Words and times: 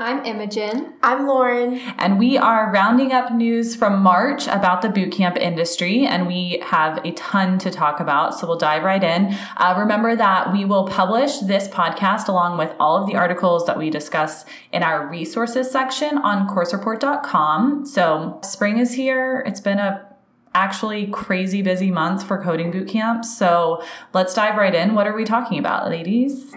I'm 0.00 0.24
Imogen. 0.24 0.94
I'm 1.02 1.26
Lauren. 1.26 1.76
And 1.98 2.18
we 2.18 2.38
are 2.38 2.72
rounding 2.72 3.12
up 3.12 3.34
news 3.34 3.76
from 3.76 4.02
March 4.02 4.46
about 4.46 4.80
the 4.80 4.88
bootcamp 4.88 5.36
industry, 5.36 6.06
and 6.06 6.26
we 6.26 6.58
have 6.64 7.04
a 7.04 7.12
ton 7.12 7.58
to 7.58 7.70
talk 7.70 8.00
about, 8.00 8.34
so 8.34 8.46
we'll 8.46 8.56
dive 8.56 8.82
right 8.82 9.04
in. 9.04 9.36
Uh, 9.58 9.74
remember 9.76 10.16
that 10.16 10.54
we 10.54 10.64
will 10.64 10.86
publish 10.86 11.40
this 11.40 11.68
podcast 11.68 12.28
along 12.28 12.56
with 12.56 12.74
all 12.80 12.96
of 12.96 13.06
the 13.08 13.14
articles 13.14 13.66
that 13.66 13.76
we 13.76 13.90
discuss 13.90 14.46
in 14.72 14.82
our 14.82 15.06
resources 15.06 15.70
section 15.70 16.16
on 16.16 16.48
coursereport.com. 16.48 17.84
So 17.84 18.40
spring 18.42 18.78
is 18.78 18.94
here. 18.94 19.44
It's 19.46 19.60
been 19.60 19.78
a 19.78 20.06
actually 20.54 21.08
crazy 21.08 21.60
busy 21.60 21.90
month 21.90 22.26
for 22.26 22.42
coding 22.42 22.72
bootcamp. 22.72 23.22
So 23.22 23.84
let's 24.14 24.32
dive 24.32 24.56
right 24.56 24.74
in. 24.74 24.94
What 24.94 25.06
are 25.06 25.14
we 25.14 25.24
talking 25.24 25.58
about, 25.58 25.90
ladies? 25.90 26.54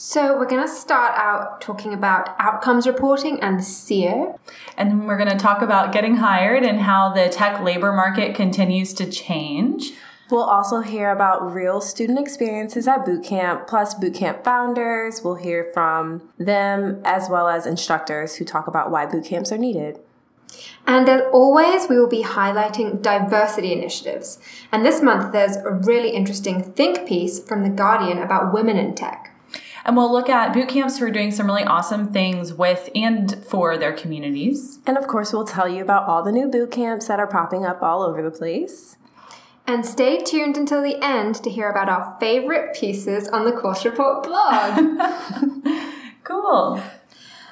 So, 0.00 0.38
we're 0.38 0.46
going 0.46 0.64
to 0.64 0.72
start 0.72 1.12
out 1.16 1.60
talking 1.60 1.92
about 1.92 2.36
outcomes 2.38 2.86
reporting 2.86 3.40
and 3.40 3.58
CIRR. 3.58 4.38
And 4.76 4.90
then 4.92 5.06
we're 5.08 5.16
going 5.16 5.28
to 5.28 5.36
talk 5.36 5.60
about 5.60 5.92
getting 5.92 6.14
hired 6.14 6.62
and 6.62 6.82
how 6.82 7.12
the 7.12 7.28
tech 7.28 7.60
labor 7.64 7.92
market 7.92 8.36
continues 8.36 8.92
to 8.94 9.10
change. 9.10 9.94
We'll 10.30 10.44
also 10.44 10.82
hear 10.82 11.10
about 11.10 11.52
real 11.52 11.80
student 11.80 12.20
experiences 12.20 12.86
at 12.86 13.04
bootcamp, 13.04 13.66
plus 13.66 13.96
bootcamp 13.96 14.44
founders. 14.44 15.24
We'll 15.24 15.34
hear 15.34 15.68
from 15.74 16.30
them 16.38 17.02
as 17.04 17.28
well 17.28 17.48
as 17.48 17.66
instructors 17.66 18.36
who 18.36 18.44
talk 18.44 18.68
about 18.68 18.92
why 18.92 19.04
bootcamps 19.04 19.50
are 19.50 19.58
needed. 19.58 19.98
And 20.86 21.08
as 21.08 21.22
always, 21.32 21.88
we 21.88 21.98
will 21.98 22.08
be 22.08 22.22
highlighting 22.22 23.02
diversity 23.02 23.72
initiatives. 23.72 24.38
And 24.70 24.86
this 24.86 25.02
month, 25.02 25.32
there's 25.32 25.56
a 25.56 25.72
really 25.72 26.10
interesting 26.10 26.62
think 26.62 27.04
piece 27.04 27.42
from 27.42 27.64
The 27.64 27.70
Guardian 27.70 28.18
about 28.18 28.54
women 28.54 28.76
in 28.76 28.94
tech. 28.94 29.34
And 29.88 29.96
we'll 29.96 30.12
look 30.12 30.28
at 30.28 30.52
boot 30.52 30.68
camps 30.68 30.98
who 30.98 31.06
are 31.06 31.10
doing 31.10 31.30
some 31.30 31.46
really 31.46 31.64
awesome 31.64 32.12
things 32.12 32.52
with 32.52 32.90
and 32.94 33.42
for 33.46 33.78
their 33.78 33.94
communities. 33.94 34.80
And 34.86 34.98
of 34.98 35.06
course, 35.06 35.32
we'll 35.32 35.46
tell 35.46 35.66
you 35.66 35.80
about 35.80 36.06
all 36.06 36.22
the 36.22 36.30
new 36.30 36.46
boot 36.46 36.70
camps 36.72 37.08
that 37.08 37.18
are 37.18 37.26
popping 37.26 37.64
up 37.64 37.82
all 37.82 38.02
over 38.02 38.20
the 38.20 38.30
place. 38.30 38.98
And 39.66 39.86
stay 39.86 40.22
tuned 40.22 40.58
until 40.58 40.82
the 40.82 41.02
end 41.02 41.36
to 41.36 41.48
hear 41.48 41.70
about 41.70 41.88
our 41.88 42.18
favorite 42.20 42.76
pieces 42.76 43.28
on 43.28 43.46
the 43.46 43.52
Course 43.52 43.86
Report 43.86 44.24
blog. 44.24 45.00
cool. 46.22 46.82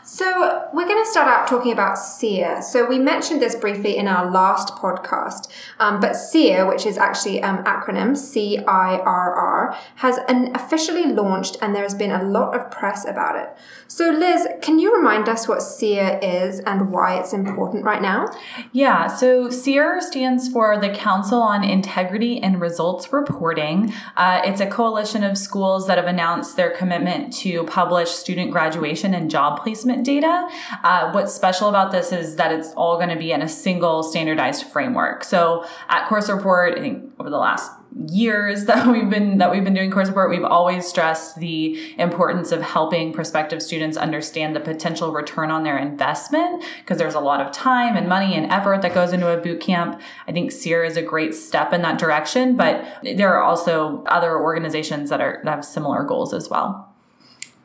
So, 0.09 0.69
we're 0.73 0.87
going 0.87 1.05
to 1.05 1.11
start 1.11 1.27
out 1.27 1.49
talking 1.49 1.73
about 1.73 1.97
CIRR. 1.97 2.63
So, 2.63 2.87
we 2.87 2.97
mentioned 2.97 3.43
this 3.43 3.57
briefly 3.57 3.97
in 3.97 4.07
our 4.07 4.31
last 4.31 4.69
podcast, 4.77 5.49
um, 5.81 5.99
but 5.99 6.13
CIRR, 6.13 6.69
which 6.69 6.87
is 6.87 6.97
actually 6.97 7.43
um, 7.43 7.65
acronym 7.65 8.17
C 8.17 8.57
I 8.59 8.99
R 8.99 9.35
R, 9.35 9.77
has 9.97 10.21
an 10.29 10.55
officially 10.55 11.07
launched 11.07 11.57
and 11.61 11.75
there's 11.75 11.93
been 11.93 12.13
a 12.13 12.23
lot 12.23 12.55
of 12.55 12.71
press 12.71 13.05
about 13.05 13.35
it. 13.35 13.49
So, 13.89 14.11
Liz, 14.11 14.47
can 14.63 14.79
you 14.79 14.95
remind 14.95 15.29
us 15.29 15.49
what 15.49 15.59
CIRR 15.59 16.21
is 16.23 16.61
and 16.61 16.93
why 16.93 17.19
it's 17.19 17.33
important 17.33 17.85
right 17.85 18.01
now? 18.01 18.33
Yeah, 18.71 19.09
so 19.09 19.49
CIRR 19.49 20.01
stands 20.03 20.49
for 20.49 20.79
the 20.79 20.91
Council 20.91 21.43
on 21.43 21.65
Integrity 21.65 22.41
and 22.41 22.61
Results 22.61 23.13
Reporting. 23.13 23.93
Uh, 24.17 24.41
it's 24.45 24.61
a 24.61 24.67
coalition 24.69 25.25
of 25.25 25.37
schools 25.37 25.89
that 25.89 25.99
have 25.99 26.07
announced 26.07 26.57
their 26.57 26.71
commitment 26.71 27.33
to 27.39 27.65
publish 27.65 28.11
student 28.11 28.53
graduation 28.53 29.13
and 29.13 29.29
job 29.29 29.61
placement 29.61 29.96
data. 30.03 30.49
Uh, 30.83 31.11
what's 31.13 31.35
special 31.35 31.69
about 31.69 31.93
this 31.93 32.13
is 32.13 32.37
that 32.37 32.53
it's 32.53 32.73
all 32.75 32.97
going 32.97 33.09
to 33.09 33.17
be 33.17 33.33
in 33.33 33.43
a 33.43 33.49
single 33.49 34.03
standardized 34.03 34.67
framework. 34.67 35.25
So 35.25 35.65
at 35.89 36.07
Course 36.09 36.29
Report, 36.29 36.79
I 36.79 36.81
think 36.81 37.13
over 37.19 37.31
the 37.31 37.39
last 37.39 37.71
years 38.09 38.65
that 38.67 38.87
we've 38.87 39.09
been 39.09 39.39
that 39.39 39.51
we've 39.51 39.65
been 39.65 39.75
doing 39.75 39.91
course 39.91 40.09
report 40.09 40.31
we've 40.31 40.45
always 40.45 40.87
stressed 40.87 41.37
the 41.39 41.95
importance 41.99 42.53
of 42.53 42.61
helping 42.61 43.13
prospective 43.13 43.63
students 43.63 43.97
understand 43.97 44.55
the 44.55 44.61
potential 44.61 45.13
return 45.13 45.51
on 45.51 45.63
their 45.63 45.79
investment 45.79 46.63
because 46.81 46.99
there's 46.99 47.15
a 47.15 47.21
lot 47.21 47.41
of 47.41 47.51
time 47.53 47.97
and 47.97 48.09
money 48.09 48.35
and 48.35 48.51
effort 48.53 48.83
that 48.83 48.93
goes 48.93 49.13
into 49.13 49.29
a 49.29 49.41
boot 49.41 49.61
camp 49.61 50.01
i 50.29 50.33
think 50.33 50.51
CIRR 50.51 50.87
is 50.87 50.97
a 50.97 51.03
great 51.03 51.35
step 51.35 51.73
in 51.73 51.83
that 51.83 51.99
direction 51.99 52.57
but 52.57 52.85
there 53.03 53.35
are 53.35 53.43
also 53.43 54.05
other 54.07 54.39
organizations 54.39 55.11
that 55.11 55.21
are 55.21 55.41
that 55.45 55.51
have 55.51 55.65
similar 55.65 56.05
goals 56.05 56.35
as 56.35 56.51
well 56.51 56.86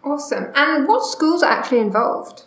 Awesome. 0.04 0.52
And 0.56 0.88
what 0.88 1.06
schools 1.06 1.44
are 1.44 1.52
actually 1.52 1.80
involved? 1.80 2.44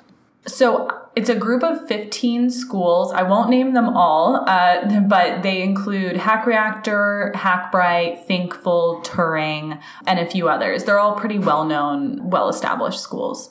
So 0.47 0.89
it's 1.17 1.29
a 1.29 1.35
group 1.35 1.63
of 1.63 1.87
15 1.87 2.51
schools. 2.51 3.13
I 3.13 3.23
won't 3.23 3.49
name 3.49 3.73
them 3.73 3.89
all, 3.89 4.45
uh, 4.49 5.01
but 5.09 5.43
they 5.43 5.63
include 5.63 6.17
Hack 6.17 6.47
Reactor, 6.47 7.33
Hackbright, 7.35 8.25
Thinkful, 8.25 9.01
Turing, 9.05 9.81
and 10.07 10.19
a 10.19 10.27
few 10.27 10.49
others. 10.49 10.85
They're 10.85 10.99
all 10.99 11.15
pretty 11.15 11.39
well 11.39 11.65
known, 11.65 12.31
well 12.31 12.49
established 12.49 13.01
schools. 13.01 13.51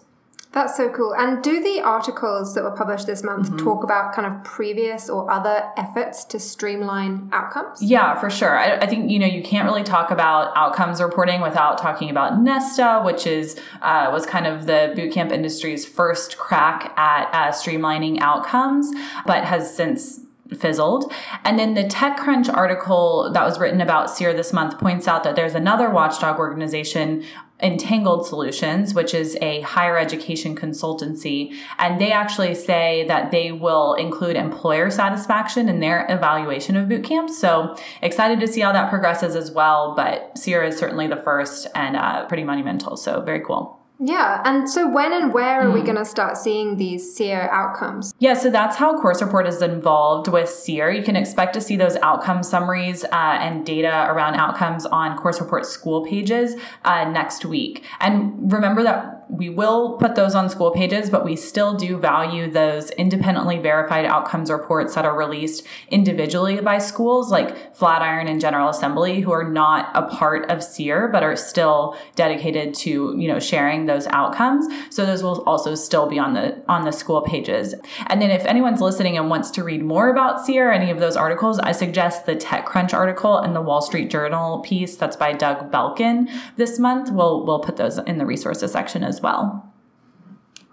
That's 0.54 0.78
so 0.78 0.88
cool. 0.90 1.16
And 1.16 1.44
do 1.44 1.64
the 1.64 1.82
articles 1.82 2.54
that 2.54 2.64
were 2.64 2.72
published 2.72 3.08
this 3.08 3.24
month 3.24 3.48
mm-hmm. 3.48 3.58
talk 3.58 3.84
about 3.84 4.14
kind 4.14 4.32
of 4.32 4.44
previous 4.44 5.10
or 5.10 5.30
other 5.30 5.64
efforts 5.78 6.24
to 6.26 6.40
streamline 6.40 7.30
outcomes? 7.34 7.82
Yeah, 7.82 8.20
for 8.20 8.30
sure. 8.30 8.56
I, 8.56 8.78
I 8.78 8.86
think 8.86 9.10
you 9.10 9.18
know 9.18 9.26
you 9.26 9.42
can't 9.42 9.68
really 9.68 9.84
talk 9.84 10.12
about 10.12 10.56
outcomes 10.56 11.02
reporting 11.02 11.42
without 11.42 11.80
talking 11.80 12.12
about 12.12 12.40
Nesta, 12.40 13.02
which 13.04 13.26
is 13.26 13.60
uh, 13.82 14.12
was 14.14 14.28
kind 14.28 14.46
of 14.46 14.68
the 14.68 14.94
bootcamp 14.96 15.32
industry's 15.32 15.88
first 15.88 16.38
crack 16.38 16.94
at 16.98 17.30
uh, 17.34 17.52
streamlining 17.52 18.22
outcomes, 18.22 18.92
but 19.26 19.46
has 19.46 19.76
since 19.76 20.20
fizzled. 20.56 21.12
And 21.44 21.58
then 21.58 21.74
the 21.74 21.84
TechCrunch 21.84 22.54
article 22.54 23.32
that 23.34 23.44
was 23.44 23.58
written 23.58 23.82
about 23.82 24.10
CIRR 24.10 24.36
this 24.36 24.54
month 24.54 24.78
points 24.78 25.08
out 25.08 25.24
that 25.24 25.36
there's 25.36 25.56
another 25.56 25.90
watchdog 25.90 26.38
organization 26.38 27.24
Entangled 27.64 28.28
Solutions, 28.28 28.94
which 28.94 29.14
is 29.14 29.38
a 29.42 29.62
higher 29.62 29.98
education 29.98 30.56
consultancy. 30.56 31.54
And 31.80 32.00
they 32.00 32.12
actually 32.12 32.54
say 32.56 33.06
that 33.08 33.32
they 33.32 33.52
will 33.52 33.94
include 33.94 34.36
employer 34.36 34.92
satisfaction 34.92 35.70
in 35.70 35.80
their 35.80 36.06
evaluation 36.10 36.76
of 36.76 36.90
boot 36.90 37.04
camps. 37.04 37.40
So 37.40 37.76
excited 38.02 38.40
to 38.42 38.48
see 38.48 38.62
how 38.62 38.74
that 38.74 38.90
progresses 38.90 39.36
as 39.36 39.52
well. 39.52 39.96
But 39.96 40.38
Sierra 40.38 40.68
is 40.68 40.78
certainly 40.78 41.08
the 41.08 41.18
first 41.18 41.68
and 41.74 41.96
uh, 41.96 42.26
pretty 42.28 42.44
monumental. 42.44 42.98
So 42.98 43.22
very 43.22 43.40
cool. 43.40 43.83
Yeah, 44.00 44.42
and 44.44 44.70
so 44.70 44.90
when 44.90 45.14
and 45.14 45.34
where 45.34 45.62
are 45.62 45.66
mm. 45.66 45.74
we 45.74 45.80
hmm. 45.80 45.86
going 45.86 45.98
to 45.98 46.06
start 46.06 46.36
seeing 46.36 46.78
these 46.78 47.18
CIRR 47.18 47.50
outcomes? 47.52 48.14
Yeah, 48.20 48.34
so 48.34 48.50
that's 48.50 48.76
how 48.76 49.00
Course 49.00 49.22
Report 49.22 49.48
is 49.48 49.62
involved 49.62 50.28
with 50.28 50.50
CIRR. 50.50 50.98
You 50.98 51.04
can 51.04 51.16
expect 51.16 51.54
to 51.54 51.62
see 51.62 51.78
those 51.78 51.96
outcome 51.98 52.44
summaries 52.44 53.04
uh, 53.06 53.10
and 53.12 53.66
data 53.66 54.08
around 54.10 54.36
outcomes 54.36 54.86
on 54.88 55.18
Course 55.18 55.40
Report 55.40 55.66
school 55.66 56.06
pages 56.06 56.56
uh, 56.84 57.06
next 57.06 57.46
week. 57.46 57.86
And 58.00 58.52
remember 58.52 58.84
that 58.84 59.23
we 59.34 59.50
will 59.50 59.98
put 59.98 60.16
those 60.16 60.36
on 60.36 60.48
school 60.48 60.70
pages, 60.70 61.10
but 61.10 61.26
we 61.26 61.36
still 61.36 61.74
do 61.74 61.98
value 61.98 62.50
those 62.50 62.92
independently 62.92 63.58
verified 63.58 64.06
outcomes 64.06 64.52
reports 64.52 64.94
that 64.94 65.06
are 65.06 65.18
released 65.18 65.66
individually 65.90 66.62
by 66.62 66.78
schools 66.78 67.32
like 67.32 67.76
Flatiron 67.76 68.28
and 68.28 68.40
General 68.40 68.70
Assembly, 68.70 69.22
who 69.22 69.32
are 69.32 69.50
not 69.50 69.90
a 69.96 70.04
part 70.04 70.50
of 70.52 70.60
CIRR, 70.60 71.12
but 71.12 71.24
are 71.24 71.36
still 71.36 71.98
dedicated 72.16 72.76
to, 72.76 73.16
you 73.18 73.28
know, 73.28 73.40
sharing 73.40 73.88
those 73.88 74.06
outcomes. 74.08 74.68
So 74.92 75.04
those 75.06 75.24
will 75.24 75.42
also 75.44 75.74
still 75.74 76.08
be 76.08 76.20
on 76.20 76.36
the 76.36 76.62
on 76.68 76.86
the 76.86 76.92
school 76.92 77.22
pages. 77.22 77.74
And 78.08 78.22
then 78.22 78.30
if 78.30 78.46
anyone's 78.46 78.82
listening 78.82 79.18
and 79.18 79.30
wants 79.30 79.50
to 79.52 79.64
read 79.64 79.84
more 79.84 80.10
about 80.10 80.46
CIRR, 80.46 80.76
any 80.76 80.92
of 80.92 81.00
those 81.00 81.18
articles, 81.18 81.58
I 81.60 81.72
suggest 81.72 82.28
the 82.28 82.36
TechCrunch 82.36 82.94
article 82.94 83.38
and 83.38 83.56
the 83.56 83.62
Wall 83.62 83.82
Street 83.82 84.12
Journal 84.12 84.60
piece 84.60 84.96
that's 84.96 85.16
by 85.16 85.34
Doug 85.34 85.72
Belkin 85.72 86.30
this 86.56 86.78
month. 86.78 87.12
We'll 87.12 87.46
we'll 87.46 87.60
put 87.60 87.78
those 87.78 87.98
in 87.98 88.20
the 88.20 88.26
resources 88.28 88.72
section 88.72 89.04
as 89.04 89.22
well. 89.22 89.23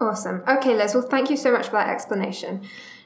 Awesome. 0.01 0.43
Okay, 0.49 0.75
Liz. 0.75 0.95
Well, 0.95 1.03
thank 1.03 1.31
you 1.31 1.37
so 1.37 1.53
much 1.53 1.67
for 1.67 1.73
that 1.73 1.89
explanation. 1.89 2.63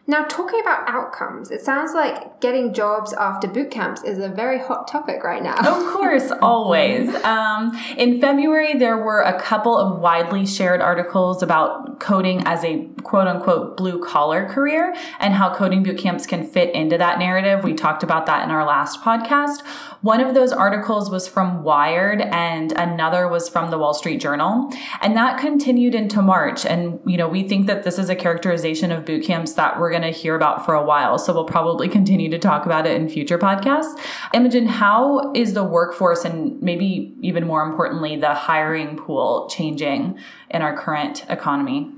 Now, 0.06 0.24
talking 0.24 0.60
about 0.60 0.86
outcomes, 0.86 1.50
it 1.50 1.62
sounds 1.62 1.94
like 1.94 2.40
getting 2.42 2.74
jobs 2.74 3.14
after 3.14 3.48
boot 3.48 3.70
camps 3.70 4.02
is 4.02 4.18
a 4.18 4.28
very 4.28 4.58
hot 4.58 4.86
topic 4.86 5.24
right 5.24 5.42
now. 5.42 5.56
of 5.56 5.92
course, 5.94 6.30
always. 6.42 7.14
Um, 7.24 7.74
in 7.96 8.20
February, 8.20 8.74
there 8.74 8.98
were 8.98 9.22
a 9.22 9.40
couple 9.40 9.78
of 9.78 10.00
widely 10.00 10.44
shared 10.44 10.82
articles 10.82 11.42
about 11.42 12.00
coding 12.00 12.42
as 12.44 12.62
a 12.64 12.86
quote 13.02 13.26
unquote 13.26 13.78
blue 13.78 14.02
collar 14.04 14.46
career 14.46 14.94
and 15.20 15.32
how 15.32 15.54
coding 15.54 15.82
boot 15.82 15.96
camps 15.96 16.26
can 16.26 16.46
fit 16.46 16.74
into 16.74 16.98
that 16.98 17.18
narrative. 17.18 17.64
We 17.64 17.72
talked 17.72 18.02
about 18.02 18.26
that 18.26 18.44
in 18.44 18.50
our 18.50 18.66
last 18.66 19.00
podcast. 19.00 19.62
One 20.02 20.20
of 20.20 20.34
those 20.34 20.52
articles 20.52 21.10
was 21.10 21.26
from 21.26 21.62
Wired 21.62 22.20
and 22.20 22.72
another 22.72 23.26
was 23.26 23.48
from 23.48 23.70
the 23.70 23.78
Wall 23.78 23.94
Street 23.94 24.20
Journal. 24.20 24.70
And 25.00 25.16
that 25.16 25.38
continued 25.38 25.94
into 25.94 26.20
March. 26.20 26.66
And, 26.66 27.00
you 27.06 27.16
know, 27.16 27.26
we 27.26 27.48
think 27.48 27.66
that 27.68 27.84
this 27.84 27.98
is 27.98 28.10
a 28.10 28.14
characterization 28.14 28.92
of 28.92 29.06
boot 29.06 29.24
camps 29.24 29.54
that 29.54 29.80
we're 29.80 29.93
going 29.98 30.12
to 30.12 30.18
hear 30.18 30.34
about 30.34 30.64
for 30.64 30.74
a 30.74 30.84
while. 30.84 31.18
So 31.18 31.32
we'll 31.32 31.44
probably 31.44 31.88
continue 31.88 32.28
to 32.30 32.38
talk 32.38 32.66
about 32.66 32.86
it 32.86 32.96
in 32.96 33.08
future 33.08 33.38
podcasts. 33.38 33.96
Imogen, 34.32 34.66
how 34.66 35.32
is 35.34 35.54
the 35.54 35.64
workforce 35.64 36.24
and 36.24 36.60
maybe 36.60 37.14
even 37.20 37.46
more 37.46 37.62
importantly, 37.62 38.16
the 38.16 38.34
hiring 38.34 38.96
pool 38.96 39.48
changing 39.48 40.18
in 40.50 40.62
our 40.62 40.76
current 40.76 41.24
economy? 41.28 41.92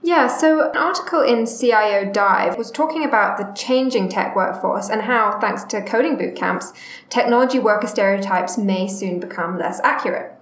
Yeah, 0.00 0.28
so 0.28 0.70
an 0.70 0.76
article 0.76 1.22
in 1.22 1.44
CIO 1.44 2.12
Dive 2.12 2.56
was 2.56 2.70
talking 2.70 3.04
about 3.04 3.36
the 3.36 3.52
changing 3.60 4.08
tech 4.08 4.36
workforce 4.36 4.88
and 4.88 5.02
how, 5.02 5.40
thanks 5.40 5.64
to 5.64 5.82
coding 5.82 6.16
boot 6.16 6.36
camps, 6.36 6.72
technology 7.10 7.58
worker 7.58 7.88
stereotypes 7.88 8.56
may 8.56 8.86
soon 8.86 9.18
become 9.18 9.58
less 9.58 9.80
accurate. 9.82 10.32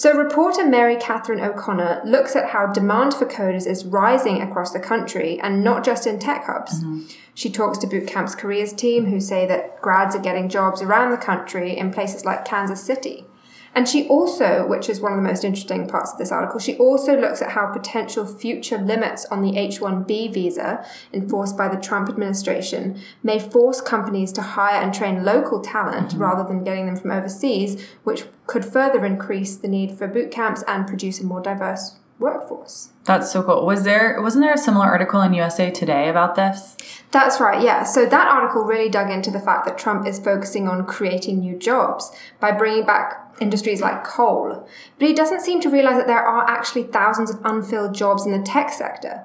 So, 0.00 0.16
reporter 0.16 0.64
Mary 0.64 0.96
Catherine 0.96 1.42
O'Connor 1.42 2.00
looks 2.06 2.34
at 2.34 2.48
how 2.48 2.68
demand 2.68 3.12
for 3.12 3.26
coders 3.26 3.66
is 3.66 3.84
rising 3.84 4.40
across 4.40 4.72
the 4.72 4.80
country 4.80 5.38
and 5.40 5.62
not 5.62 5.84
just 5.84 6.06
in 6.06 6.18
tech 6.18 6.46
hubs. 6.46 6.82
Mm-hmm. 6.82 7.02
She 7.34 7.50
talks 7.50 7.76
to 7.76 7.86
Bootcamp's 7.86 8.34
careers 8.34 8.72
team 8.72 9.04
who 9.04 9.20
say 9.20 9.46
that 9.46 9.78
grads 9.82 10.16
are 10.16 10.22
getting 10.22 10.48
jobs 10.48 10.80
around 10.80 11.10
the 11.10 11.18
country 11.18 11.76
in 11.76 11.92
places 11.92 12.24
like 12.24 12.46
Kansas 12.46 12.82
City. 12.82 13.26
And 13.74 13.88
she 13.88 14.08
also, 14.08 14.66
which 14.66 14.88
is 14.88 15.00
one 15.00 15.12
of 15.12 15.16
the 15.16 15.22
most 15.22 15.44
interesting 15.44 15.86
parts 15.86 16.12
of 16.12 16.18
this 16.18 16.32
article, 16.32 16.58
she 16.58 16.76
also 16.76 17.18
looks 17.18 17.40
at 17.40 17.50
how 17.50 17.66
potential 17.66 18.26
future 18.26 18.78
limits 18.78 19.24
on 19.26 19.42
the 19.42 19.56
H 19.56 19.80
1B 19.80 20.34
visa 20.34 20.84
enforced 21.12 21.56
by 21.56 21.68
the 21.68 21.80
Trump 21.80 22.08
administration 22.08 23.00
may 23.22 23.38
force 23.38 23.80
companies 23.80 24.32
to 24.32 24.42
hire 24.42 24.82
and 24.82 24.92
train 24.92 25.24
local 25.24 25.60
talent 25.60 26.10
mm-hmm. 26.10 26.22
rather 26.22 26.42
than 26.42 26.64
getting 26.64 26.86
them 26.86 26.96
from 26.96 27.12
overseas, 27.12 27.86
which 28.02 28.24
could 28.46 28.64
further 28.64 29.04
increase 29.04 29.56
the 29.56 29.68
need 29.68 29.96
for 29.96 30.08
boot 30.08 30.30
camps 30.30 30.64
and 30.66 30.86
produce 30.86 31.20
a 31.20 31.24
more 31.24 31.40
diverse 31.40 31.96
workforce. 32.20 32.90
That's 33.04 33.32
so 33.32 33.42
cool. 33.42 33.66
Was 33.66 33.82
there 33.82 34.20
wasn't 34.20 34.44
there 34.44 34.54
a 34.54 34.58
similar 34.58 34.86
article 34.86 35.20
in 35.22 35.34
USA 35.34 35.70
Today 35.70 36.08
about 36.08 36.36
this? 36.36 36.76
That's 37.10 37.40
right. 37.40 37.62
Yeah. 37.62 37.82
So 37.82 38.06
that 38.06 38.28
article 38.28 38.62
really 38.62 38.88
dug 38.88 39.10
into 39.10 39.30
the 39.30 39.40
fact 39.40 39.64
that 39.66 39.78
Trump 39.78 40.06
is 40.06 40.20
focusing 40.20 40.68
on 40.68 40.86
creating 40.86 41.40
new 41.40 41.56
jobs 41.56 42.12
by 42.38 42.52
bringing 42.52 42.84
back 42.84 43.34
industries 43.40 43.80
like 43.80 44.04
coal. 44.04 44.68
But 44.98 45.08
he 45.08 45.14
doesn't 45.14 45.40
seem 45.40 45.60
to 45.62 45.70
realize 45.70 45.96
that 45.96 46.06
there 46.06 46.22
are 46.22 46.48
actually 46.48 46.84
thousands 46.84 47.30
of 47.30 47.40
unfilled 47.44 47.94
jobs 47.94 48.26
in 48.26 48.32
the 48.32 48.46
tech 48.46 48.70
sector. 48.70 49.24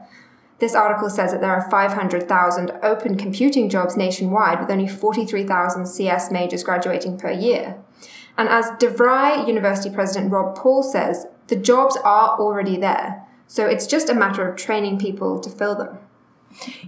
This 0.60 0.74
article 0.74 1.10
says 1.10 1.34
that 1.34 1.42
there 1.42 1.54
are 1.54 1.70
500,000 1.70 2.72
open 2.82 3.18
computing 3.18 3.70
jobs 3.70 3.98
nationwide 3.98 4.62
with 4.62 4.72
only 4.72 4.88
43,000 4.88 5.86
CS 5.86 6.32
majors 6.32 6.64
graduating 6.64 7.18
per 7.18 7.30
year. 7.30 7.76
And 8.38 8.48
as 8.48 8.68
DeVry 8.80 9.48
University 9.48 9.94
President 9.94 10.32
Rob 10.32 10.56
Paul 10.56 10.82
says, 10.82 11.28
the 11.48 11.56
jobs 11.56 11.98
are 11.98 12.40
already 12.40 12.78
there. 12.78 13.26
So 13.48 13.68
it's 13.68 13.88
just 13.88 14.10
a 14.10 14.16
matter 14.16 14.48
of 14.48 14.58
training 14.58 14.98
people 14.98 15.40
to 15.40 15.50
fill 15.50 15.76
them. 15.76 16.00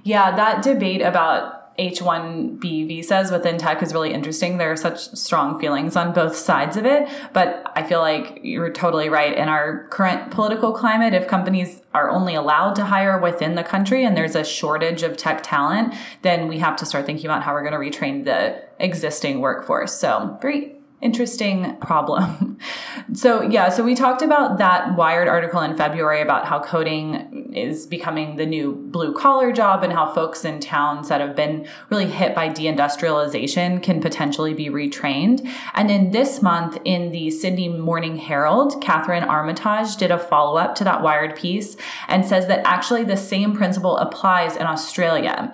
Yeah, 0.04 0.36
that 0.36 0.64
debate 0.64 1.02
about 1.02 1.58
H 1.80 2.00
1B 2.00 2.88
visas 2.88 3.30
within 3.30 3.60
tech 3.60 3.84
is 3.84 3.94
really 3.94 4.12
interesting. 4.12 4.58
There 4.58 4.72
are 4.72 4.78
such 4.78 5.10
strong 5.16 5.60
feelings 5.60 5.96
on 5.96 6.12
both 6.12 6.36
sides 6.36 6.76
of 6.76 6.86
it. 6.86 7.08
But 7.34 7.72
I 7.76 7.84
feel 7.84 8.00
like 8.00 8.40
you're 8.42 8.72
totally 8.72 9.10
right. 9.10 9.38
In 9.38 9.48
our 9.48 9.88
current 9.90 10.32
political 10.32 10.72
climate, 10.72 11.14
if 11.14 11.28
companies 11.28 11.82
are 11.94 12.10
only 12.10 12.34
allowed 12.34 12.74
to 12.76 12.86
hire 12.86 13.20
within 13.20 13.56
the 13.56 13.64
country 13.64 14.04
and 14.04 14.18
there's 14.18 14.36
a 14.36 14.44
shortage 14.44 15.04
of 15.04 15.18
tech 15.18 15.44
talent, 15.44 15.94
then 16.24 16.48
we 16.48 16.58
have 16.58 16.76
to 16.78 16.86
start 16.86 17.06
thinking 17.06 17.26
about 17.26 17.44
how 17.44 17.54
we're 17.54 17.70
going 17.70 17.74
to 17.74 18.00
retrain 18.00 18.26
the 18.26 18.64
existing 18.80 19.40
workforce. 19.40 19.94
So, 19.94 20.38
very 20.42 20.77
interesting 21.00 21.78
problem. 21.78 22.58
so, 23.14 23.44
yeah, 23.44 23.70
so 23.70 23.84
we 23.84 23.94
talked 23.94 24.24
about 24.24 24.58
that 24.58 24.96
Wired 24.96 25.28
article 25.28 25.62
in 25.62 25.78
February 25.78 26.22
about 26.22 26.48
how 26.48 26.60
coding 26.60 27.54
is 27.54 27.86
becoming 27.86 28.36
the 28.38 28.46
new 28.46 28.74
blue 28.74 29.14
collar 29.14 29.52
job 29.52 29.84
and 29.84 29.94
how 29.94 30.12
folks 30.12 30.44
in 30.44 30.60
towns 30.60 31.10
that 31.10 31.22
have 31.22 31.36
been 31.36 31.68
really 31.90 32.08
hit 32.08 32.34
by 32.34 32.50
deindustrialization 32.50 33.82
can 33.84 34.02
potentially 34.02 34.56
be 34.56 34.70
retrained. 34.70 35.48
And 35.76 35.88
then 35.88 36.12
this 36.12 36.42
month 36.42 36.80
in 36.84 37.12
the 37.12 37.30
Sydney 37.30 37.70
Morning 37.70 38.18
Herald, 38.18 38.82
Catherine 38.82 39.24
Armitage 39.24 39.98
did 39.98 40.10
a 40.10 40.18
follow 40.18 40.58
up 40.58 40.74
to 40.76 40.84
that 40.84 41.04
Wired 41.04 41.36
piece 41.36 41.78
and 42.08 42.26
says 42.26 42.48
that 42.48 42.66
actually 42.66 43.04
the 43.04 43.18
same 43.18 43.56
principle 43.56 43.98
applies 43.98 44.56
in 44.56 44.64
Australia 44.64 45.54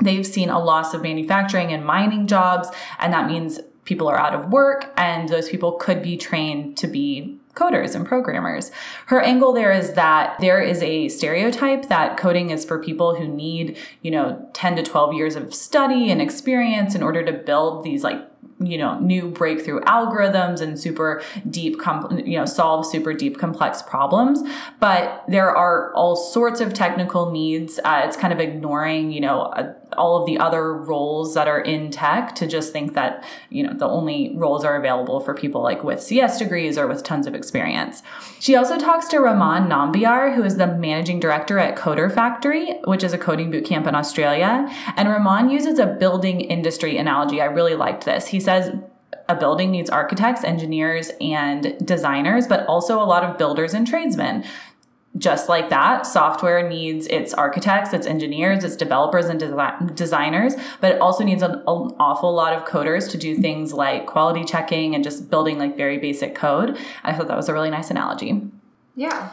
they've 0.00 0.26
seen 0.26 0.48
a 0.48 0.58
loss 0.58 0.94
of 0.94 1.02
manufacturing 1.02 1.70
and 1.70 1.84
mining 1.84 2.26
jobs, 2.26 2.68
and 2.98 3.12
that 3.12 3.26
means 3.26 3.60
people 3.84 4.08
are 4.08 4.18
out 4.18 4.34
of 4.34 4.50
work 4.50 4.92
and 4.96 5.28
those 5.28 5.48
people 5.48 5.72
could 5.72 6.02
be 6.02 6.16
trained 6.16 6.76
to 6.78 6.86
be 6.86 7.38
coders 7.54 7.94
and 7.94 8.06
programmers. 8.06 8.70
Her 9.06 9.20
angle 9.20 9.52
there 9.52 9.72
is 9.72 9.92
that 9.92 10.36
there 10.40 10.60
is 10.62 10.82
a 10.82 11.08
stereotype 11.08 11.88
that 11.88 12.16
coding 12.16 12.50
is 12.50 12.64
for 12.64 12.82
people 12.82 13.14
who 13.16 13.28
need, 13.28 13.76
you 14.00 14.10
know, 14.10 14.48
10 14.54 14.76
to 14.76 14.82
12 14.82 15.14
years 15.14 15.36
of 15.36 15.52
study 15.54 16.10
and 16.10 16.22
experience 16.22 16.94
in 16.94 17.02
order 17.02 17.22
to 17.24 17.32
build 17.32 17.84
these 17.84 18.02
like 18.02 18.26
you 18.64 18.78
know 18.78 18.98
new 19.00 19.28
breakthrough 19.28 19.80
algorithms 19.80 20.60
and 20.60 20.78
super 20.78 21.22
deep 21.50 21.76
you 22.24 22.38
know 22.38 22.44
solve 22.44 22.86
super 22.86 23.12
deep 23.12 23.38
complex 23.38 23.82
problems 23.82 24.40
but 24.78 25.24
there 25.26 25.54
are 25.54 25.92
all 25.94 26.14
sorts 26.14 26.60
of 26.60 26.72
technical 26.72 27.30
needs 27.30 27.80
uh, 27.84 28.02
it's 28.04 28.16
kind 28.16 28.32
of 28.32 28.38
ignoring 28.38 29.10
you 29.10 29.20
know 29.20 29.42
a, 29.56 29.74
all 29.96 30.16
of 30.16 30.26
the 30.26 30.38
other 30.38 30.74
roles 30.74 31.34
that 31.34 31.48
are 31.48 31.60
in 31.60 31.90
tech 31.90 32.34
to 32.36 32.46
just 32.46 32.72
think 32.72 32.94
that 32.94 33.24
you 33.50 33.62
know 33.62 33.72
the 33.72 33.86
only 33.86 34.32
roles 34.36 34.64
are 34.64 34.76
available 34.76 35.20
for 35.20 35.34
people 35.34 35.62
like 35.62 35.84
with 35.84 36.02
CS 36.02 36.38
degrees 36.38 36.78
or 36.78 36.86
with 36.86 37.02
tons 37.02 37.26
of 37.26 37.34
experience. 37.34 38.02
She 38.40 38.56
also 38.56 38.78
talks 38.78 39.08
to 39.08 39.20
Raman 39.20 39.68
Nambiar, 39.68 40.34
who 40.34 40.44
is 40.44 40.56
the 40.56 40.66
managing 40.66 41.20
director 41.20 41.58
at 41.58 41.76
Coder 41.76 42.12
Factory, 42.12 42.78
which 42.84 43.04
is 43.04 43.12
a 43.12 43.18
coding 43.18 43.50
boot 43.50 43.64
camp 43.64 43.86
in 43.86 43.94
Australia. 43.94 44.68
And 44.96 45.08
Raman 45.08 45.50
uses 45.50 45.78
a 45.78 45.86
building 45.86 46.40
industry 46.40 46.96
analogy. 46.96 47.40
I 47.40 47.46
really 47.46 47.74
liked 47.74 48.04
this. 48.04 48.28
He 48.28 48.40
says 48.40 48.74
a 49.28 49.36
building 49.36 49.70
needs 49.70 49.90
architects, 49.90 50.44
engineers, 50.44 51.10
and 51.20 51.76
designers, 51.86 52.46
but 52.46 52.66
also 52.66 53.00
a 53.00 53.04
lot 53.04 53.24
of 53.24 53.38
builders 53.38 53.74
and 53.74 53.86
tradesmen 53.86 54.44
just 55.18 55.48
like 55.48 55.68
that, 55.68 56.06
software 56.06 56.66
needs 56.66 57.06
its 57.08 57.34
architects, 57.34 57.92
its 57.92 58.06
engineers, 58.06 58.64
its 58.64 58.76
developers, 58.76 59.26
and 59.26 59.40
desi- 59.40 59.94
designers, 59.94 60.54
but 60.80 60.94
it 60.94 61.00
also 61.00 61.22
needs 61.22 61.42
an, 61.42 61.52
an, 61.52 61.62
awful 61.66 62.32
lot 62.32 62.54
of 62.54 62.64
coders 62.64 63.10
to 63.10 63.18
do 63.18 63.36
things 63.36 63.72
like 63.74 64.06
quality 64.06 64.44
checking 64.44 64.94
and 64.94 65.04
just 65.04 65.28
building 65.28 65.58
like 65.58 65.76
very 65.76 65.98
basic 65.98 66.34
code. 66.34 66.78
I 67.04 67.12
thought 67.12 67.28
that 67.28 67.36
was 67.36 67.48
a 67.48 67.52
really 67.52 67.70
nice 67.70 67.90
analogy. 67.90 68.40
Yeah. 68.94 69.30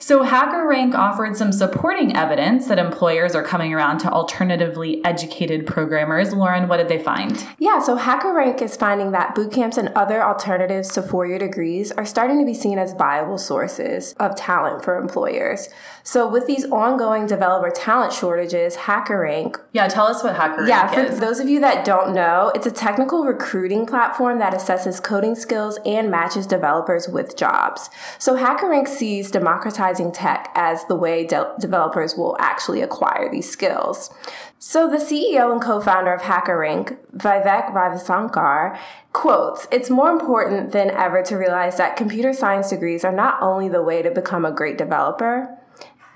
So, 0.00 0.24
HackerRank 0.24 0.94
offered 0.94 1.36
some 1.36 1.52
supporting 1.52 2.16
evidence 2.16 2.68
that 2.68 2.78
employers 2.78 3.34
are 3.34 3.42
coming 3.42 3.74
around 3.74 3.98
to 3.98 4.10
alternatively 4.10 5.04
educated 5.04 5.66
programmers. 5.66 6.32
Lauren, 6.32 6.68
what 6.68 6.76
did 6.78 6.88
they 6.88 7.02
find? 7.02 7.44
Yeah, 7.58 7.80
so 7.80 7.98
HackerRank 7.98 8.62
is 8.62 8.76
finding 8.76 9.12
that 9.12 9.34
boot 9.34 9.52
camps 9.52 9.76
and 9.76 9.88
other 9.90 10.22
alternatives 10.22 10.92
to 10.94 11.02
four 11.02 11.26
year 11.26 11.38
degrees 11.38 11.90
are 11.92 12.06
starting 12.06 12.38
to 12.38 12.46
be 12.46 12.54
seen 12.54 12.78
as 12.78 12.92
viable 12.92 13.38
sources 13.38 14.14
of 14.14 14.36
talent 14.36 14.84
for 14.84 14.96
employers. 14.96 15.68
So, 16.02 16.28
with 16.28 16.46
these 16.46 16.64
ongoing 16.66 17.26
developer 17.26 17.70
talent 17.70 18.12
shortages, 18.12 18.76
HackerRank. 18.76 19.60
Yeah, 19.72 19.88
tell 19.88 20.06
us 20.06 20.24
what 20.24 20.36
HackerRank 20.36 20.62
is. 20.62 20.68
yeah, 20.68 20.86
for 20.88 21.00
is. 21.00 21.20
those 21.20 21.40
of 21.40 21.48
you 21.48 21.60
that 21.60 21.84
don't 21.84 22.14
know, 22.14 22.52
it's 22.54 22.66
a 22.66 22.70
technical 22.70 23.24
recruiting 23.24 23.86
platform 23.86 24.38
that 24.38 24.54
assesses 24.54 25.02
coding 25.02 25.34
skills 25.34 25.78
and 25.84 26.10
matches 26.10 26.46
developers 26.46 27.08
with 27.08 27.36
jobs. 27.36 27.90
So, 28.18 28.36
HackerRank 28.36 28.87
sees 28.88 29.30
democratizing 29.30 30.12
tech 30.12 30.50
as 30.54 30.84
the 30.86 30.94
way 30.94 31.26
de- 31.26 31.54
developers 31.60 32.16
will 32.16 32.36
actually 32.40 32.80
acquire 32.80 33.30
these 33.30 33.48
skills. 33.48 34.10
So 34.58 34.88
the 34.88 34.96
CEO 34.96 35.52
and 35.52 35.60
co-founder 35.60 36.12
of 36.12 36.22
HackerRank, 36.22 36.98
Vivek 37.16 37.72
Ravisankar, 37.72 38.78
quotes, 39.12 39.68
It's 39.70 39.90
more 39.90 40.10
important 40.10 40.72
than 40.72 40.90
ever 40.90 41.22
to 41.22 41.36
realize 41.36 41.76
that 41.76 41.96
computer 41.96 42.32
science 42.32 42.70
degrees 42.70 43.04
are 43.04 43.12
not 43.12 43.40
only 43.40 43.68
the 43.68 43.82
way 43.82 44.02
to 44.02 44.10
become 44.10 44.44
a 44.44 44.52
great 44.52 44.78
developer. 44.78 45.56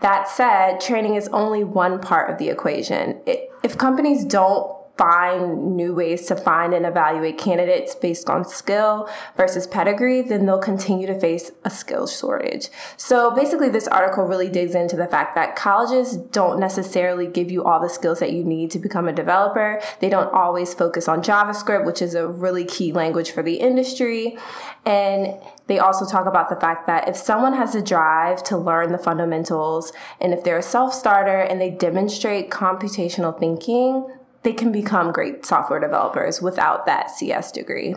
That 0.01 0.29
said, 0.29 0.81
training 0.81 1.15
is 1.15 1.29
only 1.29 1.63
one 1.63 2.01
part 2.01 2.29
of 2.29 2.39
the 2.39 2.49
equation. 2.49 3.21
It, 3.25 3.51
if 3.63 3.79
companies 3.79 4.25
don't 4.25 4.77
find 4.99 5.75
new 5.75 5.95
ways 5.95 6.27
to 6.27 6.37
find 6.37 6.75
and 6.75 6.85
evaluate 6.85 7.39
candidates 7.39 7.95
based 7.95 8.29
on 8.29 8.45
skill 8.45 9.09
versus 9.37 9.67
pedigree, 9.67 10.21
then 10.23 10.45
they'll 10.45 10.59
continue 10.59 11.07
to 11.07 11.19
face 11.19 11.51
a 11.65 11.71
skills 11.71 12.17
shortage. 12.17 12.69
So 12.97 13.31
basically, 13.31 13.71
this 13.71 13.89
article 13.89 14.25
really 14.25 14.51
digs 14.51 14.75
into 14.75 14.97
the 14.97 15.07
fact 15.07 15.35
that 15.35 15.57
colleges 15.57 16.17
don't 16.17 16.61
necessarily 16.61 17.27
give 17.27 17.51
you 17.51 17.65
all 17.65 17.81
the 17.81 17.89
skills 17.89 18.21
that 18.21 18.33
you 18.33 18.45
need 18.45 18.71
to 18.73 18.79
become 18.79 19.09
a 19.09 19.13
developer. 19.13 19.81
They 20.01 20.11
don't 20.11 20.33
always 20.33 20.75
focus 20.75 21.09
on 21.09 21.23
JavaScript, 21.23 21.87
which 21.87 22.03
is 22.03 22.15
a 22.15 22.29
really 22.29 22.65
key 22.65 22.93
language 22.93 23.31
for 23.31 23.43
the 23.43 23.55
industry. 23.55 24.37
And 24.85 25.41
they 25.69 25.79
also 25.79 26.05
talk 26.05 26.27
about 26.27 26.51
the 26.51 26.57
fact 26.57 26.87
that 26.87 27.09
if 27.09 27.17
someone 27.17 27.55
has 27.55 27.75
a 27.75 27.83
drive 27.83 28.43
to 28.45 28.59
learn 28.59 28.93
the 28.93 28.99
fundamentals 28.99 29.93
and 30.21 30.35
if 30.35 30.45
they're 30.45 30.59
a 30.59 30.63
self 30.63 30.93
starter 30.93 31.41
and 31.41 31.61
they 31.61 31.71
demonstrate 31.71 32.51
computational 32.51 33.39
thinking, 33.39 34.07
they 34.43 34.53
can 34.53 34.73
become 34.73 35.13
great 35.13 35.47
software 35.47 35.79
developers 35.79 36.43
without 36.43 36.85
that 36.87 37.11
CS 37.11 37.53
degree. 37.53 37.95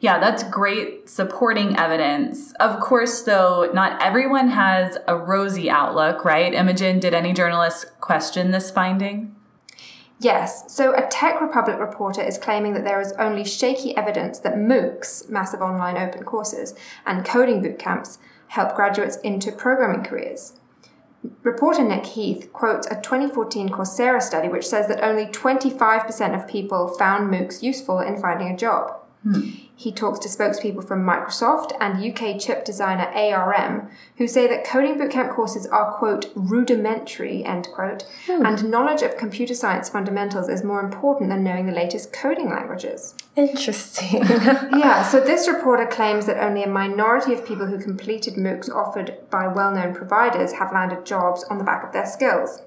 Yeah, 0.00 0.18
that's 0.18 0.42
great 0.42 1.08
supporting 1.08 1.76
evidence. 1.76 2.52
Of 2.60 2.80
course, 2.80 3.22
though, 3.22 3.70
not 3.72 4.00
everyone 4.02 4.48
has 4.48 4.98
a 5.08 5.16
rosy 5.16 5.70
outlook, 5.70 6.24
right? 6.24 6.52
Imogen, 6.52 7.00
did 7.00 7.14
any 7.14 7.32
journalists 7.32 7.86
question 8.00 8.50
this 8.50 8.70
finding? 8.70 9.34
Yes, 10.18 10.72
so 10.74 10.94
a 10.94 11.06
Tech 11.08 11.42
Republic 11.42 11.78
reporter 11.78 12.22
is 12.22 12.38
claiming 12.38 12.72
that 12.72 12.84
there 12.84 13.00
is 13.00 13.12
only 13.18 13.44
shaky 13.44 13.94
evidence 13.96 14.38
that 14.40 14.54
MOOCs, 14.56 15.28
massive 15.28 15.60
online 15.60 15.98
open 15.98 16.24
courses, 16.24 16.74
and 17.04 17.24
coding 17.24 17.62
bootcamps 17.62 18.16
help 18.48 18.74
graduates 18.74 19.16
into 19.18 19.52
programming 19.52 20.04
careers. 20.04 20.54
Reporter 21.42 21.84
Nick 21.84 22.06
Heath 22.06 22.50
quotes 22.52 22.86
a 22.86 23.00
2014 23.00 23.68
Coursera 23.68 24.20
study 24.20 24.48
which 24.48 24.66
says 24.66 24.88
that 24.88 25.04
only 25.04 25.26
25% 25.26 26.34
of 26.34 26.48
people 26.48 26.88
found 26.88 27.32
MOOCs 27.32 27.62
useful 27.62 28.00
in 28.00 28.20
finding 28.20 28.48
a 28.48 28.56
job. 28.56 29.00
Hmm. 29.26 29.50
He 29.78 29.92
talks 29.92 30.20
to 30.20 30.28
spokespeople 30.28 30.86
from 30.86 31.04
Microsoft 31.04 31.72
and 31.80 32.02
UK 32.02 32.40
chip 32.40 32.64
designer 32.64 33.10
ARM, 33.14 33.90
who 34.16 34.26
say 34.26 34.46
that 34.46 34.64
coding 34.64 34.98
bootcamp 34.98 35.34
courses 35.34 35.66
are, 35.66 35.92
quote, 35.92 36.30
rudimentary, 36.34 37.44
end 37.44 37.68
quote, 37.74 38.04
hmm. 38.26 38.46
and 38.46 38.70
knowledge 38.70 39.02
of 39.02 39.18
computer 39.18 39.54
science 39.54 39.88
fundamentals 39.88 40.48
is 40.48 40.62
more 40.62 40.80
important 40.80 41.28
than 41.28 41.44
knowing 41.44 41.66
the 41.66 41.72
latest 41.72 42.12
coding 42.12 42.48
languages. 42.48 43.14
Interesting. 43.34 44.22
yeah, 44.28 45.02
so 45.02 45.20
this 45.20 45.48
reporter 45.48 45.86
claims 45.86 46.24
that 46.26 46.42
only 46.42 46.62
a 46.62 46.68
minority 46.68 47.34
of 47.34 47.44
people 47.44 47.66
who 47.66 47.78
completed 47.78 48.34
MOOCs 48.34 48.70
offered 48.70 49.18
by 49.28 49.48
well 49.48 49.74
known 49.74 49.94
providers 49.94 50.52
have 50.52 50.72
landed 50.72 51.04
jobs 51.04 51.44
on 51.50 51.58
the 51.58 51.64
back 51.64 51.84
of 51.84 51.92
their 51.92 52.06
skills. 52.06 52.62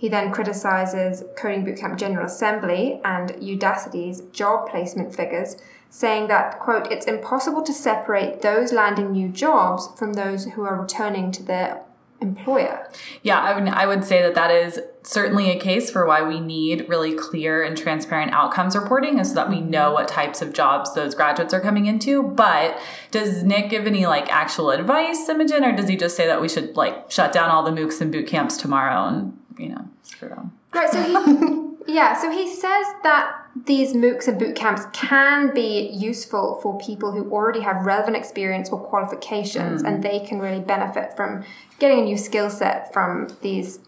He 0.00 0.08
then 0.08 0.32
criticizes 0.32 1.24
Coding 1.36 1.66
Bootcamp 1.66 1.98
General 1.98 2.24
Assembly 2.24 3.02
and 3.04 3.32
Udacity's 3.32 4.22
job 4.32 4.70
placement 4.70 5.14
figures 5.14 5.56
saying 5.90 6.28
that, 6.28 6.60
quote, 6.60 6.90
it's 6.90 7.06
impossible 7.06 7.62
to 7.62 7.72
separate 7.72 8.42
those 8.42 8.72
landing 8.72 9.12
new 9.12 9.28
jobs 9.28 9.88
from 9.98 10.14
those 10.14 10.44
who 10.46 10.62
are 10.62 10.80
returning 10.80 11.32
to 11.32 11.42
their 11.42 11.82
employer. 12.20 12.88
Yeah, 13.22 13.40
I 13.40 13.58
would, 13.58 13.68
I 13.68 13.86
would 13.86 14.04
say 14.04 14.22
that 14.22 14.34
that 14.34 14.50
is 14.50 14.80
certainly 15.02 15.50
a 15.50 15.58
case 15.58 15.90
for 15.90 16.06
why 16.06 16.22
we 16.22 16.38
need 16.38 16.88
really 16.88 17.14
clear 17.14 17.62
and 17.62 17.76
transparent 17.76 18.32
outcomes 18.32 18.76
reporting 18.76 19.18
is 19.18 19.30
so 19.30 19.34
that 19.34 19.48
we 19.48 19.56
mm-hmm. 19.56 19.70
know 19.70 19.92
what 19.92 20.06
types 20.06 20.42
of 20.42 20.52
jobs 20.52 20.94
those 20.94 21.14
graduates 21.14 21.52
are 21.54 21.60
coming 21.60 21.86
into. 21.86 22.22
But 22.22 22.78
does 23.10 23.42
Nick 23.42 23.70
give 23.70 23.86
any 23.86 24.06
like 24.06 24.30
actual 24.30 24.70
advice, 24.70 25.28
Imogen, 25.28 25.64
or 25.64 25.74
does 25.74 25.88
he 25.88 25.96
just 25.96 26.16
say 26.16 26.26
that 26.26 26.40
we 26.40 26.48
should 26.48 26.76
like 26.76 27.10
shut 27.10 27.32
down 27.32 27.50
all 27.50 27.62
the 27.62 27.72
MOOCs 27.72 28.00
and 28.00 28.12
boot 28.12 28.26
camps 28.26 28.56
tomorrow 28.56 29.08
and, 29.08 29.38
you 29.58 29.70
know, 29.70 29.88
screw 30.02 30.28
them? 30.28 30.52
Right, 30.72 30.90
so 30.90 31.02
he 31.02 31.66
Yeah, 31.92 32.16
so 32.16 32.30
he 32.30 32.46
says 32.46 32.86
that 33.02 33.34
these 33.66 33.94
MOOCs 33.94 34.28
and 34.28 34.38
boot 34.38 34.54
camps 34.54 34.82
can 34.92 35.52
be 35.52 35.88
useful 35.88 36.60
for 36.62 36.78
people 36.78 37.10
who 37.10 37.28
already 37.32 37.60
have 37.60 37.84
relevant 37.84 38.16
experience 38.16 38.70
or 38.70 38.78
qualifications, 38.78 39.82
mm. 39.82 39.88
and 39.88 40.00
they 40.00 40.20
can 40.20 40.38
really 40.38 40.60
benefit 40.60 41.16
from 41.16 41.44
getting 41.80 41.98
a 41.98 42.02
new 42.02 42.16
skill 42.16 42.48
set 42.48 42.92
from 42.92 43.26
these 43.42 43.80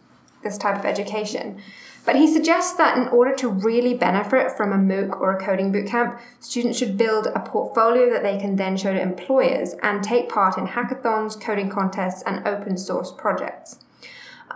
this 0.43 0.59
type 0.59 0.77
of 0.77 0.85
education. 0.85 1.63
But 2.05 2.17
he 2.17 2.27
suggests 2.27 2.77
that 2.77 2.99
in 2.99 3.07
order 3.07 3.37
to 3.37 3.49
really 3.49 3.95
benefit 3.95 4.51
from 4.51 4.73
a 4.73 4.77
MOOC 4.77 5.21
or 5.21 5.37
a 5.37 5.41
coding 5.41 5.73
bootcamp, 5.73 6.19
students 6.41 6.79
should 6.79 6.99
build 6.99 7.29
a 7.29 7.39
portfolio 7.39 8.11
that 8.11 8.25
they 8.25 8.37
can 8.37 8.57
then 8.57 8.77
show 8.77 8.93
to 8.93 9.01
employers 9.01 9.77
and 9.81 10.03
take 10.03 10.29
part 10.29 10.59
in 10.59 10.67
hackathons, 10.67 11.41
coding 11.41 11.71
contests, 11.71 12.25
and 12.27 12.49
open 12.49 12.77
source 12.77 13.13
projects. 13.13 13.79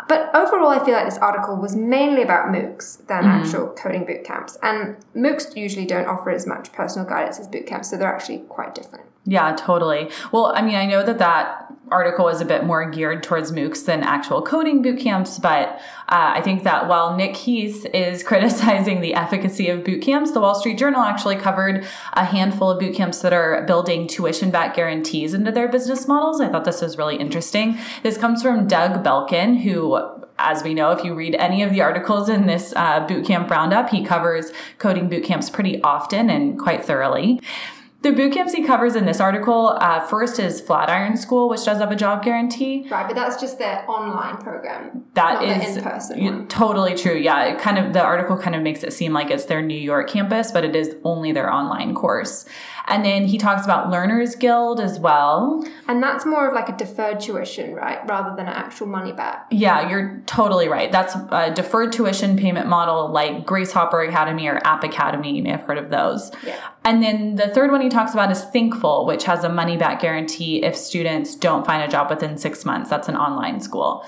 But 0.08 0.34
overall, 0.34 0.68
I 0.68 0.84
feel 0.84 0.94
like 0.94 1.06
this 1.06 1.18
article 1.18 1.56
was 1.56 1.74
mainly 1.74 2.22
about 2.22 2.48
MOOCs 2.48 3.06
than 3.06 3.24
mm. 3.24 3.26
actual 3.26 3.68
coding 3.68 4.06
bootcamps. 4.06 4.56
And 4.62 4.96
MOOCs 5.14 5.56
usually 5.56 5.86
don't 5.86 6.06
offer 6.06 6.30
as 6.30 6.46
much 6.46 6.72
personal 6.72 7.08
guidance 7.08 7.40
as 7.40 7.48
bootcamps, 7.48 7.86
so 7.86 7.96
they're 7.96 8.12
actually 8.12 8.38
quite 8.48 8.74
different. 8.74 9.06
Yeah, 9.28 9.56
totally. 9.56 10.08
Well, 10.30 10.52
I 10.54 10.62
mean, 10.62 10.76
I 10.76 10.86
know 10.86 11.04
that 11.04 11.18
that 11.18 11.66
article 11.90 12.28
is 12.28 12.40
a 12.40 12.44
bit 12.44 12.64
more 12.64 12.88
geared 12.88 13.24
towards 13.24 13.50
MOOCs 13.50 13.84
than 13.84 14.02
actual 14.02 14.40
coding 14.40 14.82
boot 14.82 15.00
camps, 15.00 15.38
but 15.38 15.68
uh, 16.08 16.32
I 16.34 16.40
think 16.42 16.62
that 16.62 16.88
while 16.88 17.16
Nick 17.16 17.36
Heath 17.36 17.86
is 17.92 18.22
criticizing 18.24 19.00
the 19.00 19.14
efficacy 19.14 19.68
of 19.68 19.84
boot 19.84 20.00
camps, 20.00 20.30
the 20.30 20.40
Wall 20.40 20.54
Street 20.54 20.78
Journal 20.78 21.00
actually 21.02 21.36
covered 21.36 21.84
a 22.12 22.24
handful 22.24 22.70
of 22.70 22.78
boot 22.78 22.94
camps 22.94 23.20
that 23.22 23.32
are 23.32 23.64
building 23.66 24.06
tuition 24.06 24.52
back 24.52 24.76
guarantees 24.76 25.34
into 25.34 25.50
their 25.50 25.68
business 25.68 26.06
models. 26.06 26.40
I 26.40 26.48
thought 26.48 26.64
this 26.64 26.80
was 26.80 26.96
really 26.96 27.16
interesting. 27.16 27.78
This 28.04 28.16
comes 28.16 28.42
from 28.42 28.68
Doug 28.68 29.04
Belkin, 29.04 29.60
who 29.62 29.98
as 30.38 30.62
we 30.62 30.74
know, 30.74 30.90
if 30.90 31.02
you 31.02 31.14
read 31.14 31.34
any 31.36 31.62
of 31.62 31.70
the 31.70 31.80
articles 31.80 32.28
in 32.28 32.46
this 32.46 32.74
uh, 32.76 33.06
bootcamp 33.06 33.48
roundup, 33.48 33.88
he 33.88 34.04
covers 34.04 34.52
coding 34.76 35.08
bootcamps 35.08 35.50
pretty 35.50 35.80
often 35.82 36.28
and 36.28 36.58
quite 36.58 36.84
thoroughly. 36.84 37.40
The 38.06 38.12
boot 38.12 38.34
camps 38.34 38.52
he 38.52 38.62
covers 38.62 38.94
in 38.94 39.04
this 39.04 39.18
article, 39.18 39.76
uh, 39.80 39.98
first 39.98 40.38
is 40.38 40.60
Flatiron 40.60 41.16
School, 41.16 41.48
which 41.48 41.64
does 41.64 41.78
have 41.78 41.90
a 41.90 41.96
job 41.96 42.22
guarantee. 42.22 42.86
Right, 42.88 43.04
but 43.04 43.16
that's 43.16 43.40
just 43.40 43.58
their 43.58 43.84
online 43.90 44.36
program. 44.36 45.04
That 45.14 45.42
is 45.42 45.76
in 45.76 45.82
person. 45.82 46.46
Totally 46.46 46.94
true. 46.94 47.16
Yeah, 47.16 47.46
it 47.46 47.58
kind 47.58 47.78
of 47.78 47.94
the 47.94 48.00
article 48.00 48.38
kind 48.38 48.54
of 48.54 48.62
makes 48.62 48.84
it 48.84 48.92
seem 48.92 49.12
like 49.12 49.32
it's 49.32 49.46
their 49.46 49.60
New 49.60 49.74
York 49.74 50.08
campus, 50.08 50.52
but 50.52 50.62
it 50.64 50.76
is 50.76 50.94
only 51.02 51.32
their 51.32 51.52
online 51.52 51.96
course. 51.96 52.44
And 52.88 53.04
then 53.04 53.24
he 53.26 53.36
talks 53.38 53.64
about 53.64 53.90
Learners 53.90 54.36
Guild 54.36 54.78
as 54.78 55.00
well. 55.00 55.66
And 55.88 56.00
that's 56.00 56.24
more 56.24 56.46
of 56.46 56.54
like 56.54 56.68
a 56.68 56.76
deferred 56.76 57.18
tuition, 57.18 57.74
right? 57.74 57.98
Rather 58.08 58.36
than 58.36 58.46
an 58.46 58.52
actual 58.52 58.86
money 58.86 59.10
back. 59.10 59.48
Yeah, 59.50 59.88
you're 59.88 60.22
totally 60.26 60.68
right. 60.68 60.92
That's 60.92 61.16
a 61.32 61.52
deferred 61.52 61.90
tuition 61.90 62.36
payment 62.36 62.68
model 62.68 63.10
like 63.10 63.44
Grace 63.44 63.72
Hopper 63.72 64.02
Academy 64.02 64.46
or 64.46 64.60
App 64.64 64.84
Academy. 64.84 65.36
You 65.36 65.42
may 65.42 65.50
have 65.50 65.62
heard 65.62 65.78
of 65.78 65.90
those. 65.90 66.30
Yeah. 66.44 66.60
And 66.84 67.02
then 67.02 67.34
the 67.34 67.48
third 67.48 67.72
one 67.72 67.80
he 67.80 67.88
talks 67.96 68.12
about 68.12 68.30
is 68.30 68.44
Thinkful, 68.44 69.06
which 69.06 69.24
has 69.24 69.42
a 69.42 69.48
money 69.48 69.78
back 69.78 70.00
guarantee 70.00 70.62
if 70.62 70.76
students 70.76 71.34
don't 71.34 71.64
find 71.64 71.82
a 71.82 71.88
job 71.88 72.10
within 72.10 72.36
six 72.36 72.64
months. 72.66 72.90
That's 72.90 73.08
an 73.08 73.16
online 73.16 73.60
school. 73.60 74.04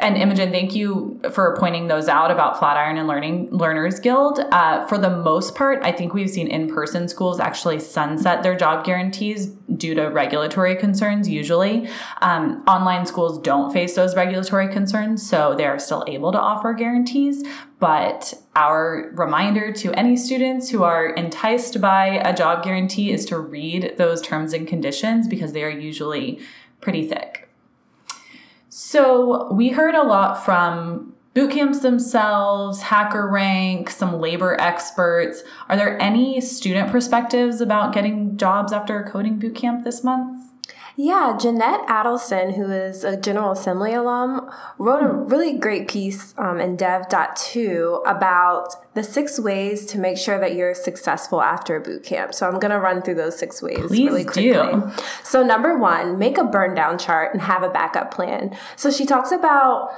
And 0.00 0.16
Imogen, 0.16 0.52
thank 0.52 0.76
you 0.76 1.20
for 1.32 1.56
pointing 1.58 1.88
those 1.88 2.08
out 2.08 2.30
about 2.30 2.58
Flatiron 2.58 2.98
and 2.98 3.08
Learning 3.08 3.48
Learners 3.50 3.98
Guild. 3.98 4.38
Uh, 4.52 4.86
for 4.86 4.96
the 4.96 5.10
most 5.10 5.56
part, 5.56 5.82
I 5.82 5.90
think 5.90 6.14
we've 6.14 6.30
seen 6.30 6.46
in-person 6.46 7.08
schools 7.08 7.40
actually 7.40 7.80
sunset 7.80 8.44
their 8.44 8.56
job 8.56 8.84
guarantees 8.84 9.48
due 9.76 9.94
to 9.94 10.06
regulatory 10.06 10.76
concerns. 10.76 11.28
Usually, 11.28 11.88
um, 12.22 12.62
online 12.68 13.06
schools 13.06 13.40
don't 13.40 13.72
face 13.72 13.96
those 13.96 14.14
regulatory 14.14 14.68
concerns, 14.68 15.28
so 15.28 15.54
they 15.56 15.66
are 15.66 15.80
still 15.80 16.04
able 16.06 16.30
to 16.30 16.38
offer 16.38 16.74
guarantees. 16.74 17.42
But 17.80 18.34
our 18.54 19.10
reminder 19.14 19.72
to 19.72 19.92
any 19.94 20.16
students 20.16 20.70
who 20.70 20.84
are 20.84 21.08
enticed 21.08 21.80
by 21.80 22.20
a 22.24 22.34
job 22.34 22.62
guarantee 22.62 23.10
is 23.10 23.24
to 23.26 23.38
read 23.38 23.94
those 23.96 24.22
terms 24.22 24.52
and 24.52 24.66
conditions 24.66 25.26
because 25.26 25.52
they 25.52 25.64
are 25.64 25.70
usually 25.70 26.38
pretty 26.80 27.06
thick. 27.08 27.47
So 28.80 29.52
we 29.52 29.70
heard 29.70 29.96
a 29.96 30.04
lot 30.04 30.44
from 30.44 31.12
boot 31.34 31.50
camps 31.50 31.80
themselves, 31.80 32.80
HackerRank, 32.80 33.88
some 33.90 34.20
labor 34.20 34.56
experts. 34.60 35.42
Are 35.68 35.76
there 35.76 36.00
any 36.00 36.40
student 36.40 36.88
perspectives 36.92 37.60
about 37.60 37.92
getting 37.92 38.36
jobs 38.36 38.72
after 38.72 39.02
a 39.02 39.10
coding 39.10 39.40
boot 39.40 39.56
camp 39.56 39.82
this 39.82 40.04
month? 40.04 40.47
Yeah, 41.00 41.38
Jeanette 41.40 41.86
Adelson, 41.86 42.56
who 42.56 42.72
is 42.72 43.04
a 43.04 43.16
General 43.16 43.52
Assembly 43.52 43.94
alum, 43.94 44.50
wrote 44.78 45.00
a 45.00 45.12
really 45.12 45.56
great 45.56 45.86
piece 45.86 46.34
um, 46.36 46.58
in 46.58 46.74
dev.to 46.74 48.02
about 48.04 48.94
the 48.94 49.04
six 49.04 49.38
ways 49.38 49.86
to 49.86 49.98
make 50.00 50.18
sure 50.18 50.40
that 50.40 50.56
you're 50.56 50.74
successful 50.74 51.40
after 51.40 51.76
a 51.76 51.80
boot 51.80 52.02
camp. 52.02 52.34
So 52.34 52.48
I'm 52.48 52.58
going 52.58 52.72
to 52.72 52.80
run 52.80 53.02
through 53.02 53.14
those 53.14 53.38
six 53.38 53.62
ways 53.62 53.78
Please 53.86 54.08
really 54.08 54.24
quickly. 54.24 54.50
Do. 54.50 54.90
So 55.22 55.44
number 55.44 55.78
one, 55.78 56.18
make 56.18 56.36
a 56.36 56.42
burn 56.42 56.74
down 56.74 56.98
chart 56.98 57.32
and 57.32 57.42
have 57.42 57.62
a 57.62 57.70
backup 57.70 58.12
plan. 58.12 58.58
So 58.74 58.90
she 58.90 59.06
talks 59.06 59.30
about 59.30 59.92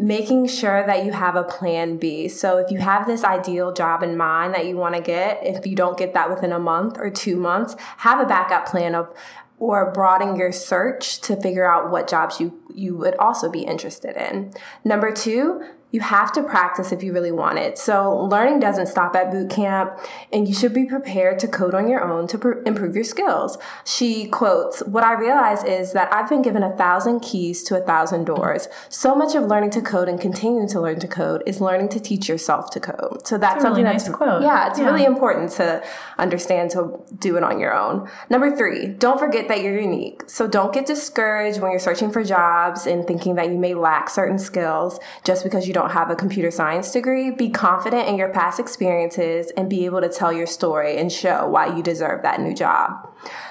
making 0.00 0.48
sure 0.48 0.84
that 0.84 1.04
you 1.04 1.12
have 1.12 1.36
a 1.36 1.44
plan 1.44 1.96
B. 1.96 2.26
So 2.26 2.58
if 2.58 2.72
you 2.72 2.78
have 2.78 3.06
this 3.06 3.22
ideal 3.22 3.72
job 3.72 4.02
in 4.02 4.16
mind 4.16 4.54
that 4.54 4.66
you 4.66 4.76
want 4.76 4.96
to 4.96 5.00
get, 5.00 5.46
if 5.46 5.64
you 5.64 5.76
don't 5.76 5.96
get 5.96 6.12
that 6.14 6.28
within 6.28 6.50
a 6.50 6.58
month 6.58 6.96
or 6.98 7.08
two 7.08 7.36
months, 7.36 7.76
have 7.98 8.18
a 8.18 8.24
backup 8.24 8.66
plan 8.66 8.96
of 8.96 9.14
or 9.60 9.92
broaden 9.92 10.34
your 10.34 10.50
search 10.50 11.20
to 11.20 11.36
figure 11.36 11.70
out 11.70 11.90
what 11.90 12.08
jobs 12.08 12.40
you, 12.40 12.58
you 12.74 12.96
would 12.96 13.14
also 13.16 13.48
be 13.48 13.60
interested 13.60 14.16
in. 14.16 14.52
Number 14.84 15.12
two, 15.12 15.62
You 15.92 16.00
have 16.00 16.32
to 16.32 16.42
practice 16.42 16.92
if 16.92 17.02
you 17.02 17.12
really 17.12 17.32
want 17.32 17.58
it. 17.58 17.76
So, 17.78 18.16
learning 18.16 18.60
doesn't 18.60 18.86
stop 18.86 19.16
at 19.16 19.30
boot 19.32 19.50
camp, 19.50 19.98
and 20.32 20.46
you 20.46 20.54
should 20.54 20.72
be 20.72 20.84
prepared 20.84 21.38
to 21.40 21.48
code 21.48 21.74
on 21.74 21.88
your 21.88 22.02
own 22.02 22.28
to 22.28 22.38
pr- 22.38 22.62
improve 22.64 22.94
your 22.94 23.04
skills. 23.04 23.58
She 23.84 24.26
quotes, 24.26 24.80
What 24.82 25.02
I 25.02 25.14
realize 25.14 25.64
is 25.64 25.92
that 25.94 26.12
I've 26.12 26.28
been 26.28 26.42
given 26.42 26.62
a 26.62 26.70
thousand 26.76 27.20
keys 27.20 27.62
to 27.64 27.76
a 27.76 27.84
thousand 27.84 28.24
doors. 28.24 28.68
So 28.88 29.14
much 29.16 29.34
of 29.34 29.44
learning 29.44 29.70
to 29.70 29.80
code 29.80 30.08
and 30.08 30.20
continuing 30.20 30.68
to 30.68 30.80
learn 30.80 31.00
to 31.00 31.08
code 31.08 31.42
is 31.44 31.60
learning 31.60 31.88
to 31.90 32.00
teach 32.00 32.28
yourself 32.28 32.70
to 32.70 32.80
code. 32.80 33.26
So, 33.26 33.36
that's, 33.36 33.54
That's 33.62 33.64
a 33.64 33.68
really 33.70 33.82
something 33.82 33.84
nice 33.84 34.08
quote. 34.08 34.42
yeah, 34.42 34.68
it's 34.68 34.78
Yeah. 34.78 34.86
really 34.86 35.04
important 35.04 35.50
to 35.52 35.82
understand 36.18 36.70
to 36.72 37.00
do 37.18 37.36
it 37.36 37.42
on 37.42 37.58
your 37.58 37.74
own. 37.74 38.08
Number 38.28 38.54
three, 38.56 38.86
don't 38.86 39.18
forget 39.18 39.48
that 39.48 39.62
you're 39.62 39.80
unique. 39.80 40.22
So, 40.28 40.46
don't 40.46 40.72
get 40.72 40.86
discouraged 40.86 41.60
when 41.60 41.72
you're 41.72 41.80
searching 41.80 42.12
for 42.12 42.22
jobs 42.22 42.86
and 42.86 43.06
thinking 43.06 43.34
that 43.34 43.48
you 43.48 43.58
may 43.58 43.74
lack 43.74 44.08
certain 44.08 44.38
skills 44.38 45.00
just 45.24 45.42
because 45.42 45.66
you 45.66 45.74
don't 45.74 45.79
have 45.88 46.10
a 46.10 46.16
computer 46.16 46.50
science 46.50 46.92
degree. 46.92 47.30
Be 47.30 47.50
confident 47.50 48.08
in 48.08 48.16
your 48.16 48.28
past 48.28 48.60
experiences 48.60 49.52
and 49.56 49.68
be 49.68 49.84
able 49.84 50.00
to 50.00 50.08
tell 50.08 50.32
your 50.32 50.46
story 50.46 50.96
and 50.98 51.10
show 51.10 51.48
why 51.48 51.74
you 51.74 51.82
deserve 51.82 52.22
that 52.22 52.40
new 52.40 52.54
job. 52.54 53.08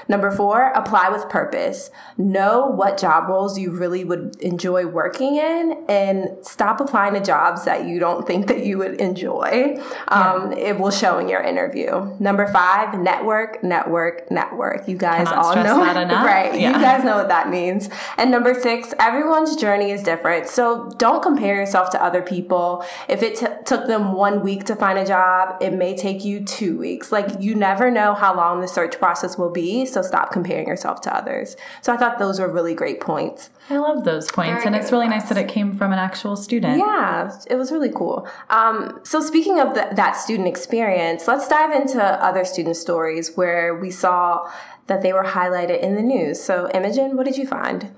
Number 0.09 0.31
four, 0.31 0.71
apply 0.75 1.07
with 1.09 1.29
purpose. 1.29 1.91
Know 2.17 2.65
what 2.65 2.97
job 2.97 3.29
roles 3.29 3.57
you 3.57 3.71
really 3.71 4.03
would 4.03 4.35
enjoy 4.41 4.87
working 4.87 5.35
in 5.37 5.85
and 5.87 6.29
stop 6.41 6.81
applying 6.81 7.13
to 7.13 7.21
jobs 7.21 7.63
that 7.65 7.85
you 7.85 7.99
don't 7.99 8.27
think 8.27 8.47
that 8.47 8.65
you 8.65 8.79
would 8.79 8.99
enjoy. 8.99 9.77
Um, 10.09 10.51
It 10.51 10.79
will 10.79 10.91
show 10.91 11.19
in 11.19 11.29
your 11.29 11.41
interview. 11.41 12.15
Number 12.19 12.47
five, 12.47 12.99
network, 12.99 13.63
network, 13.63 14.29
network. 14.31 14.87
You 14.87 14.97
guys 14.97 15.27
Cannot 15.27 15.45
all 15.45 15.55
know 15.55 15.85
that 15.85 15.95
enough. 16.09 16.25
right? 16.25 16.59
Yeah. 16.59 16.75
You 16.75 16.83
guys 16.83 17.03
know 17.05 17.15
what 17.17 17.27
that 17.29 17.49
means. 17.49 17.87
And 18.17 18.31
number 18.31 18.53
six, 18.59 18.93
everyone's 18.99 19.55
journey 19.55 19.91
is 19.91 20.01
different. 20.03 20.47
So 20.47 20.89
don't 20.97 21.21
compare 21.21 21.55
yourself 21.55 21.91
to 21.91 22.03
other 22.03 22.23
people. 22.23 22.83
If 23.07 23.21
it 23.21 23.35
t- 23.37 23.45
took 23.65 23.85
them 23.87 24.13
one 24.13 24.41
week 24.41 24.63
to 24.65 24.75
find 24.75 24.97
a 24.97 25.05
job, 25.05 25.55
it 25.61 25.71
may 25.73 25.95
take 25.95 26.25
you 26.25 26.43
two 26.43 26.79
weeks. 26.79 27.11
Like 27.11 27.27
you 27.39 27.53
never 27.53 27.91
know 27.91 28.15
how 28.15 28.35
long 28.35 28.61
the 28.61 28.67
search 28.67 28.97
process 28.99 29.37
will 29.37 29.51
be. 29.51 29.85
So 29.85 29.98
stop 30.03 30.31
comparing 30.31 30.67
yourself 30.67 31.01
to 31.01 31.15
others. 31.15 31.55
So 31.81 31.93
I 31.93 31.97
thought 31.97 32.19
those 32.19 32.39
were 32.39 32.51
really 32.51 32.73
great 32.73 32.99
points. 33.01 33.49
I 33.69 33.77
love 33.77 34.03
those 34.03 34.31
points, 34.31 34.63
Very 34.63 34.67
and 34.67 34.75
it's 34.75 34.91
really 34.91 35.07
nice 35.07 35.29
that 35.29 35.37
it 35.37 35.47
came 35.47 35.77
from 35.77 35.91
an 35.91 35.99
actual 35.99 36.35
student. 36.35 36.79
Yeah, 36.79 37.31
it 37.47 37.55
was 37.55 37.71
really 37.71 37.91
cool. 37.91 38.27
Um, 38.49 38.99
so 39.03 39.21
speaking 39.21 39.59
of 39.59 39.75
the, 39.75 39.89
that 39.93 40.13
student 40.13 40.47
experience, 40.47 41.27
let's 41.27 41.47
dive 41.47 41.71
into 41.71 42.01
other 42.01 42.45
student 42.45 42.77
stories 42.77 43.35
where 43.35 43.75
we 43.75 43.91
saw 43.91 44.49
that 44.87 45.01
they 45.03 45.13
were 45.13 45.23
highlighted 45.23 45.79
in 45.79 45.95
the 45.95 46.01
news. 46.01 46.41
So 46.41 46.69
Imogen, 46.73 47.15
what 47.15 47.25
did 47.25 47.37
you 47.37 47.45
find? 47.45 47.91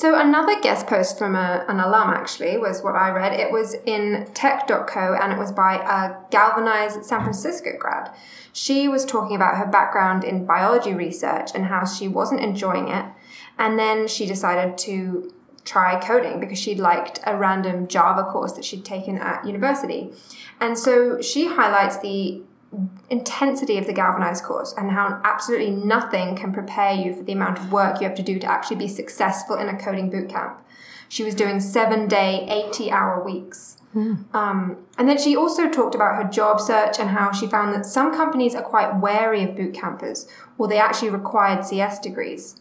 So 0.00 0.18
another 0.18 0.58
guest 0.62 0.86
post 0.86 1.18
from 1.18 1.34
a, 1.34 1.62
an 1.68 1.78
alum 1.78 2.08
actually 2.08 2.56
was 2.56 2.82
what 2.82 2.94
I 2.94 3.10
read. 3.10 3.34
It 3.38 3.52
was 3.52 3.74
in 3.84 4.26
tech.co 4.32 5.18
and 5.20 5.30
it 5.30 5.38
was 5.38 5.52
by 5.52 5.74
a 5.74 6.16
galvanized 6.30 7.04
San 7.04 7.20
Francisco 7.20 7.72
grad. 7.78 8.10
She 8.54 8.88
was 8.88 9.04
talking 9.04 9.36
about 9.36 9.58
her 9.58 9.66
background 9.66 10.24
in 10.24 10.46
biology 10.46 10.94
research 10.94 11.50
and 11.54 11.66
how 11.66 11.84
she 11.84 12.08
wasn't 12.08 12.40
enjoying 12.40 12.88
it. 12.88 13.04
And 13.58 13.78
then 13.78 14.08
she 14.08 14.24
decided 14.24 14.78
to 14.78 15.34
try 15.66 16.00
coding 16.00 16.40
because 16.40 16.58
she 16.58 16.76
liked 16.76 17.20
a 17.26 17.36
random 17.36 17.86
Java 17.86 18.24
course 18.24 18.52
that 18.52 18.64
she'd 18.64 18.86
taken 18.86 19.18
at 19.18 19.46
university. 19.46 20.14
And 20.62 20.78
so 20.78 21.20
she 21.20 21.46
highlights 21.46 21.98
the 21.98 22.42
intensity 23.08 23.78
of 23.78 23.86
the 23.86 23.92
galvanized 23.92 24.44
course 24.44 24.74
and 24.76 24.90
how 24.90 25.20
absolutely 25.24 25.70
nothing 25.70 26.36
can 26.36 26.52
prepare 26.52 26.92
you 26.92 27.14
for 27.14 27.22
the 27.24 27.32
amount 27.32 27.58
of 27.58 27.72
work 27.72 28.00
you 28.00 28.06
have 28.06 28.16
to 28.16 28.22
do 28.22 28.38
to 28.38 28.46
actually 28.46 28.76
be 28.76 28.86
successful 28.86 29.56
in 29.56 29.68
a 29.68 29.76
coding 29.76 30.10
bootcamp. 30.10 30.56
She 31.08 31.24
was 31.24 31.34
doing 31.34 31.58
seven 31.58 32.06
day, 32.06 32.46
80 32.48 32.92
hour 32.92 33.24
weeks. 33.24 33.78
Um, 34.32 34.76
and 34.98 35.08
then 35.08 35.18
she 35.18 35.34
also 35.34 35.68
talked 35.68 35.96
about 35.96 36.14
her 36.14 36.30
job 36.30 36.60
search 36.60 37.00
and 37.00 37.10
how 37.10 37.32
she 37.32 37.48
found 37.48 37.74
that 37.74 37.84
some 37.84 38.14
companies 38.14 38.54
are 38.54 38.62
quite 38.62 39.00
wary 39.00 39.42
of 39.42 39.56
boot 39.56 39.74
campers 39.74 40.28
or 40.58 40.68
they 40.68 40.78
actually 40.78 41.10
required 41.10 41.64
CS 41.64 41.98
degrees. 41.98 42.60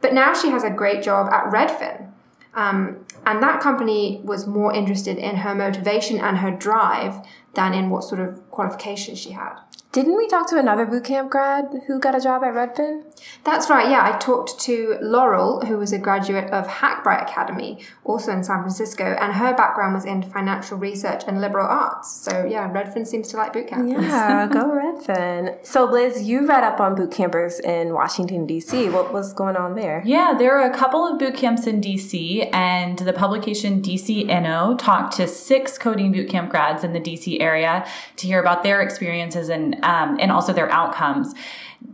But 0.00 0.14
now 0.14 0.32
she 0.32 0.48
has 0.48 0.64
a 0.64 0.70
great 0.70 1.02
job 1.02 1.30
at 1.30 1.44
Redfin. 1.52 2.10
Um, 2.54 3.04
and 3.26 3.42
that 3.42 3.60
company 3.60 4.20
was 4.24 4.46
more 4.46 4.72
interested 4.74 5.18
in 5.18 5.36
her 5.36 5.54
motivation 5.54 6.18
and 6.18 6.38
her 6.38 6.50
drive 6.50 7.16
than 7.54 7.74
in 7.74 7.90
what 7.90 8.04
sort 8.04 8.20
of 8.20 8.50
qualifications 8.52 9.18
she 9.18 9.32
had. 9.32 9.58
Didn't 9.92 10.16
we 10.16 10.26
talk 10.26 10.48
to 10.48 10.58
another 10.58 10.86
bootcamp 10.86 11.28
grad 11.28 11.82
who 11.86 11.98
got 11.98 12.14
a 12.14 12.20
job 12.20 12.42
at 12.42 12.54
Redfin? 12.54 13.04
That's 13.44 13.68
right, 13.68 13.90
yeah. 13.90 14.10
I 14.10 14.16
talked 14.16 14.58
to 14.60 14.96
Laurel, 15.02 15.66
who 15.66 15.76
was 15.76 15.92
a 15.92 15.98
graduate 15.98 16.50
of 16.50 16.66
Hackbright 16.66 17.30
Academy, 17.30 17.78
also 18.02 18.32
in 18.32 18.42
San 18.42 18.60
Francisco, 18.60 19.04
and 19.20 19.34
her 19.34 19.54
background 19.54 19.92
was 19.94 20.06
in 20.06 20.22
financial 20.22 20.78
research 20.78 21.24
and 21.26 21.42
liberal 21.42 21.66
arts. 21.66 22.10
So, 22.10 22.46
yeah, 22.46 22.72
Redfin 22.72 23.06
seems 23.06 23.28
to 23.28 23.36
like 23.36 23.52
boot 23.52 23.68
campers. 23.68 24.02
Yeah, 24.02 24.48
go 24.50 24.60
Redfin. 24.70 25.64
So 25.64 25.84
Liz, 25.84 26.22
you 26.22 26.46
read 26.46 26.64
up 26.64 26.80
on 26.80 26.94
boot 26.94 27.12
campers 27.12 27.60
in 27.60 27.92
Washington 27.92 28.46
D.C. 28.46 28.88
What 28.88 29.12
was 29.12 29.34
going 29.34 29.56
on 29.56 29.74
there? 29.74 30.02
Yeah, 30.06 30.34
there 30.38 30.58
are 30.58 30.70
a 30.70 30.74
couple 30.74 31.06
of 31.06 31.18
boot 31.18 31.34
camps 31.34 31.66
in 31.66 31.82
DC, 31.82 32.48
and 32.54 32.98
the 32.98 33.12
publication 33.12 33.82
DC 33.82 34.26
Inno 34.26 34.78
talked 34.78 35.16
to 35.16 35.28
six 35.28 35.76
coding 35.76 36.12
boot 36.12 36.30
camp 36.30 36.48
grads 36.50 36.82
in 36.82 36.94
the 36.94 37.00
DC 37.00 37.42
area 37.42 37.86
to 38.16 38.26
hear 38.26 38.40
about 38.42 38.62
their 38.62 38.82
experiences 38.82 39.48
and 39.48 39.82
um, 39.84 40.18
and 40.20 40.30
also 40.30 40.52
their 40.52 40.70
outcomes. 40.70 41.34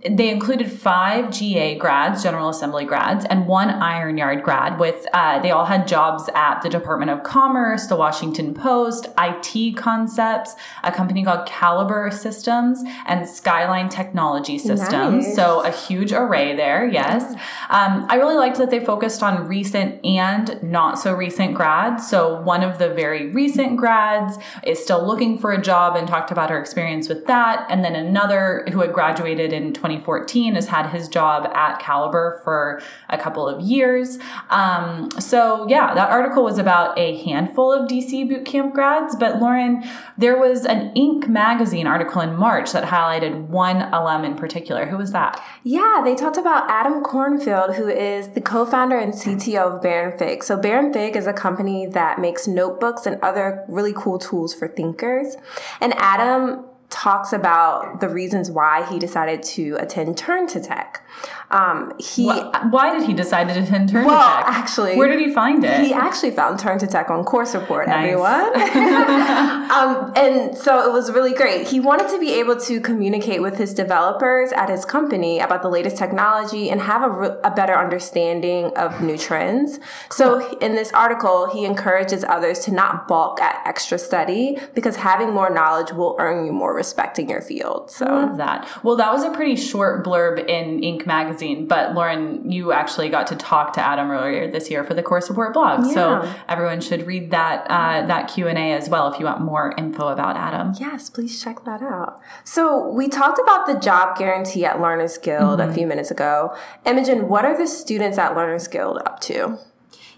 They 0.08 0.30
included 0.30 0.70
five 0.70 1.32
GA 1.32 1.76
grads, 1.76 2.22
General 2.22 2.48
Assembly 2.48 2.84
grads, 2.84 3.24
and 3.24 3.46
one 3.46 3.68
Iron 3.68 4.16
Yard 4.16 4.44
grad. 4.44 4.78
With 4.78 5.06
uh, 5.12 5.40
they 5.40 5.50
all 5.50 5.64
had 5.64 5.88
jobs 5.88 6.30
at 6.34 6.62
the 6.62 6.68
Department 6.68 7.10
of 7.10 7.24
Commerce, 7.24 7.86
the 7.86 7.96
Washington 7.96 8.54
Post, 8.54 9.08
IT 9.18 9.76
Concepts, 9.76 10.54
a 10.84 10.92
company 10.92 11.24
called 11.24 11.46
Caliber 11.46 12.10
Systems, 12.12 12.82
and 13.06 13.28
Skyline 13.28 13.88
Technology 13.88 14.58
Systems. 14.58 15.26
Nice. 15.26 15.34
So 15.34 15.64
a 15.64 15.70
huge 15.70 16.12
array 16.12 16.54
there. 16.54 16.86
Yes, 16.88 17.34
um, 17.70 18.06
I 18.08 18.16
really 18.16 18.36
liked 18.36 18.58
that 18.58 18.70
they 18.70 18.84
focused 18.84 19.22
on 19.22 19.48
recent 19.48 20.04
and 20.04 20.62
not 20.62 20.98
so 20.98 21.12
recent 21.12 21.54
grads. 21.54 22.08
So 22.08 22.40
one 22.42 22.62
of 22.62 22.78
the 22.78 22.88
very 22.90 23.30
recent 23.32 23.76
grads 23.76 24.38
is 24.62 24.82
still 24.82 25.04
looking 25.04 25.38
for 25.38 25.50
a 25.52 25.60
job 25.60 25.96
and 25.96 26.06
talked 26.06 26.30
about 26.30 26.50
her 26.50 26.60
experience 26.60 27.08
with 27.08 27.26
that, 27.26 27.66
and 27.68 27.84
then 27.84 27.96
another 27.96 28.64
who 28.72 28.80
had 28.80 28.92
graduated 28.92 29.52
in 29.52 29.72
2014 29.78 30.54
has 30.54 30.66
had 30.66 30.90
his 30.90 31.08
job 31.08 31.50
at 31.54 31.78
Caliber 31.78 32.40
for 32.44 32.82
a 33.08 33.16
couple 33.16 33.48
of 33.48 33.60
years. 33.60 34.18
Um, 34.50 35.10
so 35.18 35.66
yeah, 35.68 35.94
that 35.94 36.10
article 36.10 36.44
was 36.44 36.58
about 36.58 36.98
a 36.98 37.16
handful 37.22 37.72
of 37.72 37.88
DC 37.88 38.28
bootcamp 38.30 38.74
grads, 38.74 39.16
but 39.16 39.40
Lauren, 39.40 39.84
there 40.16 40.38
was 40.38 40.66
an 40.66 40.92
Inc. 40.94 41.28
magazine 41.28 41.86
article 41.86 42.20
in 42.20 42.34
March 42.36 42.72
that 42.72 42.84
highlighted 42.84 43.46
one 43.48 43.82
alum 43.92 44.24
in 44.24 44.34
particular. 44.34 44.86
Who 44.86 44.96
was 44.96 45.12
that? 45.12 45.42
Yeah, 45.62 46.02
they 46.04 46.14
talked 46.14 46.36
about 46.36 46.68
Adam 46.68 47.02
Cornfield, 47.02 47.76
who 47.76 47.88
is 47.88 48.28
the 48.28 48.40
co-founder 48.40 48.98
and 48.98 49.12
CTO 49.12 49.76
of 49.76 49.82
Baron 49.82 50.18
Fig. 50.18 50.42
So 50.42 50.56
Baron 50.56 50.92
Fig 50.92 51.16
is 51.16 51.26
a 51.26 51.32
company 51.32 51.86
that 51.86 52.18
makes 52.18 52.46
notebooks 52.46 53.06
and 53.06 53.20
other 53.22 53.64
really 53.68 53.92
cool 53.94 54.18
tools 54.18 54.54
for 54.54 54.68
thinkers. 54.68 55.36
And 55.80 55.94
Adam 55.96 56.64
talks 56.90 57.32
about 57.34 58.00
the 58.00 58.08
reasons 58.08 58.50
why 58.50 58.84
he 58.90 58.98
decided 58.98 59.42
to 59.42 59.76
attend 59.78 60.16
Turn 60.16 60.46
to 60.48 60.58
Tech. 60.60 61.02
Um, 61.50 61.92
he 61.98 62.28
Wh- 62.28 62.72
Why 62.72 62.96
did 62.98 63.06
he 63.06 63.12
decide 63.12 63.48
to 63.48 63.60
attend 63.62 63.90
Turn 63.90 64.04
Well, 64.06 64.18
to 64.18 64.44
Tech? 64.46 64.54
actually, 64.54 64.96
where 64.96 65.08
did 65.08 65.20
he 65.20 65.32
find 65.32 65.64
it? 65.64 65.80
He 65.86 65.92
actually 65.92 66.30
found 66.30 66.58
Turn 66.58 66.78
to 66.78 66.86
Tech 66.86 67.10
on 67.10 67.24
Course 67.24 67.54
Report, 67.54 67.88
Nice. 67.88 67.96
everyone. 68.12 68.52
um, 69.78 70.12
and 70.16 70.56
so 70.56 70.88
it 70.88 70.92
was 70.92 71.10
really 71.12 71.32
great. 71.32 71.68
He 71.68 71.80
wanted 71.80 72.08
to 72.08 72.18
be 72.18 72.34
able 72.34 72.58
to 72.60 72.80
communicate 72.80 73.40
with 73.42 73.58
his 73.58 73.72
developers 73.74 74.52
at 74.52 74.68
his 74.68 74.84
company 74.84 75.38
about 75.38 75.62
the 75.62 75.68
latest 75.68 75.96
technology 75.96 76.70
and 76.70 76.80
have 76.80 77.02
a, 77.02 77.10
re- 77.10 77.36
a 77.44 77.50
better 77.50 77.74
understanding 77.74 78.76
of 78.76 79.00
new 79.00 79.16
trends. 79.16 79.78
So 80.10 80.58
in 80.58 80.74
this 80.74 80.92
article, 80.92 81.50
he 81.50 81.64
encourages 81.64 82.24
others 82.24 82.60
to 82.60 82.72
not 82.72 83.06
balk 83.06 83.40
at 83.40 83.64
extra 83.66 83.98
study 83.98 84.58
because 84.74 84.96
having 84.96 85.32
more 85.32 85.50
knowledge 85.50 85.92
will 85.92 86.16
earn 86.18 86.44
you 86.44 86.52
more 86.52 86.74
respect 86.74 87.18
in 87.18 87.28
your 87.28 87.40
field. 87.40 87.90
So. 87.90 88.06
love 88.06 88.36
that. 88.38 88.68
Well, 88.82 88.96
that 88.96 89.12
was 89.12 89.22
a 89.22 89.30
pretty 89.30 89.56
short 89.56 90.04
blurb 90.04 90.38
in 90.48 90.80
Inc. 90.80 91.06
magazine, 91.06 91.66
but 91.66 91.94
Lauren, 91.94 92.50
you 92.50 92.72
actually 92.72 93.08
got 93.08 93.26
to 93.28 93.36
talk 93.36 93.72
to 93.74 93.80
Adam 93.80 94.10
earlier 94.10 94.50
this 94.50 94.70
year 94.70 94.84
for 94.84 94.94
the 94.94 95.02
Course 95.02 95.28
Report 95.28 95.52
blog, 95.52 95.84
so 95.86 96.28
everyone 96.48 96.80
should 96.80 97.06
read 97.06 97.30
that 97.30 97.66
uh, 97.70 98.06
that 98.06 98.28
Q 98.28 98.48
and 98.48 98.58
A 98.58 98.72
as 98.72 98.88
well 98.88 99.12
if 99.12 99.18
you 99.18 99.26
want 99.26 99.40
more 99.40 99.67
info 99.76 100.08
about 100.08 100.36
Adam. 100.36 100.74
Yes, 100.78 101.10
please 101.10 101.42
check 101.42 101.64
that 101.64 101.82
out. 101.82 102.20
So, 102.44 102.88
we 102.88 103.08
talked 103.08 103.38
about 103.38 103.66
the 103.66 103.78
job 103.78 104.16
guarantee 104.16 104.64
at 104.64 104.80
Learners 104.80 105.18
Guild 105.18 105.60
a 105.60 105.64
mm-hmm. 105.64 105.74
few 105.74 105.86
minutes 105.86 106.10
ago. 106.10 106.56
Imogen, 106.86 107.28
what 107.28 107.44
are 107.44 107.56
the 107.56 107.66
students 107.66 108.18
at 108.18 108.34
Learners 108.34 108.68
Guild 108.68 108.98
up 108.98 109.20
to? 109.20 109.58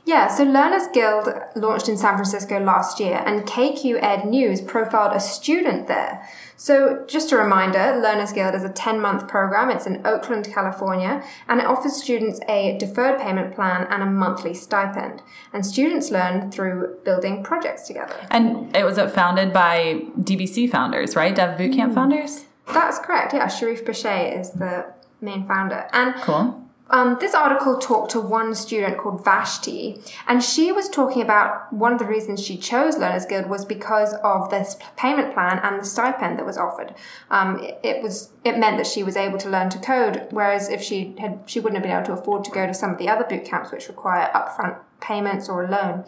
Yeah, 0.04 0.28
so 0.28 0.44
Learners 0.44 0.88
Guild 0.92 1.28
launched 1.54 1.88
in 1.88 1.96
San 1.96 2.14
Francisco 2.14 2.58
last 2.58 2.98
year, 3.00 3.22
and 3.26 3.42
KQED 3.42 4.24
News 4.24 4.60
profiled 4.60 5.12
a 5.14 5.20
student 5.20 5.88
there. 5.88 6.26
So, 6.60 7.04
just 7.06 7.32
a 7.32 7.38
reminder 7.38 7.98
Learners 8.02 8.32
Guild 8.32 8.54
is 8.54 8.64
a 8.64 8.68
10 8.68 9.00
month 9.00 9.26
program. 9.26 9.70
It's 9.70 9.86
in 9.86 10.06
Oakland, 10.06 10.46
California, 10.52 11.24
and 11.48 11.58
it 11.58 11.64
offers 11.64 11.94
students 11.94 12.38
a 12.50 12.76
deferred 12.76 13.18
payment 13.18 13.54
plan 13.54 13.86
and 13.88 14.02
a 14.02 14.06
monthly 14.06 14.52
stipend. 14.52 15.22
And 15.54 15.64
students 15.64 16.10
learn 16.10 16.50
through 16.50 16.98
building 17.02 17.42
projects 17.42 17.86
together. 17.86 18.14
And 18.30 18.76
it 18.76 18.84
was 18.84 18.98
founded 19.14 19.54
by 19.54 20.02
DBC 20.18 20.70
founders, 20.70 21.16
right? 21.16 21.34
Dev 21.34 21.58
Bootcamp 21.58 21.92
mm. 21.92 21.94
founders? 21.94 22.44
That's 22.66 22.98
correct, 22.98 23.32
yeah. 23.32 23.46
Shereef 23.46 23.82
Bishay 23.82 24.38
is 24.38 24.50
the 24.50 24.84
main 25.22 25.48
founder. 25.48 25.88
And 25.94 26.14
cool. 26.16 26.62
Um, 26.90 27.16
this 27.20 27.34
article 27.34 27.78
talked 27.78 28.10
to 28.12 28.20
one 28.20 28.54
student 28.54 28.98
called 28.98 29.24
Vashti, 29.24 30.00
and 30.26 30.42
she 30.42 30.72
was 30.72 30.88
talking 30.88 31.22
about 31.22 31.72
one 31.72 31.92
of 31.92 31.98
the 31.98 32.04
reasons 32.04 32.44
she 32.44 32.56
chose 32.56 32.98
Learners 32.98 33.26
Guild 33.26 33.48
was 33.48 33.64
because 33.64 34.14
of 34.24 34.50
this 34.50 34.76
payment 34.96 35.32
plan 35.32 35.60
and 35.62 35.80
the 35.80 35.84
stipend 35.84 36.38
that 36.38 36.46
was 36.46 36.58
offered. 36.58 36.94
Um, 37.30 37.62
it, 37.62 37.78
it, 37.82 38.02
was 38.02 38.32
it 38.44 38.58
meant 38.58 38.76
that 38.78 38.86
she 38.86 39.02
was 39.02 39.16
able 39.16 39.38
to 39.38 39.48
learn 39.48 39.70
to 39.70 39.78
code, 39.78 40.26
whereas 40.30 40.68
if 40.68 40.82
she 40.82 41.14
had 41.18 41.40
she 41.46 41.60
wouldn't 41.60 41.76
have 41.76 41.84
been 41.84 41.96
able 41.96 42.16
to 42.16 42.20
afford 42.20 42.44
to 42.44 42.50
go 42.50 42.66
to 42.66 42.74
some 42.74 42.90
of 42.90 42.98
the 42.98 43.08
other 43.08 43.24
boot 43.24 43.44
camps 43.44 43.70
which 43.70 43.88
require 43.88 44.28
upfront 44.34 44.76
payments 45.00 45.48
or 45.48 45.64
a 45.64 45.70
loan. 45.70 46.04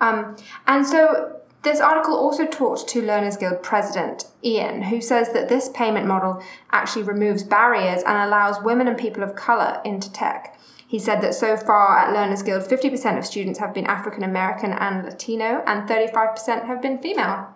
Um, 0.00 0.36
and 0.66 0.86
so 0.86 1.40
this 1.64 1.80
article 1.80 2.14
also 2.14 2.46
talked 2.46 2.86
to 2.88 3.02
Learners 3.02 3.36
Guild 3.36 3.62
president 3.62 4.26
Ian, 4.44 4.82
who 4.82 5.00
says 5.00 5.32
that 5.32 5.48
this 5.48 5.70
payment 5.70 6.06
model 6.06 6.42
actually 6.70 7.02
removes 7.02 7.42
barriers 7.42 8.02
and 8.02 8.16
allows 8.18 8.62
women 8.62 8.86
and 8.86 8.98
people 8.98 9.22
of 9.22 9.34
colour 9.34 9.80
into 9.84 10.12
tech. 10.12 10.58
He 10.86 10.98
said 10.98 11.20
that 11.22 11.34
so 11.34 11.56
far 11.56 11.98
at 11.98 12.12
Learners 12.12 12.42
Guild, 12.42 12.62
50% 12.62 13.18
of 13.18 13.26
students 13.26 13.58
have 13.58 13.74
been 13.74 13.86
African 13.86 14.22
American 14.22 14.72
and 14.72 15.04
Latino, 15.04 15.62
and 15.66 15.88
35% 15.88 16.66
have 16.66 16.82
been 16.82 16.98
female. 16.98 17.53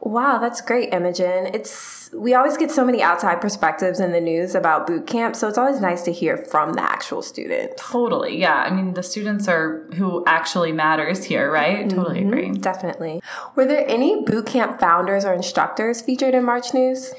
Wow, 0.00 0.38
that's 0.38 0.60
great, 0.60 0.92
Imogen. 0.92 1.50
It's 1.52 2.10
we 2.12 2.32
always 2.32 2.56
get 2.56 2.70
so 2.70 2.84
many 2.84 3.02
outside 3.02 3.40
perspectives 3.40 3.98
in 3.98 4.12
the 4.12 4.20
news 4.20 4.54
about 4.54 4.86
boot 4.86 5.06
camp, 5.06 5.34
so 5.34 5.48
it's 5.48 5.58
always 5.58 5.80
nice 5.80 6.02
to 6.02 6.12
hear 6.12 6.36
from 6.36 6.74
the 6.74 6.82
actual 6.82 7.20
students. 7.20 7.82
Totally, 7.82 8.38
yeah. 8.38 8.62
I 8.62 8.70
mean, 8.70 8.94
the 8.94 9.02
students 9.02 9.48
are 9.48 9.84
who 9.94 10.24
actually 10.26 10.72
matters 10.72 11.24
here, 11.24 11.50
right? 11.50 11.86
Mm-hmm. 11.86 11.96
Totally 11.96 12.24
agree. 12.24 12.52
Definitely. 12.52 13.20
Were 13.56 13.66
there 13.66 13.84
any 13.88 14.22
boot 14.22 14.46
camp 14.46 14.78
founders 14.78 15.24
or 15.24 15.32
instructors 15.32 16.00
featured 16.00 16.34
in 16.34 16.44
March 16.44 16.72
News? 16.72 17.12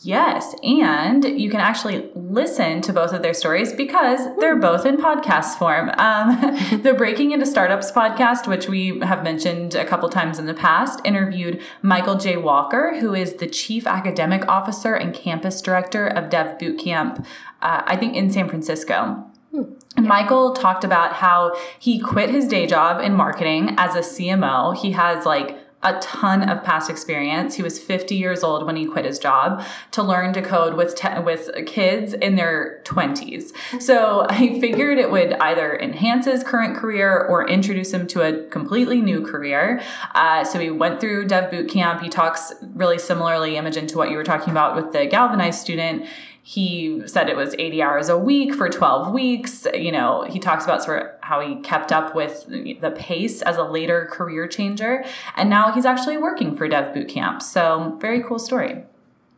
Yes, 0.00 0.54
and 0.62 1.24
you 1.24 1.50
can 1.50 1.60
actually 1.60 2.10
listen 2.14 2.82
to 2.82 2.92
both 2.92 3.12
of 3.12 3.22
their 3.22 3.32
stories 3.32 3.72
because 3.72 4.20
they're 4.38 4.56
both 4.56 4.84
in 4.84 4.98
podcast 4.98 5.56
form. 5.58 5.90
Um, 5.96 6.38
the 6.82 6.94
Breaking 6.96 7.32
into 7.32 7.46
Startups 7.46 7.90
podcast, 7.90 8.46
which 8.46 8.68
we 8.68 9.00
have 9.00 9.24
mentioned 9.24 9.74
a 9.74 9.86
couple 9.86 10.08
times 10.10 10.38
in 10.38 10.44
the 10.44 10.54
past, 10.54 11.00
interviewed 11.04 11.62
Michael 11.80 12.16
J. 12.16 12.36
Walker, 12.36 12.96
who 13.00 13.14
is 13.14 13.34
the 13.34 13.46
Chief 13.46 13.86
Academic 13.86 14.46
Officer 14.48 14.94
and 14.94 15.14
Campus 15.14 15.62
Director 15.62 16.06
of 16.06 16.28
Dev 16.28 16.58
Bootcamp, 16.58 17.24
uh, 17.62 17.82
I 17.86 17.96
think 17.96 18.14
in 18.16 18.30
San 18.30 18.48
Francisco. 18.48 19.24
Hmm. 19.50 19.62
Michael 19.96 20.52
talked 20.52 20.84
about 20.84 21.14
how 21.14 21.56
he 21.78 21.98
quit 21.98 22.28
his 22.28 22.46
day 22.46 22.66
job 22.66 23.00
in 23.00 23.14
marketing 23.14 23.74
as 23.78 23.94
a 23.94 24.00
CMO. 24.00 24.76
He 24.76 24.92
has 24.92 25.24
like 25.24 25.58
a 25.82 25.92
ton 26.00 26.48
of 26.48 26.64
past 26.64 26.90
experience. 26.90 27.54
He 27.54 27.62
was 27.62 27.78
50 27.78 28.14
years 28.14 28.42
old 28.42 28.66
when 28.66 28.76
he 28.76 28.86
quit 28.86 29.04
his 29.04 29.18
job 29.18 29.62
to 29.92 30.02
learn 30.02 30.32
to 30.32 30.42
code 30.42 30.74
with 30.74 30.94
te- 30.96 31.20
with 31.20 31.50
kids 31.66 32.12
in 32.14 32.34
their 32.34 32.80
20s. 32.84 33.52
So 33.80 34.26
I 34.28 34.58
figured 34.60 34.98
it 34.98 35.10
would 35.10 35.34
either 35.34 35.78
enhance 35.78 36.24
his 36.24 36.42
current 36.42 36.76
career 36.76 37.26
or 37.28 37.46
introduce 37.46 37.92
him 37.92 38.06
to 38.08 38.22
a 38.22 38.42
completely 38.48 39.00
new 39.00 39.24
career. 39.24 39.80
Uh, 40.14 40.44
so 40.44 40.58
he 40.58 40.70
went 40.70 41.00
through 41.00 41.28
Dev 41.28 41.50
Boot 41.50 41.68
Camp. 41.68 42.00
He 42.00 42.08
talks 42.08 42.52
really 42.74 42.98
similarly, 42.98 43.56
Imogen, 43.56 43.86
to 43.88 43.96
what 43.96 44.10
you 44.10 44.16
were 44.16 44.24
talking 44.24 44.50
about 44.50 44.74
with 44.74 44.92
the 44.92 45.06
galvanized 45.06 45.60
student 45.60 46.06
he 46.48 47.02
said 47.06 47.28
it 47.28 47.34
was 47.34 47.56
80 47.58 47.82
hours 47.82 48.08
a 48.08 48.16
week 48.16 48.54
for 48.54 48.68
12 48.68 49.12
weeks. 49.12 49.66
You 49.74 49.90
know, 49.90 50.24
he 50.30 50.38
talks 50.38 50.62
about 50.62 50.80
sort 50.80 51.02
of 51.02 51.15
how 51.26 51.40
he 51.40 51.56
kept 51.56 51.90
up 51.90 52.14
with 52.14 52.46
the 52.46 52.94
pace 52.96 53.42
as 53.42 53.56
a 53.56 53.64
later 53.64 54.08
career 54.12 54.46
changer. 54.46 55.04
And 55.36 55.50
now 55.50 55.72
he's 55.72 55.84
actually 55.84 56.16
working 56.16 56.56
for 56.56 56.68
Dev 56.68 56.94
Bootcamp. 56.94 57.42
So, 57.42 57.96
very 58.00 58.22
cool 58.22 58.38
story. 58.38 58.84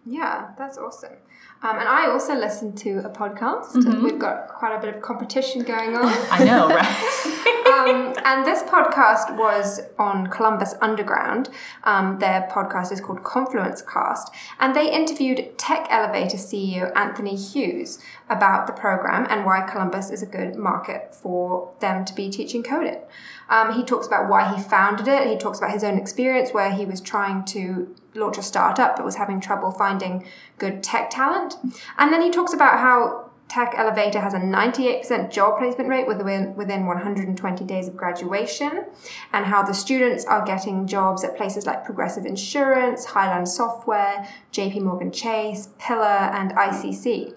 Yeah, 0.05 0.51
that's 0.59 0.77
awesome. 0.77 1.17
Um, 1.61 1.77
and 1.77 1.89
I 1.89 2.09
also 2.09 2.35
listen 2.35 2.73
to 2.77 2.99
a 2.99 3.11
podcast. 3.11 3.73
Mm-hmm. 3.73 4.05
We've 4.05 4.19
got 4.19 4.47
quite 4.49 4.77
a 4.77 4.81
bit 4.81 4.95
of 4.95 5.03
competition 5.03 5.63
going 5.63 5.97
on. 5.97 6.05
I 6.31 6.45
know, 6.45 6.69
right? 6.69 7.67
um, 7.67 8.15
and 8.25 8.47
this 8.47 8.63
podcast 8.63 9.37
was 9.37 9.81
on 9.99 10.29
Columbus 10.29 10.75
Underground. 10.81 11.49
Um, 11.83 12.21
their 12.21 12.49
podcast 12.53 12.93
is 12.93 13.01
called 13.01 13.25
Confluence 13.25 13.83
Cast. 13.83 14.33
And 14.61 14.77
they 14.77 14.93
interviewed 14.93 15.59
Tech 15.59 15.89
Elevator 15.91 16.37
CEO 16.37 16.93
Anthony 16.97 17.35
Hughes 17.35 17.99
about 18.31 18.69
the 18.69 18.73
program 18.73 19.27
and 19.29 19.45
why 19.45 19.63
Columbus 19.63 20.11
is 20.11 20.23
a 20.23 20.27
good 20.27 20.55
market 20.55 21.13
for 21.13 21.73
them 21.81 22.05
to 22.05 22.15
be 22.15 22.31
teaching 22.31 22.63
coding. 22.63 23.01
Um, 23.49 23.73
he 23.73 23.85
talks 23.85 24.07
about 24.07 24.29
why 24.29 24.55
he 24.55 24.63
founded 24.63 25.09
it. 25.09 25.27
He 25.27 25.37
talks 25.37 25.59
about 25.59 25.73
his 25.73 25.85
own 25.85 25.99
experience 25.99 26.53
where 26.53 26.71
he 26.71 26.85
was 26.85 27.01
trying 27.01 27.45
to 27.47 27.95
launch 28.15 28.39
a 28.39 28.43
startup 28.43 28.97
but 28.97 29.05
was 29.05 29.17
having 29.17 29.41
trouble 29.41 29.71
finding 29.71 30.25
good 30.59 30.83
tech 30.83 31.11
talent. 31.11 31.55
And 31.99 32.13
then 32.13 32.23
he 32.23 32.31
talks 32.31 32.53
about 32.53 32.81
how 32.81 33.29
Tech 33.49 33.73
Elevator 33.77 34.21
has 34.21 34.35
a 34.35 34.39
98% 34.39 35.31
job 35.31 35.59
placement 35.59 35.89
rate 35.89 36.07
within, 36.07 36.55
within 36.55 36.85
120 36.85 37.65
days 37.65 37.89
of 37.89 37.97
graduation, 37.97 38.85
and 39.33 39.47
how 39.47 39.63
the 39.63 39.73
students 39.73 40.27
are 40.27 40.45
getting 40.45 40.87
jobs 40.87 41.25
at 41.25 41.35
places 41.35 41.65
like 41.65 41.85
Progressive 41.85 42.27
Insurance, 42.27 43.07
Hyland 43.07 43.49
Software, 43.49 44.29
JP 44.53 44.83
Morgan 44.83 45.11
Chase, 45.11 45.71
Pillar, 45.79 46.05
and 46.05 46.53
ICC. 46.53 47.35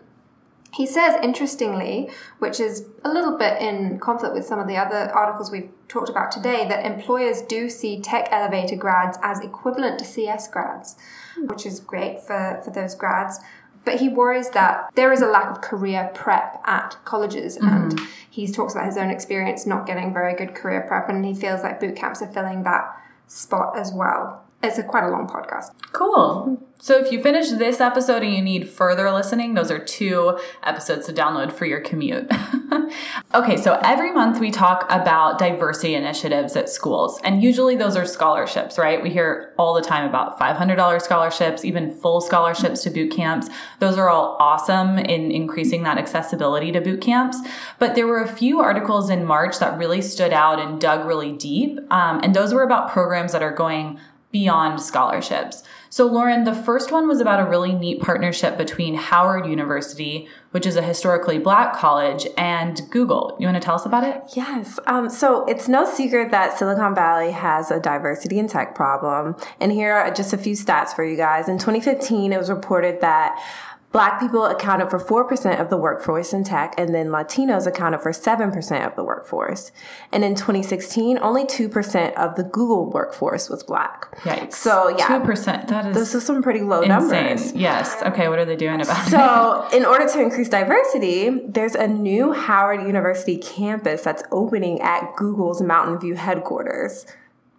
He 0.74 0.86
says, 0.86 1.20
interestingly, 1.22 2.10
which 2.40 2.60
is 2.60 2.88
a 3.04 3.10
little 3.10 3.38
bit 3.38 3.62
in 3.62 4.00
conflict 4.00 4.34
with 4.34 4.46
some 4.46 4.60
of 4.60 4.68
the 4.68 4.78
other 4.78 5.12
articles 5.14 5.52
we've 5.52 5.70
talked 5.90 6.10
about 6.10 6.32
today, 6.32 6.66
that 6.70 6.86
employers 6.86 7.42
do 7.42 7.70
see 7.70 8.00
tech 8.00 8.30
elevator 8.32 8.78
grads 8.78 9.18
as 9.22 9.42
equivalent 9.42 10.00
to 10.00 10.06
CS 10.06 10.48
grads, 10.48 10.96
which 11.38 11.66
is 11.66 11.82
great 11.82 12.22
for, 12.22 12.62
for 12.64 12.72
those 12.72 12.96
grads. 12.96 13.40
But 13.84 14.00
he 14.00 14.08
worries 14.08 14.52
that 14.52 14.92
there 14.96 15.12
is 15.12 15.22
a 15.22 15.28
lack 15.28 15.50
of 15.52 15.62
career 15.62 16.10
prep 16.14 16.62
at 16.66 16.96
colleges, 17.04 17.58
mm-hmm. 17.58 17.68
and 17.68 18.00
he 18.30 18.48
talks 18.48 18.74
about 18.74 18.86
his 18.86 18.98
own 18.98 19.10
experience 19.10 19.66
not 19.66 19.86
getting 19.86 20.14
very 20.14 20.36
good 20.36 20.56
career 20.56 20.86
prep, 20.88 21.10
and 21.10 21.26
he 21.26 21.34
feels 21.34 21.64
like 21.64 21.80
boot 21.82 21.96
camps 21.98 22.22
are 22.22 22.32
filling 22.32 22.64
that 22.64 22.96
spot 23.28 23.78
as 23.78 23.92
well. 23.92 24.46
It's 24.63 24.78
a 24.78 24.84
quite 24.84 25.04
a 25.04 25.10
long 25.10 25.28
podcast. 25.28 25.71
Cool. 25.91 26.62
So 26.84 26.97
if 26.97 27.12
you 27.12 27.21
finish 27.21 27.50
this 27.52 27.80
episode 27.80 28.24
and 28.24 28.34
you 28.34 28.41
need 28.41 28.67
further 28.67 29.12
listening, 29.12 29.54
those 29.54 29.69
are 29.69 29.78
two 29.78 30.39
episodes 30.63 31.06
to 31.06 31.13
download 31.13 31.52
for 31.52 31.65
your 31.67 31.80
commute. 31.80 32.28
okay, 33.36 33.56
so 33.56 33.80
every 33.84 34.12
month 34.12 34.39
we 34.39 34.50
talk 34.50 34.88
about 34.89 35.38
diversity 35.38 35.93
initiatives 35.93 36.56
at 36.56 36.69
schools, 36.69 37.21
and 37.24 37.43
usually 37.43 37.76
those 37.76 37.95
are 37.95 38.06
scholarships, 38.06 38.80
right? 38.80 39.04
We 39.04 39.12
hear 39.12 39.54
all 39.60 39.76
the 39.76 39.82
time 39.82 40.10
about 40.10 40.39
$500 40.39 41.02
scholarships, 41.04 41.63
even 41.63 41.93
full 41.93 42.19
scholarships 42.19 42.82
to 42.84 42.89
boot 42.89 43.12
camps. 43.12 43.47
Those 43.78 44.00
are 44.00 44.10
all 44.10 44.36
awesome 44.39 44.97
in 44.97 45.30
increasing 45.30 45.84
that 45.84 46.00
accessibility 46.00 46.71
to 46.71 46.82
boot 46.82 47.02
camps. 47.02 47.38
But 47.78 47.93
there 47.93 48.08
were 48.08 48.24
a 48.24 48.28
few 48.28 48.60
articles 48.60 49.12
in 49.12 49.24
March 49.24 49.60
that 49.60 49.78
really 49.78 50.02
stood 50.02 50.34
out 50.34 50.60
and 50.60 50.82
dug 50.82 51.06
really 51.06 51.32
deep, 51.32 51.78
um, 51.91 52.21
and 52.24 52.34
those 52.34 52.56
were 52.56 52.63
about 52.63 52.91
programs 52.91 53.34
that 53.34 53.43
are 53.43 53.54
going 53.54 54.00
beyond 54.32 54.82
scholarships. 54.82 55.63
So, 55.89 56.06
Lauren, 56.06 56.46
the 56.46 56.56
first 56.56 56.89
one 56.91 57.06
was 57.06 57.20
about 57.20 57.46
a 57.46 57.50
really 57.50 57.74
neat 57.74 58.00
partnership 58.00 58.58
between 58.58 58.96
Howard 58.96 59.46
University, 59.46 60.30
which 60.52 60.65
is 60.65 60.78
a 60.78 60.82
historically 60.82 61.38
black 61.38 61.76
college, 61.76 62.26
and 62.38 62.82
Google. 62.89 63.36
You 63.39 63.48
want 63.48 63.62
to 63.62 63.65
tell 63.65 63.76
us 63.76 63.86
about 63.86 64.06
it? 64.06 64.24
Yes. 64.34 64.80
Um, 64.88 65.10
so, 65.10 65.46
it's 65.46 65.67
no 65.67 65.86
secret 65.86 66.32
that 66.32 66.58
Silicon 66.58 66.96
Valley 66.96 67.32
has 67.32 67.72
a 67.72 67.80
diversity 67.80 68.39
in 68.39 68.48
tech 68.48 68.74
problem. 68.74 69.36
And 69.60 69.74
here 69.74 69.91
are 69.94 70.12
just 70.12 70.32
a 70.32 70.38
few 70.38 70.56
stats 70.56 70.96
for 70.96 71.04
you 71.04 71.17
guys. 71.17 71.50
In 71.50 71.58
2015, 71.58 72.32
it 72.32 72.38
was 72.38 72.50
reported 72.50 73.02
that 73.02 73.38
Black 73.92 74.22
people 74.22 74.46
accounted 74.46 74.90
for 74.90 75.00
4% 75.00 75.60
of 75.60 75.70
the 75.70 75.76
workforce 75.76 76.32
in 76.32 76.46
tech, 76.46 76.74
and 76.78 76.96
then 76.96 77.08
Latinos 77.08 77.68
accounted 77.68 78.00
for 78.00 78.12
7% 78.12 78.88
of 78.88 78.96
the 78.96 79.04
workforce. 79.04 79.72
And 80.14 80.24
in 80.24 80.34
2016, 80.36 81.20
only 81.22 81.44
2% 81.44 82.14
of 82.14 82.36
the 82.36 82.44
Google 82.44 82.90
workforce 82.90 83.50
was 83.50 83.64
black. 83.64 84.16
Yikes. 84.22 84.54
So, 84.54 84.88
yeah. 84.90 85.08
2%. 85.08 85.68
That 85.68 85.88
is. 85.88 85.96
Those 85.96 86.16
are 86.16 86.22
some 86.22 86.42
pretty 86.42 86.62
low 86.62 86.82
insane. 86.82 87.10
numbers. 87.10 87.54
Yes. 87.54 88.02
Okay, 88.04 88.30
what 88.30 88.40
are 88.40 88.46
they 88.46 88.56
doing 88.56 88.80
about 88.82 89.08
so, 89.08 89.18
it? 89.68 89.72
So, 89.72 89.78
in 89.78 89.86
order 89.86 90.08
to 90.08 90.22
increase 90.22 90.48
diversity, 90.48 91.30
there's 91.48 91.76
a 91.76 91.88
new 91.88 92.32
Howard 92.32 92.82
University 92.88 93.38
campus 93.38 94.04
that's 94.04 94.24
opening 94.32 94.80
at 94.80 95.16
Google's 95.18 95.62
Mountain 95.62 96.00
View 96.00 96.16
headquarters. 96.16 97.06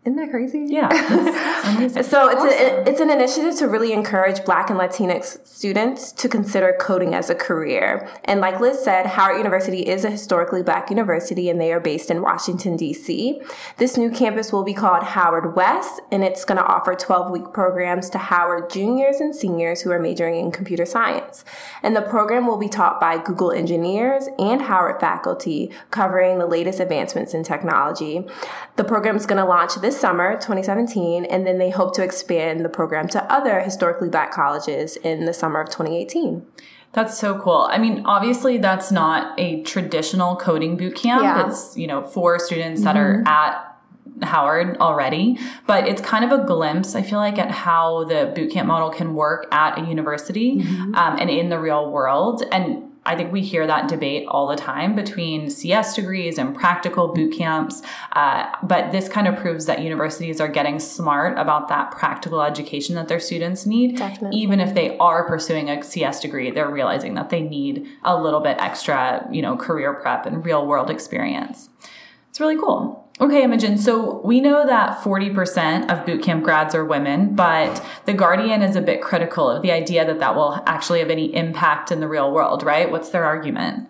Isn't 0.05 0.17
that 0.17 0.31
crazy? 0.31 0.67
Yeah. 0.69 0.89
so 2.03 2.29
it's, 2.29 2.43
a, 2.43 2.91
it's 2.91 3.01
an 3.01 3.09
initiative 3.09 3.57
to 3.59 3.69
really 3.69 3.93
encourage 3.93 4.45
Black 4.45 4.69
and 4.69 4.77
Latinx 4.77 5.47
students 5.47 6.11
to 6.11 6.29
consider 6.29 6.75
coding 6.81 7.15
as 7.15 7.31
a 7.31 7.37
career. 7.37 8.11
And 8.25 8.41
like 8.41 8.59
Liz 8.59 8.83
said, 8.83 9.07
Howard 9.07 9.37
University 9.37 9.89
is 9.89 10.05
a 10.05 10.11
historically 10.11 10.65
Black 10.65 10.91
university 10.91 11.49
and 11.49 11.61
they 11.61 11.73
are 11.73 11.79
based 11.79 12.11
in 12.11 12.21
Washington, 12.21 12.77
D.C. 12.77 13.41
This 13.77 13.97
new 13.97 14.11
campus 14.11 14.53
will 14.53 14.65
be 14.65 14.75
called 14.75 15.05
Howard 15.05 15.55
West 15.55 16.01
and 16.11 16.25
it's 16.25 16.45
going 16.45 16.59
to 16.59 16.67
offer 16.67 16.97
12 16.97 17.31
week 17.31 17.53
programs 17.53 18.11
to 18.11 18.19
Howard 18.19 18.71
juniors 18.71 19.21
and 19.21 19.33
seniors 19.33 19.83
who 19.83 19.93
are 19.93 20.01
majoring 20.01 20.35
in 20.35 20.51
computer 20.51 20.85
science. 20.85 21.45
And 21.81 21.95
the 21.95 22.03
program 22.03 22.49
will 22.49 22.59
be 22.59 22.69
taught 22.69 23.01
by 23.01 23.23
Google 23.23 23.53
engineers 23.53 24.27
and 24.37 24.63
Howard 24.63 24.99
faculty 24.99 25.71
covering 25.93 26.41
the 26.41 26.47
latest 26.47 26.81
advancements 26.81 27.35
in 27.35 27.45
technology. 27.45 28.27
The 28.75 28.85
program 28.85 29.15
is 29.15 29.27
going 29.27 29.41
to 29.41 29.49
launch 29.49 29.77
this 29.77 29.92
this 29.93 30.01
summer, 30.01 30.35
2017, 30.35 31.27
and 31.27 31.47
then 31.47 31.59
they 31.59 31.71
hope 31.71 31.95
to 31.95 32.03
expand 32.03 32.65
the 32.65 32.69
program 32.69 33.09
to 33.09 33.23
other 33.33 33.61
historically 33.61 34.09
black 34.09 34.33
colleges 34.33 34.97
in 34.97 35.27
the 35.27 35.35
summer 35.35 35.61
of 35.61 35.69
2018. 35.69 36.47
That's 36.93 37.19
so 37.19 37.39
cool. 37.39 37.69
I 37.71 37.79
mean, 37.79 38.03
obviously 38.05 38.59
that's 38.59 38.91
not 38.91 39.39
a 39.39 39.63
traditional 39.63 40.37
coding 40.37 40.77
boot 40.77 40.95
camp. 40.97 41.23
Yeah. 41.23 41.47
It's, 41.47 41.77
you 41.77 41.87
know, 41.87 42.03
for 42.03 42.39
students 42.39 42.85
that 42.85 42.97
mm-hmm. 42.97 43.27
are 43.27 43.29
at 43.29 43.77
Howard 44.23 44.77
already, 44.79 45.39
but 45.67 45.87
it's 45.87 46.01
kind 46.03 46.25
of 46.25 46.39
a 46.39 46.45
glimpse, 46.45 46.95
I 46.95 47.03
feel 47.03 47.19
like, 47.19 47.39
at 47.39 47.51
how 47.51 48.05
the 48.05 48.33
bootcamp 48.35 48.67
model 48.67 48.91
can 48.91 49.15
work 49.15 49.47
at 49.53 49.79
a 49.79 49.87
university 49.87 50.59
mm-hmm. 50.59 50.95
um, 50.95 51.19
and 51.19 51.29
in 51.29 51.49
the 51.49 51.59
real 51.59 51.91
world. 51.91 52.43
And 52.51 52.92
I 53.05 53.17
think 53.17 53.33
we 53.33 53.41
hear 53.41 53.67
that 53.67 53.89
debate 53.89 54.27
all 54.29 54.47
the 54.47 54.57
time 54.57 54.95
between 54.95 55.51
CS 55.51 55.97
degrees 55.97 56.39
and 56.39 56.55
practical 56.55 57.09
boot 57.09 57.37
camps. 57.37 57.83
Uh, 58.13 58.47
but 58.63 58.93
this 58.93 59.09
kind 59.09 59.27
of 59.27 59.37
proves 59.37 59.67
that 59.67 59.83
universities 59.83 60.41
are 60.41 60.49
getting 60.49 60.79
smart 60.79 61.37
about 61.37 61.69
that 61.69 61.91
practical 61.91 62.43
education 62.43 62.95
that 62.95 63.09
their 63.09 63.19
students 63.19 63.67
need. 63.67 63.97
Definitely. 63.97 64.39
Even 64.39 64.61
if 64.61 64.75
they 64.75 64.97
are 64.99 65.27
pursuing 65.27 65.69
a 65.69 65.83
CS 65.83 66.21
degree, 66.21 66.51
they're 66.51 66.71
realizing 66.71 67.15
that 67.15 67.31
they 67.31 67.43
need 67.43 67.89
a 68.05 68.21
little 68.21 68.41
bit 68.41 68.59
extra, 68.61 69.27
you 69.33 69.43
know, 69.43 69.57
career 69.57 69.95
prep 69.95 70.25
and 70.25 70.45
real 70.45 70.65
world 70.65 70.89
experience. 70.89 71.71
It's 72.31 72.39
really 72.39 72.57
cool. 72.57 73.02
Okay, 73.23 73.45
Imogen. 73.45 73.79
So 73.79 74.21
we 74.25 74.41
know 74.41 74.67
that 74.67 74.99
40% 74.99 75.83
of 75.83 76.05
bootcamp 76.05 76.43
grads 76.43 76.75
are 76.75 76.85
women, 76.85 77.37
but 77.37 77.81
The 78.05 78.15
Guardian 78.15 78.63
is 78.63 78.75
a 78.75 78.81
bit 78.81 79.01
critical 79.01 79.49
of 79.49 79.63
the 79.63 79.71
idea 79.71 80.05
that 80.05 80.19
that 80.19 80.35
will 80.35 80.61
actually 80.67 80.99
have 80.99 81.09
any 81.09 81.33
impact 81.33 81.93
in 81.93 82.01
the 82.01 82.09
real 82.09 82.33
world, 82.33 82.65
right? 82.65 82.91
What's 82.91 83.11
their 83.11 83.25
argument? 83.25 83.89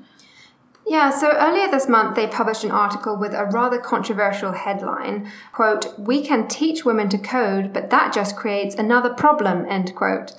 Yeah, 0.84 1.10
so 1.10 1.30
earlier 1.30 1.70
this 1.70 1.88
month 1.88 2.16
they 2.16 2.26
published 2.26 2.64
an 2.64 2.72
article 2.72 3.16
with 3.16 3.32
a 3.34 3.46
rather 3.46 3.78
controversial 3.78 4.50
headline, 4.50 5.30
quote, 5.52 5.96
"We 5.96 6.26
can 6.26 6.48
teach 6.48 6.84
women 6.84 7.08
to 7.10 7.18
code, 7.18 7.72
but 7.72 7.90
that 7.90 8.12
just 8.12 8.36
creates 8.36 8.74
another 8.74 9.10
problem." 9.14 9.64
End 9.68 9.94
quote. 9.94 10.32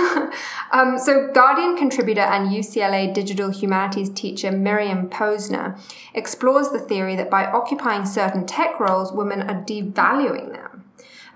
um, 0.72 0.98
so 0.98 1.30
Guardian 1.32 1.76
contributor 1.76 2.22
and 2.22 2.50
UCLA 2.50 3.12
digital 3.12 3.50
humanities 3.50 4.08
teacher 4.08 4.50
Miriam 4.50 5.10
Posner 5.10 5.78
explores 6.14 6.70
the 6.70 6.80
theory 6.80 7.14
that 7.16 7.30
by 7.30 7.44
occupying 7.44 8.06
certain 8.06 8.46
tech 8.46 8.80
roles, 8.80 9.12
women 9.12 9.42
are 9.42 9.62
devaluing 9.64 10.52
them. 10.52 10.84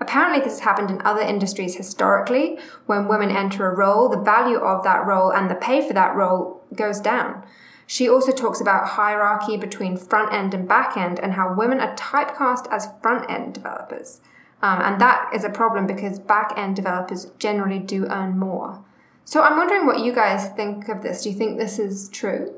Apparently, 0.01 0.39
this 0.39 0.53
has 0.53 0.61
happened 0.61 0.89
in 0.89 1.01
other 1.03 1.21
industries 1.21 1.75
historically. 1.75 2.57
When 2.87 3.07
women 3.07 3.29
enter 3.29 3.69
a 3.69 3.75
role, 3.75 4.09
the 4.09 4.17
value 4.17 4.57
of 4.57 4.83
that 4.83 5.05
role 5.05 5.31
and 5.31 5.49
the 5.51 5.55
pay 5.55 5.85
for 5.85 5.93
that 5.93 6.15
role 6.15 6.63
goes 6.73 6.99
down. 6.99 7.43
She 7.91 8.07
also 8.07 8.31
talks 8.31 8.61
about 8.61 8.89
hierarchy 8.89 9.57
between 9.57 9.97
front 9.97 10.31
end 10.31 10.53
and 10.53 10.67
back 10.67 10.95
end 10.95 11.19
and 11.19 11.33
how 11.33 11.55
women 11.55 11.79
are 11.79 11.95
typecast 11.95 12.67
as 12.69 12.87
front 13.01 13.27
end 13.31 13.55
developers. 13.55 14.21
Um, 14.61 14.79
and 14.83 15.01
that 15.01 15.31
is 15.33 15.43
a 15.43 15.49
problem 15.49 15.87
because 15.87 16.19
back 16.19 16.53
end 16.55 16.75
developers 16.75 17.31
generally 17.39 17.79
do 17.79 18.05
earn 18.05 18.37
more. 18.37 18.85
So 19.25 19.41
I'm 19.41 19.57
wondering 19.57 19.87
what 19.87 20.01
you 20.01 20.13
guys 20.13 20.49
think 20.49 20.87
of 20.87 21.01
this. 21.01 21.23
Do 21.23 21.31
you 21.31 21.35
think 21.35 21.57
this 21.57 21.79
is 21.79 22.09
true? 22.09 22.53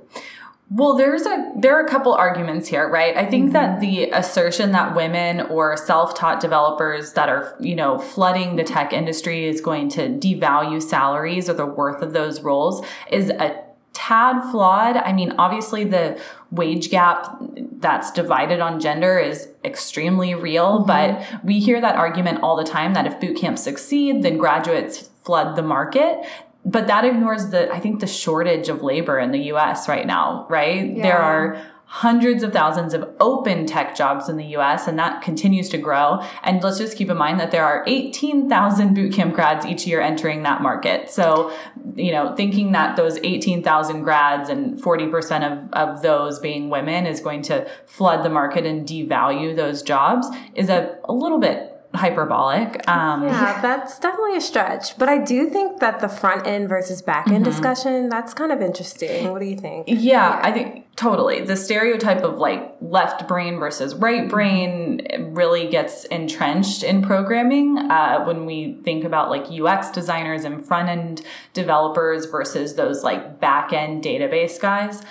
Well, 0.70 0.96
there's 0.96 1.26
a 1.26 1.54
there 1.58 1.78
are 1.78 1.86
a 1.86 1.90
couple 1.90 2.14
arguments 2.14 2.68
here, 2.68 2.90
right? 2.90 3.16
I 3.16 3.26
think 3.26 3.46
mm-hmm. 3.46 3.54
that 3.54 3.80
the 3.80 4.10
assertion 4.12 4.74
that 4.74 4.96
women 4.98 5.42
or 5.42 5.78
self-taught 5.78 6.42
developers 6.42 7.14
that 7.14 7.30
are, 7.30 7.56
you 7.62 7.76
know, 7.76 7.98
flooding 7.98 8.58
the 8.58 8.66
tech 8.66 8.92
industry 8.92 9.46
is 9.46 9.62
going 9.62 9.88
to 9.92 10.10
devalue 10.10 10.82
salaries 10.82 11.50
or 11.50 11.54
the 11.54 11.66
worth 11.66 12.02
of 12.02 12.12
those 12.12 12.42
roles 12.42 12.86
is 13.10 13.30
a 13.30 13.71
tad 13.94 14.42
flawed. 14.52 14.98
I 14.98 15.14
mean, 15.14 15.34
obviously, 15.38 15.84
the 15.84 16.20
wage 16.50 16.90
gap 16.90 17.38
that's 17.80 18.12
divided 18.12 18.60
on 18.60 18.80
gender 18.80 19.20
is 19.20 19.50
extremely 19.64 20.34
real, 20.34 20.80
mm-hmm. 20.80 20.88
but 20.88 21.44
we 21.44 21.60
hear 21.60 21.82
that 21.82 21.96
argument 21.96 22.42
all 22.42 22.56
the 22.56 22.64
time 22.64 22.94
that 22.94 23.06
if 23.06 23.20
boot 23.20 23.38
camps 23.38 23.64
succeed, 23.64 24.24
then 24.24 24.38
graduates 24.38 25.10
flood 25.24 25.56
the 25.56 25.62
market. 25.62 26.26
But 26.64 26.88
that 26.88 27.06
ignores 27.06 27.50
the, 27.50 27.72
I 27.74 27.80
think, 27.80 28.00
the 28.02 28.08
shortage 28.08 28.70
of 28.70 28.84
labor 28.84 29.20
in 29.20 29.32
the 29.32 29.40
US 29.54 29.88
right 29.88 30.06
now, 30.06 30.46
right? 30.50 30.96
Yeah. 30.96 31.04
There 31.04 31.18
are 31.18 31.62
hundreds 31.92 32.42
of 32.42 32.54
thousands 32.54 32.94
of 32.94 33.06
open 33.20 33.66
tech 33.66 33.94
jobs 33.98 34.30
in 34.30 34.38
the 34.38 34.46
US, 34.56 34.88
and 34.88 34.98
that 34.98 35.22
continues 35.22 35.68
to 35.68 35.78
grow. 35.78 36.22
And 36.42 36.64
let's 36.64 36.78
just 36.78 36.96
keep 36.96 37.10
in 37.10 37.18
mind 37.18 37.38
that 37.42 37.52
there 37.52 37.66
are 37.66 37.84
18,000 37.86 38.96
bootcamp 38.96 39.34
grads 39.34 39.66
each 39.66 39.86
year 39.86 40.00
entering 40.00 40.44
that 40.44 40.62
market. 40.62 41.10
So, 41.10 41.54
you 41.96 42.14
know, 42.14 42.34
thinking 42.38 42.72
that 42.72 42.96
those 42.96 43.18
18,000 43.18 44.04
grads 44.04 44.50
and 44.50 44.82
40% 44.82 45.52
of, 45.52 45.74
of 45.74 46.02
those 46.02 46.40
being 46.40 46.70
women 46.70 47.06
is 47.06 47.20
going 47.20 47.42
to 47.44 47.70
flood 47.88 48.24
the 48.24 48.30
market 48.30 48.66
and 48.66 48.88
devalue 48.88 49.54
those 49.54 49.84
jobs 49.84 50.30
is 50.56 50.70
a, 50.70 50.98
a 51.04 51.12
little 51.12 51.40
bit 51.40 51.81
hyperbolic. 51.94 52.88
Um, 52.88 53.24
yeah, 53.24 53.62
that's 53.62 54.00
definitely 54.00 54.38
a 54.38 54.42
stretch. 54.42 54.98
But 54.98 55.10
I 55.10 55.18
do 55.18 55.50
think 55.50 55.80
that 55.80 56.00
the 56.00 56.08
front 56.08 56.48
end 56.48 56.70
versus 56.70 57.02
back 57.02 57.28
end 57.28 57.44
mm-hmm. 57.44 57.52
discussion, 57.52 58.10
that's 58.10 58.34
kind 58.34 58.52
of 58.52 58.62
interesting. 58.62 59.30
What 59.32 59.40
do 59.40 59.46
you 59.46 59.58
think? 59.58 59.86
Yeah, 59.88 60.40
I 60.42 60.52
think 60.52 60.96
totally. 60.96 61.42
The 61.42 61.58
stereotype 61.58 62.24
of 62.24 62.38
like 62.38 62.76
left 62.82 63.28
brain 63.28 63.60
versus 63.60 63.96
right 63.96 64.30
brain 64.30 65.06
really 65.34 65.68
gets 65.70 66.06
entrenched 66.06 66.84
in 66.84 67.02
programming 67.02 67.78
uh, 67.78 68.24
when 68.24 68.46
we 68.46 68.80
think 68.84 69.04
about 69.04 69.30
like 69.30 69.52
UX 69.52 69.90
designers 69.92 70.46
and 70.46 70.66
front 70.66 70.90
end 70.90 71.22
developers 71.54 72.26
versus 72.26 72.76
those 72.76 73.04
like 73.04 73.40
back 73.40 73.74
end 73.74 74.04
database 74.04 74.60
guys. 74.60 75.04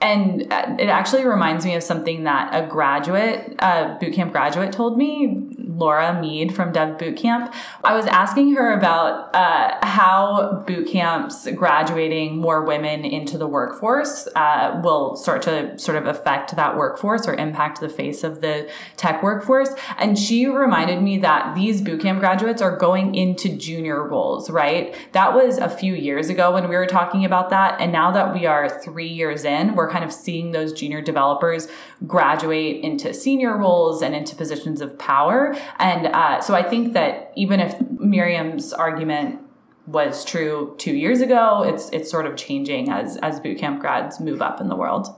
And 0.00 0.52
uh, 0.52 0.76
it 0.78 0.88
actually 0.88 1.24
reminds 1.24 1.64
me 1.64 1.74
of 1.76 1.82
something 1.82 2.24
that 2.24 2.50
a 2.54 2.66
graduate, 2.66 3.54
a 3.58 3.96
bootcamp 4.00 4.32
graduate 4.32 4.70
told 4.70 4.98
me 4.98 5.48
Laura 5.74 6.20
Mead 6.20 6.54
from 6.54 6.72
Dev 6.72 6.96
Bootcamp. 6.98 7.52
I 7.82 7.94
was 7.94 8.06
asking 8.06 8.54
her 8.54 8.72
about 8.72 9.34
uh, 9.34 9.84
how 9.84 10.64
boot 10.66 10.88
camps 10.88 11.48
graduating 11.54 12.36
more 12.36 12.64
women 12.64 13.04
into 13.04 13.38
the 13.38 13.46
workforce 13.46 14.28
uh, 14.34 14.80
will 14.82 15.16
start 15.16 15.42
to 15.42 15.78
sort 15.78 15.98
of 15.98 16.06
affect 16.06 16.54
that 16.56 16.76
workforce 16.76 17.26
or 17.26 17.34
impact 17.34 17.80
the 17.80 17.88
face 17.88 18.24
of 18.24 18.40
the 18.40 18.70
tech 18.96 19.22
workforce. 19.22 19.70
And 19.98 20.18
she 20.18 20.46
reminded 20.46 21.02
me 21.02 21.18
that 21.18 21.54
these 21.54 21.80
bootcamp 21.80 22.20
graduates 22.20 22.62
are 22.62 22.76
going 22.76 23.14
into 23.14 23.56
junior 23.56 24.06
roles, 24.06 24.50
right? 24.50 24.94
That 25.12 25.34
was 25.34 25.58
a 25.58 25.68
few 25.68 25.94
years 25.94 26.28
ago 26.28 26.52
when 26.52 26.68
we 26.68 26.76
were 26.76 26.86
talking 26.86 27.24
about 27.24 27.50
that. 27.50 27.80
And 27.80 27.92
now 27.92 28.10
that 28.12 28.32
we 28.32 28.46
are 28.46 28.68
three 28.68 29.08
years 29.08 29.44
in, 29.44 29.74
we're 29.74 29.90
kind 29.90 30.04
of 30.04 30.12
seeing 30.12 30.52
those 30.52 30.72
junior 30.72 31.00
developers 31.00 31.68
graduate 32.06 32.84
into 32.84 33.12
senior 33.14 33.56
roles 33.56 34.02
and 34.02 34.14
into 34.14 34.36
positions 34.36 34.80
of 34.80 34.98
power. 34.98 35.56
And 35.78 36.06
uh, 36.06 36.40
so 36.40 36.54
I 36.54 36.62
think 36.62 36.92
that 36.94 37.32
even 37.36 37.60
if 37.60 37.80
Miriam's 37.98 38.72
argument 38.72 39.40
was 39.86 40.24
true 40.24 40.74
two 40.78 40.94
years 40.94 41.20
ago, 41.20 41.62
it's 41.62 41.90
it's 41.90 42.10
sort 42.10 42.26
of 42.26 42.36
changing 42.36 42.90
as 42.90 43.16
as 43.18 43.40
bootcamp 43.40 43.80
grads 43.80 44.20
move 44.20 44.40
up 44.40 44.60
in 44.60 44.68
the 44.68 44.76
world. 44.76 45.08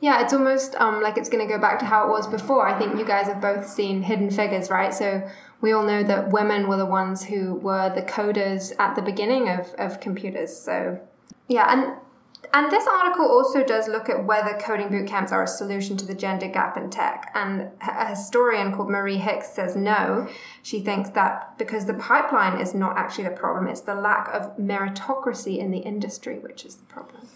Yeah, 0.00 0.22
it's 0.22 0.32
almost 0.32 0.74
um, 0.76 1.00
like 1.00 1.16
it's 1.16 1.28
going 1.28 1.46
to 1.46 1.52
go 1.52 1.60
back 1.60 1.78
to 1.80 1.84
how 1.84 2.06
it 2.06 2.10
was 2.10 2.26
before. 2.26 2.66
I 2.66 2.76
think 2.78 2.98
you 2.98 3.04
guys 3.04 3.26
have 3.26 3.40
both 3.40 3.68
seen 3.68 4.02
Hidden 4.02 4.30
Figures, 4.30 4.68
right? 4.70 4.92
So 4.92 5.28
we 5.60 5.72
all 5.72 5.84
know 5.84 6.02
that 6.02 6.30
women 6.32 6.68
were 6.68 6.76
the 6.76 6.86
ones 6.86 7.24
who 7.24 7.54
were 7.54 7.92
the 7.94 8.02
coders 8.02 8.72
at 8.78 8.96
the 8.96 9.02
beginning 9.02 9.48
of, 9.48 9.72
of 9.78 10.00
computers. 10.00 10.56
So 10.56 11.00
yeah, 11.48 11.66
and 11.72 11.96
and 12.54 12.70
this 12.70 12.86
article 12.86 13.24
also 13.24 13.64
does 13.64 13.88
look 13.88 14.08
at 14.08 14.26
whether 14.26 14.58
coding 14.58 14.90
boot 14.90 15.06
camps 15.06 15.32
are 15.32 15.44
a 15.44 15.46
solution 15.46 15.96
to 15.96 16.04
the 16.04 16.14
gender 16.14 16.48
gap 16.48 16.76
in 16.76 16.90
tech. 16.90 17.30
And 17.34 17.70
a 17.80 18.06
historian 18.06 18.74
called 18.74 18.90
Marie 18.90 19.16
Hicks 19.16 19.52
says 19.52 19.76
no. 19.76 20.28
She 20.62 20.80
thinks 20.80 21.10
that 21.10 21.56
because 21.56 21.86
the 21.86 21.94
pipeline 21.94 22.60
is 22.60 22.74
not 22.74 22.98
actually 22.98 23.24
the 23.24 23.30
problem, 23.30 23.68
it's 23.68 23.80
the 23.82 23.94
lack 23.94 24.28
of 24.34 24.56
meritocracy 24.58 25.58
in 25.58 25.70
the 25.70 25.78
industry 25.78 26.38
which 26.38 26.64
is 26.64 26.76
the 26.76 26.84
problem. 26.84 27.28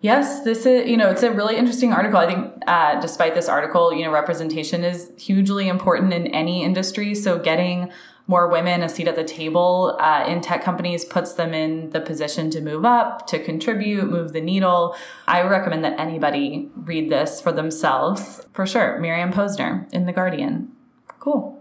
Yes, 0.00 0.44
this 0.44 0.64
is, 0.64 0.88
you 0.88 0.96
know, 0.96 1.10
it's 1.10 1.24
a 1.24 1.32
really 1.32 1.56
interesting 1.56 1.92
article. 1.92 2.18
I 2.18 2.26
think, 2.26 2.62
uh, 2.68 3.00
despite 3.00 3.34
this 3.34 3.48
article, 3.48 3.92
you 3.92 4.04
know, 4.04 4.12
representation 4.12 4.84
is 4.84 5.10
hugely 5.18 5.66
important 5.66 6.12
in 6.12 6.28
any 6.28 6.62
industry. 6.62 7.16
So 7.16 7.40
getting 7.40 7.90
more 8.28 8.46
women 8.46 8.82
a 8.82 8.88
seat 8.88 9.08
at 9.08 9.16
the 9.16 9.24
table 9.24 9.96
uh, 9.98 10.24
in 10.28 10.40
tech 10.40 10.62
companies 10.62 11.04
puts 11.04 11.32
them 11.32 11.52
in 11.54 11.90
the 11.90 12.00
position 12.00 12.50
to 12.50 12.60
move 12.60 12.84
up, 12.84 13.26
to 13.26 13.42
contribute, 13.42 14.08
move 14.08 14.32
the 14.32 14.40
needle. 14.40 14.94
I 15.26 15.42
recommend 15.42 15.82
that 15.84 15.98
anybody 15.98 16.70
read 16.76 17.10
this 17.10 17.40
for 17.40 17.50
themselves 17.50 18.46
for 18.52 18.66
sure. 18.66 19.00
Miriam 19.00 19.32
Posner 19.32 19.92
in 19.92 20.04
The 20.04 20.12
Guardian. 20.12 20.70
Cool. 21.18 21.58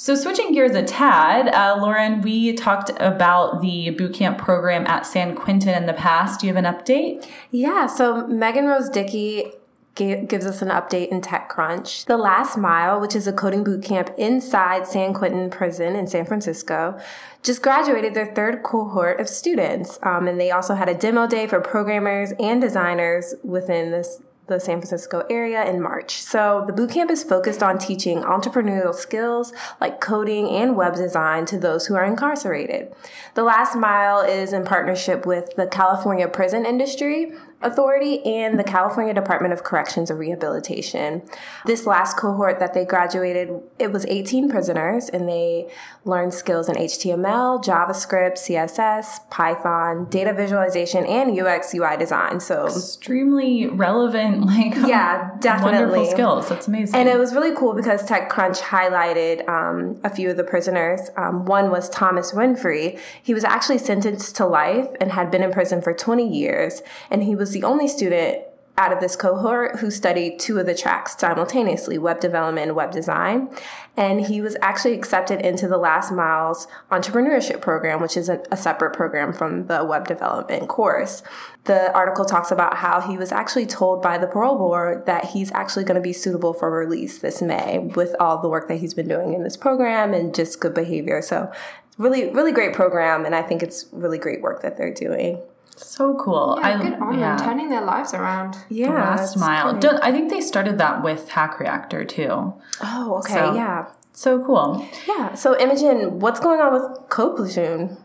So, 0.00 0.14
switching 0.14 0.52
gears 0.52 0.76
a 0.76 0.84
tad, 0.84 1.48
uh, 1.48 1.76
Lauren, 1.82 2.22
we 2.22 2.52
talked 2.52 2.90
about 3.00 3.60
the 3.60 3.96
bootcamp 3.98 4.38
program 4.38 4.86
at 4.86 5.04
San 5.04 5.34
Quentin 5.34 5.74
in 5.74 5.86
the 5.86 5.92
past. 5.92 6.40
Do 6.40 6.46
you 6.46 6.54
have 6.54 6.64
an 6.64 6.72
update? 6.72 7.28
Yeah, 7.50 7.88
so 7.88 8.24
Megan 8.28 8.66
Rose 8.66 8.88
Dickey 8.88 9.50
gives 9.98 10.46
us 10.46 10.62
an 10.62 10.68
update 10.68 11.08
in 11.08 11.20
TechCrunch. 11.20 12.06
The 12.06 12.16
Last 12.16 12.56
Mile, 12.56 13.00
which 13.00 13.14
is 13.14 13.26
a 13.26 13.32
coding 13.32 13.64
boot 13.64 13.82
camp 13.82 14.10
inside 14.16 14.86
San 14.86 15.12
Quentin 15.12 15.50
Prison 15.50 15.94
in 15.94 16.06
San 16.06 16.24
Francisco, 16.24 16.98
just 17.42 17.62
graduated 17.62 18.14
their 18.14 18.34
third 18.34 18.62
cohort 18.62 19.20
of 19.20 19.28
students. 19.28 19.98
Um, 20.02 20.26
and 20.26 20.40
they 20.40 20.50
also 20.50 20.74
had 20.74 20.88
a 20.88 20.94
demo 20.94 21.26
day 21.26 21.46
for 21.46 21.60
programmers 21.60 22.32
and 22.38 22.60
designers 22.60 23.34
within 23.42 23.90
this 23.90 24.20
the 24.48 24.58
San 24.58 24.78
Francisco 24.78 25.24
area 25.30 25.64
in 25.64 25.80
March. 25.80 26.22
So 26.22 26.64
the 26.66 26.72
boot 26.72 26.90
camp 26.90 27.10
is 27.10 27.22
focused 27.22 27.62
on 27.62 27.78
teaching 27.78 28.22
entrepreneurial 28.22 28.94
skills 28.94 29.52
like 29.80 30.00
coding 30.00 30.48
and 30.48 30.74
web 30.74 30.96
design 30.96 31.46
to 31.46 31.58
those 31.58 31.86
who 31.86 31.94
are 31.94 32.04
incarcerated. 32.04 32.92
The 33.34 33.44
last 33.44 33.76
mile 33.76 34.20
is 34.20 34.52
in 34.52 34.64
partnership 34.64 35.26
with 35.26 35.54
the 35.56 35.66
California 35.66 36.26
prison 36.28 36.66
industry, 36.66 37.32
Authority 37.60 38.24
and 38.24 38.56
the 38.56 38.62
California 38.62 39.12
Department 39.12 39.52
of 39.52 39.64
Corrections 39.64 40.10
and 40.10 40.18
Rehabilitation. 40.18 41.22
This 41.66 41.86
last 41.86 42.16
cohort 42.16 42.60
that 42.60 42.72
they 42.72 42.84
graduated, 42.84 43.50
it 43.80 43.92
was 43.92 44.06
18 44.06 44.48
prisoners 44.48 45.08
and 45.08 45.28
they 45.28 45.68
learned 46.04 46.34
skills 46.34 46.68
in 46.68 46.76
HTML, 46.76 47.62
JavaScript, 47.62 48.34
CSS, 48.34 49.28
Python, 49.30 50.06
data 50.08 50.32
visualization, 50.32 51.04
and 51.04 51.36
UX 51.36 51.74
UI 51.74 51.96
design. 51.96 52.38
So 52.38 52.66
extremely 52.66 53.66
relevant, 53.66 54.46
like 54.46 54.76
yeah, 54.86 55.32
definitely 55.40 55.80
wonderful 55.80 56.06
skills. 56.06 56.48
That's 56.48 56.68
amazing. 56.68 56.94
And 56.94 57.08
it 57.08 57.18
was 57.18 57.34
really 57.34 57.56
cool 57.56 57.74
because 57.74 58.08
TechCrunch 58.08 58.60
highlighted 58.60 59.48
um, 59.48 59.98
a 60.04 60.10
few 60.10 60.30
of 60.30 60.36
the 60.36 60.44
prisoners. 60.44 61.10
Um, 61.16 61.44
one 61.44 61.72
was 61.72 61.90
Thomas 61.90 62.30
Winfrey. 62.32 63.00
He 63.20 63.34
was 63.34 63.42
actually 63.42 63.78
sentenced 63.78 64.36
to 64.36 64.46
life 64.46 64.86
and 65.00 65.10
had 65.10 65.30
been 65.32 65.42
in 65.42 65.50
prison 65.50 65.82
for 65.82 65.92
20 65.92 66.26
years, 66.26 66.82
and 67.10 67.24
he 67.24 67.34
was 67.34 67.47
was 67.48 67.54
the 67.54 67.64
only 67.64 67.88
student 67.88 68.44
out 68.76 68.92
of 68.92 69.00
this 69.00 69.16
cohort 69.16 69.80
who 69.80 69.90
studied 69.90 70.38
two 70.38 70.58
of 70.58 70.66
the 70.66 70.74
tracks 70.74 71.16
simultaneously 71.18 71.98
web 71.98 72.20
development 72.20 72.68
and 72.68 72.76
web 72.76 72.92
design. 72.92 73.48
And 73.96 74.26
he 74.26 74.40
was 74.40 74.54
actually 74.62 74.92
accepted 74.92 75.40
into 75.40 75.66
the 75.66 75.78
Last 75.78 76.12
Miles 76.12 76.68
entrepreneurship 76.92 77.60
program, 77.60 78.00
which 78.00 78.16
is 78.16 78.28
a, 78.28 78.40
a, 78.52 78.56
separate 78.56 78.94
program 78.94 79.32
from 79.32 79.66
the 79.66 79.84
web 79.84 80.06
development 80.06 80.68
course. 80.68 81.24
The 81.64 81.92
article 81.92 82.24
talks 82.24 82.52
about 82.52 82.76
how 82.76 83.00
he 83.00 83.16
was 83.18 83.32
actually 83.32 83.66
told 83.66 84.00
by 84.00 84.18
the 84.18 84.28
parole 84.28 84.58
board 84.58 85.06
that 85.06 85.30
he's 85.30 85.50
actually 85.52 85.84
going 85.84 85.96
to 85.96 86.00
be 86.00 86.12
suitable 86.12 86.52
for 86.52 86.70
release 86.70 87.18
this 87.18 87.42
May 87.42 87.78
with 87.78 88.14
all 88.20 88.40
the 88.40 88.48
work 88.48 88.68
that 88.68 88.76
he's 88.76 88.94
been 88.94 89.08
doing 89.08 89.34
in 89.34 89.42
this 89.42 89.56
program 89.56 90.14
and 90.14 90.32
just 90.32 90.60
good 90.60 90.74
behavior. 90.74 91.20
So, 91.20 91.50
really, 91.96 92.30
really 92.30 92.52
great 92.52 92.74
program. 92.74 93.24
And 93.24 93.34
I 93.34 93.42
think 93.42 93.64
it's 93.64 93.86
really 93.90 94.18
great 94.18 94.40
work 94.40 94.62
that 94.62 94.76
they're 94.76 94.94
doing. 94.94 95.42
So 95.78 96.14
cool. 96.14 96.58
Yeah, 96.60 96.68
I, 96.68 96.82
good 96.82 96.94
on 96.94 97.18
yeah. 97.18 97.36
them, 97.36 97.46
turning 97.46 97.68
their 97.68 97.84
lives 97.84 98.14
around. 98.14 98.56
Yeah. 98.68 98.88
The 98.88 98.94
last 98.94 99.36
mile. 99.36 99.78
I 100.02 100.12
think 100.12 100.30
they 100.30 100.40
started 100.40 100.78
that 100.78 101.02
with 101.02 101.28
Hack 101.28 101.60
Reactor 101.60 102.04
too. 102.04 102.54
Oh, 102.82 103.16
okay. 103.18 103.34
So, 103.34 103.54
yeah. 103.54 103.88
So 104.12 104.44
cool. 104.44 104.86
Yeah. 105.06 105.34
So, 105.34 105.58
Imogen, 105.58 106.18
what's 106.18 106.40
going 106.40 106.60
on 106.60 106.72
with 106.72 107.08
Code 107.08 107.36
Platoon? 107.36 107.96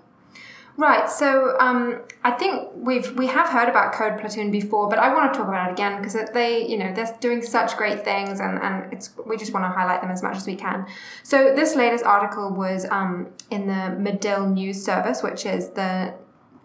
Right. 0.75 1.07
So, 1.09 1.55
um, 1.59 2.01
I 2.23 2.31
think 2.31 2.69
we've 2.75 3.15
we 3.15 3.27
have 3.27 3.47
heard 3.49 3.69
about 3.69 3.93
Code 3.93 4.19
Platoon 4.19 4.49
before, 4.49 4.89
but 4.89 4.97
I 4.97 5.13
want 5.13 5.31
to 5.31 5.38
talk 5.38 5.47
about 5.47 5.69
it 5.69 5.73
again 5.73 5.97
because 5.97 6.17
they, 6.33 6.67
you 6.67 6.77
know, 6.77 6.91
they're 6.93 7.15
doing 7.19 7.43
such 7.43 7.77
great 7.77 8.03
things, 8.03 8.39
and 8.39 8.59
and 8.62 8.91
it's 8.91 9.12
we 9.27 9.38
just 9.38 9.53
want 9.53 9.65
to 9.65 9.69
highlight 9.69 10.01
them 10.01 10.09
as 10.09 10.23
much 10.23 10.36
as 10.36 10.47
we 10.47 10.55
can. 10.55 10.88
So, 11.21 11.53
this 11.55 11.75
latest 11.75 12.05
article 12.05 12.51
was 12.51 12.88
um, 12.89 13.27
in 13.51 13.67
the 13.67 13.95
Medill 13.99 14.49
News 14.49 14.83
Service, 14.83 15.21
which 15.21 15.45
is 15.45 15.69
the 15.71 16.15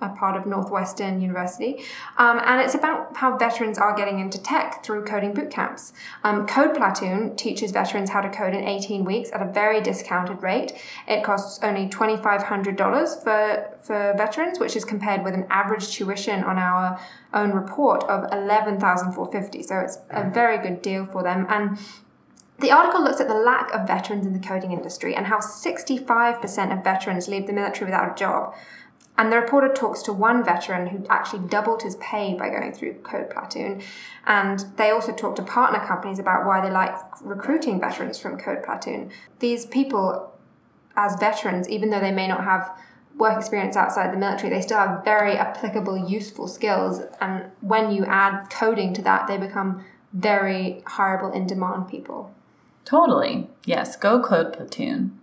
a 0.00 0.08
part 0.10 0.36
of 0.36 0.46
Northwestern 0.46 1.20
University, 1.20 1.82
um, 2.18 2.40
and 2.44 2.60
it's 2.60 2.74
about 2.74 3.16
how 3.16 3.36
veterans 3.36 3.78
are 3.78 3.96
getting 3.96 4.20
into 4.20 4.40
tech 4.40 4.84
through 4.84 5.04
coding 5.04 5.34
boot 5.34 5.50
camps. 5.50 5.92
Um, 6.24 6.46
code 6.46 6.76
Platoon 6.76 7.36
teaches 7.36 7.72
veterans 7.72 8.10
how 8.10 8.20
to 8.20 8.28
code 8.28 8.54
in 8.54 8.64
18 8.64 9.04
weeks 9.04 9.30
at 9.32 9.42
a 9.42 9.50
very 9.50 9.80
discounted 9.80 10.42
rate. 10.42 10.72
It 11.06 11.24
costs 11.24 11.58
only 11.62 11.88
$2,500 11.88 13.22
for, 13.22 13.78
for 13.82 14.14
veterans, 14.16 14.58
which 14.58 14.76
is 14.76 14.84
compared 14.84 15.24
with 15.24 15.34
an 15.34 15.46
average 15.50 15.90
tuition 15.90 16.44
on 16.44 16.58
our 16.58 17.00
own 17.34 17.52
report 17.52 18.04
of 18.04 18.30
$11,450. 18.30 19.64
So 19.64 19.78
it's 19.78 19.98
a 20.10 20.30
very 20.30 20.58
good 20.58 20.80
deal 20.82 21.04
for 21.06 21.22
them. 21.22 21.46
And 21.48 21.78
the 22.60 22.72
article 22.72 23.02
looks 23.02 23.20
at 23.20 23.28
the 23.28 23.34
lack 23.34 23.72
of 23.72 23.86
veterans 23.86 24.26
in 24.26 24.32
the 24.32 24.40
coding 24.40 24.72
industry 24.72 25.14
and 25.14 25.26
how 25.26 25.38
65% 25.38 26.76
of 26.76 26.82
veterans 26.82 27.28
leave 27.28 27.46
the 27.46 27.52
military 27.52 27.86
without 27.86 28.12
a 28.12 28.14
job. 28.14 28.54
And 29.18 29.32
the 29.32 29.36
reporter 29.36 29.74
talks 29.74 30.00
to 30.02 30.12
one 30.12 30.44
veteran 30.44 30.86
who 30.86 31.04
actually 31.10 31.48
doubled 31.48 31.82
his 31.82 31.96
pay 31.96 32.34
by 32.38 32.50
going 32.50 32.72
through 32.72 32.94
Code 33.02 33.30
Platoon. 33.30 33.82
And 34.26 34.64
they 34.76 34.90
also 34.90 35.12
talk 35.12 35.34
to 35.36 35.42
partner 35.42 35.84
companies 35.84 36.20
about 36.20 36.46
why 36.46 36.60
they 36.60 36.70
like 36.70 36.94
recruiting 37.20 37.80
veterans 37.80 38.16
from 38.18 38.38
Code 38.38 38.62
Platoon. 38.62 39.10
These 39.40 39.66
people, 39.66 40.32
as 40.96 41.16
veterans, 41.16 41.68
even 41.68 41.90
though 41.90 41.98
they 41.98 42.12
may 42.12 42.28
not 42.28 42.44
have 42.44 42.70
work 43.16 43.36
experience 43.36 43.76
outside 43.76 44.12
the 44.12 44.16
military, 44.16 44.50
they 44.50 44.60
still 44.60 44.78
have 44.78 45.04
very 45.04 45.36
applicable, 45.36 45.98
useful 46.08 46.46
skills. 46.46 47.00
And 47.20 47.50
when 47.60 47.90
you 47.90 48.04
add 48.04 48.48
coding 48.50 48.94
to 48.94 49.02
that, 49.02 49.26
they 49.26 49.36
become 49.36 49.84
very 50.12 50.84
hireable, 50.86 51.34
in 51.34 51.48
demand 51.48 51.88
people. 51.88 52.32
Totally. 52.84 53.50
Yes, 53.64 53.96
go 53.96 54.22
Code 54.22 54.52
Platoon. 54.52 55.18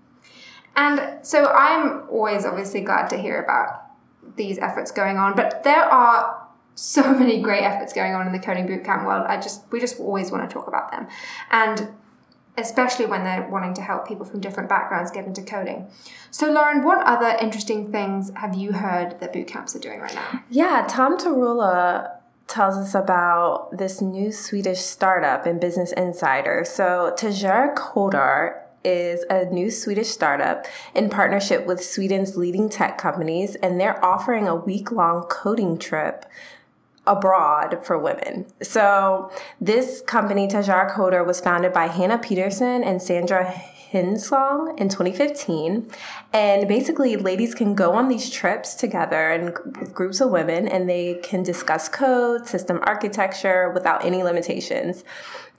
And 0.75 1.25
so 1.25 1.45
I'm 1.47 2.03
always 2.09 2.45
obviously 2.45 2.81
glad 2.81 3.07
to 3.11 3.17
hear 3.17 3.41
about 3.41 3.84
these 4.35 4.57
efforts 4.57 4.91
going 4.91 5.17
on. 5.17 5.35
But 5.35 5.63
there 5.63 5.83
are 5.83 6.47
so 6.75 7.13
many 7.19 7.41
great 7.41 7.63
efforts 7.63 7.93
going 7.93 8.13
on 8.13 8.27
in 8.27 8.33
the 8.33 8.39
coding 8.39 8.67
bootcamp 8.67 9.05
world. 9.05 9.25
I 9.27 9.37
just 9.39 9.63
we 9.71 9.79
just 9.79 9.99
always 9.99 10.31
want 10.31 10.47
to 10.49 10.53
talk 10.53 10.67
about 10.67 10.91
them, 10.91 11.07
and 11.51 11.89
especially 12.57 13.05
when 13.05 13.23
they're 13.23 13.47
wanting 13.49 13.73
to 13.73 13.81
help 13.81 14.07
people 14.07 14.25
from 14.25 14.39
different 14.39 14.69
backgrounds 14.69 15.11
get 15.11 15.25
into 15.25 15.41
coding. 15.41 15.87
So, 16.31 16.51
Lauren, 16.51 16.83
what 16.83 17.05
other 17.05 17.37
interesting 17.41 17.91
things 17.91 18.31
have 18.35 18.55
you 18.55 18.73
heard 18.73 19.19
that 19.19 19.33
bootcamps 19.33 19.75
are 19.75 19.79
doing 19.79 19.99
right 19.99 20.13
now? 20.13 20.43
Yeah, 20.49 20.85
Tom 20.89 21.17
Tarula 21.17 22.11
tells 22.47 22.77
us 22.77 22.93
about 22.93 23.75
this 23.77 24.01
new 24.01 24.31
Swedish 24.31 24.79
startup 24.79 25.47
in 25.47 25.59
Business 25.59 25.91
Insider. 25.93 26.63
So, 26.65 27.13
Tjejer 27.17 27.75
Kodar 27.75 28.61
is 28.85 29.25
a 29.29 29.45
new 29.45 29.71
Swedish 29.71 30.09
startup 30.09 30.65
in 30.93 31.09
partnership 31.09 31.65
with 31.65 31.83
Sweden's 31.83 32.37
leading 32.37 32.69
tech 32.69 32.97
companies, 32.97 33.55
and 33.55 33.79
they're 33.79 34.03
offering 34.03 34.47
a 34.47 34.55
week 34.55 34.91
long 34.91 35.23
coding 35.23 35.77
trip 35.77 36.25
abroad 37.07 37.79
for 37.83 37.97
women. 37.97 38.45
So, 38.61 39.31
this 39.59 40.01
company, 40.01 40.47
Tjejer 40.47 40.91
Kodar, 40.91 41.25
was 41.25 41.39
founded 41.39 41.73
by 41.73 41.87
Hannah 41.87 42.17
Peterson 42.17 42.83
and 42.83 43.01
Sandra 43.01 43.45
Hinsong 43.91 44.79
in 44.79 44.89
2015. 44.89 45.91
And 46.33 46.67
basically, 46.67 47.15
ladies 47.15 47.53
can 47.53 47.75
go 47.75 47.93
on 47.93 48.07
these 48.07 48.29
trips 48.29 48.75
together 48.75 49.29
and 49.29 49.57
with 49.79 49.93
groups 49.93 50.21
of 50.21 50.31
women, 50.31 50.67
and 50.67 50.89
they 50.89 51.19
can 51.23 51.43
discuss 51.43 51.87
code, 51.89 52.47
system 52.47 52.79
architecture 52.83 53.71
without 53.71 54.03
any 54.03 54.23
limitations. 54.23 55.03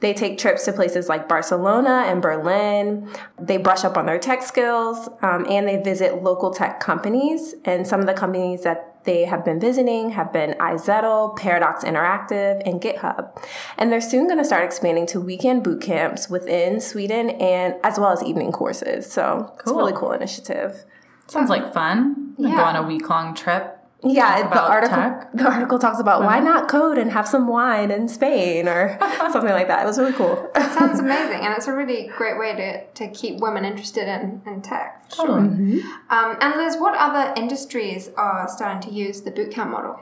They 0.00 0.12
take 0.12 0.38
trips 0.38 0.64
to 0.66 0.72
places 0.72 1.08
like 1.08 1.28
Barcelona 1.28 2.04
and 2.06 2.20
Berlin. 2.20 3.08
They 3.40 3.56
brush 3.56 3.84
up 3.84 3.96
on 3.96 4.06
their 4.06 4.18
tech 4.18 4.42
skills 4.42 5.08
um, 5.22 5.46
and 5.48 5.66
they 5.66 5.80
visit 5.82 6.22
local 6.22 6.52
tech 6.52 6.80
companies. 6.80 7.54
And 7.64 7.86
some 7.86 8.00
of 8.00 8.06
the 8.06 8.12
companies 8.12 8.62
that 8.64 8.95
they 9.06 9.24
have 9.24 9.44
been 9.44 9.58
visiting 9.58 10.10
have 10.10 10.32
been 10.32 10.54
iZettle, 10.60 11.36
Paradox 11.36 11.84
Interactive, 11.84 12.62
and 12.66 12.80
GitHub. 12.80 13.42
And 13.78 13.90
they're 13.90 14.00
soon 14.00 14.26
going 14.26 14.38
to 14.38 14.44
start 14.44 14.64
expanding 14.64 15.06
to 15.06 15.20
weekend 15.20 15.64
boot 15.64 15.80
camps 15.80 16.28
within 16.28 16.80
Sweden 16.80 17.30
and 17.30 17.76
as 17.82 17.98
well 17.98 18.10
as 18.10 18.22
evening 18.22 18.52
courses. 18.52 19.10
So 19.10 19.52
cool. 19.58 19.60
it's 19.60 19.70
a 19.70 19.74
really 19.74 19.92
cool 19.92 20.12
initiative. 20.12 20.84
Sounds 21.28 21.50
like 21.50 21.72
fun. 21.72 22.34
Yeah. 22.38 22.56
Go 22.56 22.62
on 22.62 22.76
a 22.76 22.82
week 22.82 23.08
long 23.08 23.34
trip. 23.34 23.75
Yeah, 24.08 24.48
the 24.48 24.62
article 24.62 24.96
tech. 24.96 25.32
the 25.34 25.44
article 25.44 25.78
talks 25.78 26.00
about 26.00 26.22
why 26.22 26.40
not 26.40 26.68
code 26.68 26.98
and 26.98 27.10
have 27.10 27.26
some 27.26 27.48
wine 27.48 27.90
in 27.90 28.08
Spain 28.08 28.68
or 28.68 28.98
something 29.32 29.50
like 29.50 29.68
that. 29.68 29.82
It 29.82 29.86
was 29.86 29.98
really 29.98 30.12
cool. 30.12 30.50
it 30.54 30.72
sounds 30.72 31.00
amazing, 31.06 31.44
and 31.44 31.54
it's 31.54 31.66
a 31.66 31.72
really 31.72 32.08
great 32.16 32.38
way 32.38 32.54
to, 32.54 32.86
to 32.86 33.12
keep 33.12 33.40
women 33.40 33.64
interested 33.64 34.08
in, 34.08 34.42
in 34.46 34.62
tech. 34.62 35.08
Totally. 35.08 35.48
Mm-hmm. 35.48 36.12
Um, 36.12 36.36
and 36.40 36.56
Liz, 36.56 36.76
what 36.76 36.94
other 36.96 37.32
industries 37.36 38.10
are 38.16 38.48
starting 38.48 38.80
to 38.88 38.94
use 38.94 39.22
the 39.22 39.30
bootcamp 39.30 39.70
model? 39.70 40.00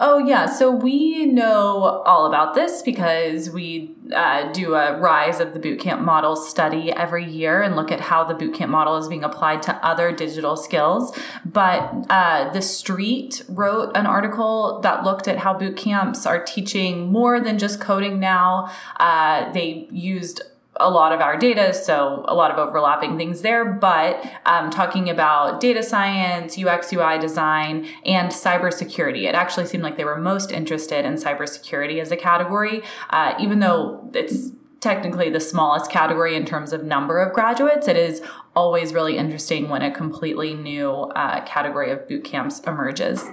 Oh 0.00 0.18
yeah, 0.18 0.46
so 0.46 0.70
we 0.70 1.26
know 1.26 2.02
all 2.06 2.26
about 2.26 2.54
this 2.54 2.82
because 2.82 3.50
we 3.50 3.94
uh, 4.14 4.50
do 4.52 4.74
a 4.74 4.98
rise 4.98 5.40
of 5.40 5.54
the 5.54 5.60
bootcamp 5.60 6.00
model 6.00 6.36
study 6.36 6.92
every 6.92 7.24
year 7.24 7.62
and 7.62 7.76
look 7.76 7.90
at 7.92 8.00
how 8.00 8.24
the 8.24 8.34
bootcamp 8.34 8.68
model 8.68 8.96
is 8.96 9.08
being 9.08 9.24
applied 9.24 9.62
to 9.62 9.74
other 9.84 10.12
digital 10.12 10.56
skills. 10.56 11.16
But 11.44 12.06
uh, 12.10 12.52
the 12.52 12.62
Street 12.62 13.42
wrote 13.48 13.96
an 13.96 14.06
article 14.06 14.80
that 14.82 15.04
looked 15.04 15.28
at 15.28 15.38
how 15.38 15.54
boot 15.54 15.76
camps 15.76 16.26
are 16.26 16.42
teaching 16.42 17.10
more 17.10 17.40
than 17.40 17.58
just 17.58 17.80
coding 17.80 18.20
now. 18.20 18.70
Uh, 18.98 19.50
they 19.52 19.88
used 19.90 20.42
a 20.80 20.90
lot 20.90 21.12
of 21.12 21.20
our 21.20 21.36
data, 21.36 21.72
so 21.72 22.24
a 22.26 22.34
lot 22.34 22.50
of 22.50 22.58
overlapping 22.58 23.16
things 23.16 23.42
there. 23.42 23.64
But 23.64 24.24
um, 24.46 24.70
talking 24.70 25.08
about 25.08 25.60
data 25.60 25.82
science, 25.82 26.58
UX, 26.58 26.92
UI 26.92 27.18
design, 27.18 27.86
and 28.04 28.30
cybersecurity, 28.30 29.28
it 29.28 29.34
actually 29.34 29.66
seemed 29.66 29.82
like 29.82 29.96
they 29.96 30.04
were 30.04 30.18
most 30.18 30.50
interested 30.50 31.04
in 31.04 31.14
cybersecurity 31.14 32.00
as 32.00 32.10
a 32.10 32.16
category, 32.16 32.82
uh, 33.10 33.34
even 33.38 33.60
though 33.60 34.10
it's 34.14 34.50
technically 34.80 35.28
the 35.28 35.40
smallest 35.40 35.90
category 35.90 36.34
in 36.34 36.44
terms 36.44 36.72
of 36.72 36.84
number 36.84 37.20
of 37.20 37.34
graduates. 37.34 37.86
It 37.86 37.96
is 37.96 38.22
always 38.56 38.94
really 38.94 39.16
interesting 39.16 39.68
when 39.68 39.82
a 39.82 39.90
completely 39.90 40.54
new 40.54 40.90
uh, 40.90 41.44
category 41.44 41.90
of 41.90 42.08
boot 42.08 42.24
camps 42.24 42.60
emerges. 42.60 43.28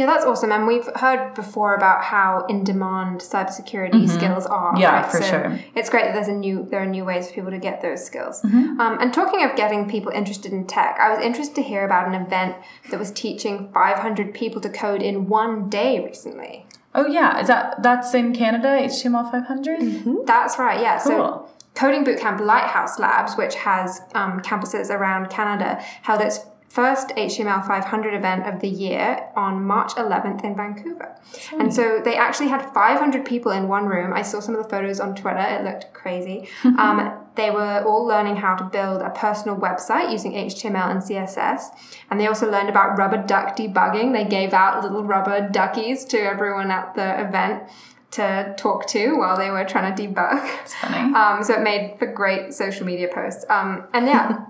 Yeah, 0.00 0.06
that's 0.06 0.24
awesome. 0.24 0.50
And 0.50 0.66
we've 0.66 0.88
heard 0.96 1.34
before 1.34 1.74
about 1.74 2.02
how 2.02 2.46
in 2.48 2.64
demand 2.64 3.20
cybersecurity 3.20 3.90
mm-hmm. 3.90 4.06
skills 4.06 4.46
are. 4.46 4.72
Yeah, 4.78 5.02
right? 5.02 5.10
for 5.10 5.20
so 5.20 5.28
sure. 5.28 5.58
It's 5.74 5.90
great 5.90 6.06
that 6.06 6.14
there's 6.14 6.28
a 6.28 6.32
new 6.32 6.66
there 6.70 6.80
are 6.80 6.86
new 6.86 7.04
ways 7.04 7.28
for 7.28 7.34
people 7.34 7.50
to 7.50 7.58
get 7.58 7.82
those 7.82 8.02
skills. 8.02 8.40
Mm-hmm. 8.40 8.80
Um, 8.80 8.98
and 8.98 9.12
talking 9.12 9.44
of 9.44 9.54
getting 9.56 9.90
people 9.90 10.10
interested 10.10 10.54
in 10.54 10.66
tech, 10.66 10.96
I 10.98 11.10
was 11.14 11.22
interested 11.22 11.56
to 11.56 11.62
hear 11.62 11.84
about 11.84 12.08
an 12.08 12.14
event 12.14 12.56
that 12.90 12.98
was 12.98 13.10
teaching 13.10 13.70
500 13.74 14.32
people 14.32 14.62
to 14.62 14.70
code 14.70 15.02
in 15.02 15.28
one 15.28 15.68
day 15.68 16.02
recently. 16.02 16.64
Oh 16.94 17.06
yeah, 17.06 17.38
is 17.38 17.48
that 17.48 17.82
that's 17.82 18.14
in 18.14 18.32
Canada? 18.32 18.68
HTML 18.68 19.30
500. 19.30 19.80
Mm-hmm. 19.80 20.14
That's 20.24 20.58
right. 20.58 20.80
Yeah. 20.80 20.98
Cool. 21.02 21.12
So. 21.12 21.48
Coding 21.74 22.06
Bootcamp 22.06 22.40
Lighthouse 22.40 22.98
Labs, 22.98 23.36
which 23.36 23.54
has 23.54 24.00
um, 24.14 24.40
campuses 24.40 24.88
around 24.88 25.28
Canada, 25.28 25.76
held 26.02 26.22
its 26.22 26.40
first 26.70 27.08
HTML 27.08 27.66
500 27.66 28.14
event 28.14 28.46
of 28.46 28.60
the 28.60 28.68
year 28.68 29.28
on 29.34 29.64
March 29.64 29.92
11th 29.94 30.44
in 30.44 30.54
Vancouver. 30.54 31.16
And 31.52 31.74
so 31.74 32.00
they 32.02 32.14
actually 32.14 32.48
had 32.48 32.62
500 32.72 33.24
people 33.24 33.50
in 33.50 33.66
one 33.66 33.86
room. 33.86 34.12
I 34.12 34.22
saw 34.22 34.38
some 34.38 34.54
of 34.54 34.62
the 34.62 34.68
photos 34.68 35.00
on 35.00 35.16
Twitter, 35.16 35.40
it 35.40 35.64
looked 35.64 35.92
crazy. 35.92 36.48
um, 36.64 37.12
they 37.34 37.50
were 37.50 37.82
all 37.84 38.04
learning 38.06 38.36
how 38.36 38.54
to 38.54 38.64
build 38.64 39.02
a 39.02 39.10
personal 39.10 39.56
website 39.56 40.12
using 40.12 40.32
HTML 40.32 40.90
and 40.90 41.02
CSS. 41.02 41.64
And 42.08 42.20
they 42.20 42.28
also 42.28 42.48
learned 42.48 42.68
about 42.68 42.96
rubber 42.96 43.24
duck 43.26 43.56
debugging. 43.56 44.12
They 44.12 44.24
gave 44.24 44.52
out 44.52 44.82
little 44.82 45.02
rubber 45.02 45.48
duckies 45.48 46.04
to 46.06 46.18
everyone 46.20 46.70
at 46.70 46.94
the 46.94 47.20
event 47.20 47.64
to 48.12 48.54
talk 48.56 48.86
to 48.88 49.16
while 49.16 49.36
they 49.36 49.50
were 49.50 49.64
trying 49.64 49.94
to 49.94 50.02
debug. 50.02 50.60
It's 50.62 50.74
funny. 50.74 51.14
Um, 51.14 51.42
so 51.42 51.54
it 51.54 51.62
made 51.62 51.96
for 51.98 52.06
great 52.06 52.54
social 52.54 52.86
media 52.86 53.08
posts. 53.12 53.44
Um, 53.48 53.88
and 53.92 54.06
yeah, 54.06 54.46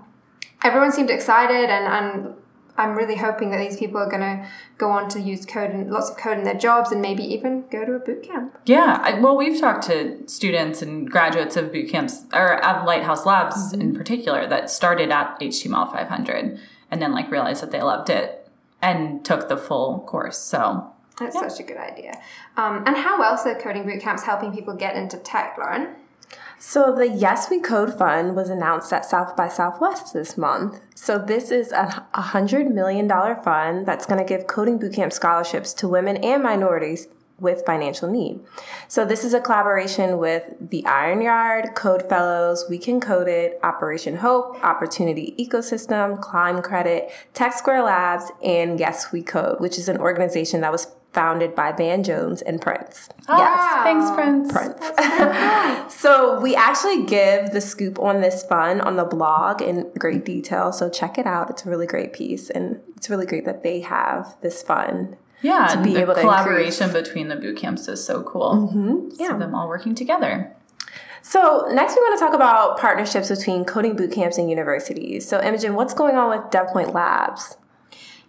everyone 0.63 0.91
seemed 0.91 1.09
excited 1.09 1.69
and, 1.69 1.85
and 1.85 2.35
I'm 2.77 2.95
really 2.95 3.15
hoping 3.15 3.51
that 3.51 3.57
these 3.57 3.77
people 3.77 3.99
are 3.99 4.09
going 4.09 4.21
to 4.21 4.47
go 4.77 4.89
on 4.89 5.09
to 5.09 5.19
use 5.19 5.45
code 5.45 5.71
and 5.71 5.91
lots 5.91 6.09
of 6.09 6.17
code 6.17 6.37
in 6.37 6.43
their 6.43 6.57
jobs 6.57 6.91
and 6.91 7.01
maybe 7.01 7.23
even 7.23 7.65
go 7.71 7.85
to 7.85 7.93
a 7.93 7.99
boot 7.99 8.23
camp. 8.23 8.57
Yeah, 8.65 8.99
I, 9.03 9.19
well, 9.19 9.37
we've 9.37 9.59
talked 9.59 9.85
to 9.87 10.27
students 10.27 10.81
and 10.81 11.09
graduates 11.09 11.57
of 11.57 11.71
boot 11.71 11.89
camps 11.89 12.25
or 12.33 12.63
of 12.63 12.85
Lighthouse 12.85 13.25
Labs 13.25 13.71
mm-hmm. 13.71 13.81
in 13.81 13.95
particular 13.95 14.47
that 14.47 14.69
started 14.69 15.11
at 15.11 15.39
HTML 15.39 15.91
500 15.91 16.59
and 16.89 17.01
then 17.01 17.11
like 17.11 17.29
realized 17.29 17.61
that 17.61 17.71
they 17.71 17.81
loved 17.81 18.09
it 18.09 18.49
and 18.81 19.23
took 19.23 19.47
the 19.47 19.57
full 19.57 19.99
course. 20.01 20.37
So 20.37 20.91
that's 21.19 21.35
yeah. 21.35 21.47
such 21.47 21.59
a 21.59 21.63
good 21.63 21.77
idea. 21.77 22.19
Um, 22.57 22.83
and 22.87 22.97
how 22.97 23.21
else 23.21 23.45
are 23.45 23.55
coding 23.55 23.85
boot 23.85 24.01
camps 24.01 24.23
helping 24.23 24.53
people 24.53 24.75
get 24.75 24.95
into 24.95 25.17
tech, 25.17 25.55
Lauren? 25.57 25.95
So 26.63 26.93
the 26.95 27.07
Yes 27.07 27.49
We 27.49 27.59
Code 27.59 27.97
Fund 27.97 28.35
was 28.35 28.47
announced 28.47 28.93
at 28.93 29.03
South 29.03 29.35
by 29.35 29.49
Southwest 29.49 30.13
this 30.13 30.37
month. 30.37 30.79
So 30.93 31.17
this 31.17 31.49
is 31.49 31.71
a 31.71 32.05
$100 32.13 32.71
million 32.71 33.09
fund 33.09 33.87
that's 33.87 34.05
going 34.05 34.19
to 34.19 34.23
give 34.23 34.45
coding 34.45 34.77
bootcamp 34.77 35.11
scholarships 35.11 35.73
to 35.73 35.87
women 35.87 36.17
and 36.17 36.43
minorities 36.43 37.07
with 37.39 37.65
financial 37.65 38.07
need. 38.07 38.41
So 38.87 39.05
this 39.05 39.23
is 39.23 39.33
a 39.33 39.41
collaboration 39.41 40.19
with 40.19 40.53
the 40.61 40.85
Iron 40.85 41.23
Yard, 41.23 41.73
Code 41.73 42.07
Fellows, 42.07 42.65
We 42.69 42.77
Can 42.77 43.01
Code 43.01 43.27
It, 43.27 43.59
Operation 43.63 44.17
Hope, 44.17 44.63
Opportunity 44.63 45.33
Ecosystem, 45.39 46.21
Climb 46.21 46.61
Credit, 46.61 47.09
Tech 47.33 47.53
Square 47.53 47.85
Labs, 47.85 48.31
and 48.45 48.79
Yes 48.79 49.11
We 49.11 49.23
Code, 49.23 49.59
which 49.59 49.79
is 49.79 49.89
an 49.89 49.97
organization 49.97 50.61
that 50.61 50.71
was 50.71 50.85
founded 51.13 51.53
by 51.53 51.71
Van 51.71 52.03
Jones 52.03 52.41
and 52.41 52.61
Prince. 52.61 53.09
Oh, 53.27 53.37
yes. 53.37 53.83
Thanks, 53.83 54.11
Prince. 54.11 54.51
Prince. 54.51 55.93
so 56.01 56.39
we 56.39 56.55
actually 56.55 57.05
give 57.05 57.51
the 57.51 57.61
scoop 57.61 57.99
on 57.99 58.21
this 58.21 58.43
fun 58.43 58.79
on 58.81 58.95
the 58.95 59.03
blog 59.03 59.61
in 59.61 59.91
great 59.97 60.23
detail. 60.23 60.71
So 60.71 60.89
check 60.89 61.17
it 61.17 61.25
out. 61.25 61.49
It's 61.49 61.65
a 61.65 61.69
really 61.69 61.87
great 61.87 62.13
piece. 62.13 62.49
And 62.49 62.79
it's 62.95 63.09
really 63.09 63.25
great 63.25 63.45
that 63.45 63.63
they 63.63 63.81
have 63.81 64.37
this 64.41 64.63
fun. 64.63 65.17
Yeah, 65.41 65.65
to 65.67 65.81
be 65.81 65.97
able 65.97 66.13
to 66.13 66.21
collaboration 66.21 66.89
increase. 66.89 67.07
between 67.07 67.27
the 67.27 67.35
boot 67.35 67.57
camps 67.57 67.87
is 67.87 68.05
so 68.05 68.21
cool. 68.21 68.69
Mm-hmm. 68.71 69.09
Yeah. 69.19 69.29
So 69.29 69.39
them 69.39 69.55
all 69.55 69.67
working 69.67 69.95
together. 69.95 70.55
So 71.23 71.67
next 71.71 71.95
we 71.95 72.01
want 72.01 72.19
to 72.19 72.25
talk 72.25 72.35
about 72.35 72.77
partnerships 72.79 73.29
between 73.29 73.65
coding 73.65 73.95
boot 73.95 74.11
camps 74.11 74.37
and 74.37 74.49
universities. 74.49 75.27
So 75.27 75.41
Imogen, 75.41 75.73
what's 75.73 75.95
going 75.95 76.15
on 76.15 76.29
with 76.29 76.51
DevPoint 76.51 76.93
Labs? 76.93 77.57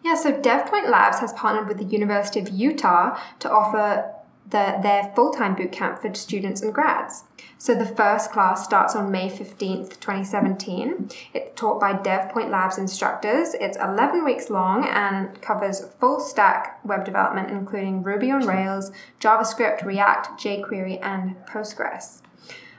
Yeah, 0.02 0.16
so 0.16 0.32
DevPoint 0.32 0.90
Labs 0.90 1.20
has 1.20 1.32
partnered 1.32 1.68
with 1.68 1.78
the 1.78 1.84
University 1.84 2.40
of 2.40 2.48
Utah 2.48 3.18
to 3.38 3.50
offer 3.50 4.12
the, 4.52 4.78
their 4.82 5.12
full 5.14 5.32
time 5.32 5.54
bootcamp 5.54 6.00
for 6.00 6.12
students 6.14 6.60
and 6.60 6.74
grads. 6.74 7.22
So 7.58 7.76
the 7.76 7.86
first 7.86 8.32
class 8.32 8.64
starts 8.64 8.96
on 8.96 9.12
May 9.12 9.28
15th, 9.28 10.00
2017. 10.00 11.10
It's 11.32 11.52
taught 11.54 11.78
by 11.80 11.92
DevPoint 11.94 12.50
Labs 12.50 12.78
instructors. 12.78 13.54
It's 13.54 13.76
11 13.76 14.24
weeks 14.24 14.50
long 14.50 14.88
and 14.88 15.40
covers 15.40 15.86
full 16.00 16.18
stack 16.18 16.80
web 16.84 17.04
development, 17.04 17.50
including 17.50 18.02
Ruby 18.02 18.32
on 18.32 18.44
Rails, 18.46 18.90
JavaScript, 19.20 19.84
React, 19.84 20.40
jQuery, 20.40 20.98
and 21.02 21.36
Postgres. 21.46 22.22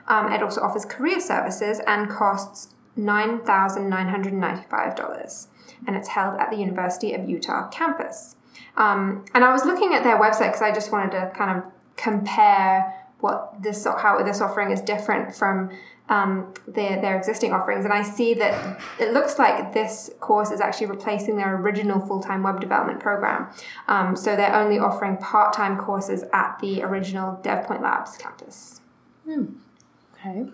Um, 0.08 0.34
it 0.34 0.44
also 0.44 0.60
offers 0.62 0.84
career 0.84 1.22
services 1.22 1.80
and 1.88 2.10
costs 2.10 2.76
$9,995 2.98 5.48
and 5.88 5.96
it's 5.96 6.10
held 6.10 6.40
at 6.40 6.50
the 6.50 6.58
University 6.58 7.14
of 7.14 7.30
Utah 7.30 7.68
campus. 7.70 8.36
Um, 8.78 9.26
and 9.34 9.44
I 9.44 9.52
was 9.52 9.66
looking 9.66 9.94
at 9.94 10.04
their 10.04 10.20
website 10.20 10.48
because 10.48 10.62
I 10.62 10.72
just 10.72 10.92
wanted 10.92 11.12
to 11.12 11.32
kind 11.36 11.58
of 11.58 11.72
compare 11.96 12.94
what 13.20 13.62
this 13.62 13.86
how 13.86 14.22
this 14.24 14.42
offering 14.42 14.72
is 14.72 14.82
different 14.82 15.34
from 15.34 15.70
um, 16.10 16.54
their 16.68 17.00
their 17.00 17.18
existing 17.18 17.54
offerings, 17.54 17.86
and 17.86 17.94
I 17.94 18.04
see 18.04 18.34
that 18.34 18.82
it 19.00 19.14
looks 19.14 19.40
like 19.40 19.74
this 19.74 20.10
course 20.20 20.52
is 20.52 20.60
actually 20.60 20.88
replacing 20.88 21.38
their 21.38 21.56
original 21.56 22.06
full 22.06 22.22
time 22.22 22.44
web 22.44 22.60
development 22.60 23.00
program. 23.00 23.48
Um, 23.88 24.16
so 24.16 24.36
they're 24.36 24.54
only 24.54 24.80
offering 24.80 25.18
part 25.18 25.54
time 25.54 25.78
courses 25.78 26.26
at 26.34 26.60
the 26.60 26.84
original 26.84 27.40
DevPoint 27.44 27.82
Labs 27.82 28.18
campus. 28.18 28.82
Hmm. 29.24 29.46
Okay. 30.16 30.46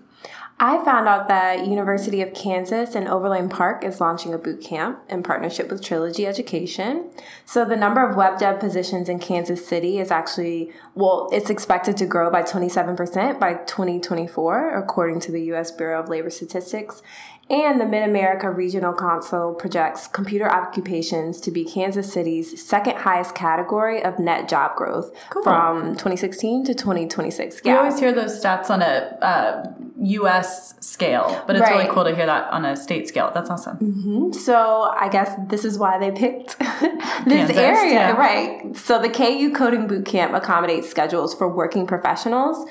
I 0.62 0.84
found 0.84 1.08
out 1.08 1.30
that 1.30 1.66
University 1.66 2.22
of 2.22 2.34
Kansas 2.34 2.94
and 2.94 3.08
Overland 3.08 3.50
Park 3.50 3.82
is 3.82 4.02
launching 4.02 4.34
a 4.34 4.38
boot 4.38 4.62
camp 4.62 5.00
in 5.08 5.24
partnership 5.24 5.72
with 5.72 5.82
Trilogy 5.82 6.28
Education. 6.28 7.12
So 7.46 7.64
the 7.64 7.78
number 7.78 8.06
of 8.06 8.18
web 8.18 8.40
dev 8.40 8.60
positions 8.60 9.08
in 9.08 9.20
Kansas 9.20 9.66
City 9.66 10.00
is 10.00 10.12
actually 10.12 10.74
well, 10.96 11.30
it's 11.32 11.50
expected 11.50 11.96
to 11.98 12.06
grow 12.06 12.30
by 12.30 12.44
27% 12.44 13.40
by 13.40 13.54
2024 13.54 14.78
according 14.78 15.22
to 15.22 15.32
the 15.32 15.44
US 15.54 15.72
Bureau 15.72 16.02
of 16.02 16.10
Labor 16.10 16.30
Statistics. 16.30 17.02
And 17.50 17.82
the 17.82 17.86
Mid 17.86 18.08
America 18.08 18.50
Regional 18.52 18.94
Council 18.94 19.56
projects 19.56 20.08
computer 20.08 20.52
occupations 20.52 21.42
to 21.42 21.50
be 21.50 21.66
Kansas 21.66 22.14
City's 22.14 22.64
second 22.64 22.98
highest 22.98 23.34
category 23.34 24.04
of 24.04 24.20
net 24.20 24.48
job 24.48 24.76
growth 24.76 25.12
cool. 25.32 25.42
from 25.42 25.94
2016 25.94 26.66
to 26.66 26.76
2026. 26.76 27.62
Yeah. 27.64 27.74
We 27.74 27.78
always 27.80 28.00
hear 28.00 28.14
those 28.14 28.40
stats 28.40 28.70
on 28.70 28.84
a 28.84 29.18
uh, 29.24 29.74
U.S. 30.00 30.76
scale, 30.80 31.44
but 31.48 31.56
it's 31.56 31.64
right. 31.64 31.76
really 31.76 31.90
cool 31.90 32.04
to 32.04 32.16
hear 32.16 32.28
that 32.28 32.52
on 32.52 32.66
a 32.66 32.76
state 32.76 33.08
scale. 33.08 33.32
That's 33.34 33.50
awesome. 33.50 33.78
Mm-hmm. 33.78 34.34
So 34.34 34.94
I 34.96 35.10
guess 35.10 35.32
this 35.48 35.66
is 35.66 35.80
why 35.80 35.98
they 35.98 36.12
picked 36.12 36.60
this 36.60 36.68
Kansas, 37.26 37.58
area, 37.58 37.94
yeah. 37.94 38.12
right? 38.12 38.78
So 38.78 39.02
the 39.02 39.10
KU 39.10 39.52
Coding 39.56 39.88
Bootcamp 39.88 40.36
accommodates 40.36 40.88
schedules 40.88 41.34
for 41.34 41.50
working 41.50 41.88
professionals 41.88 42.70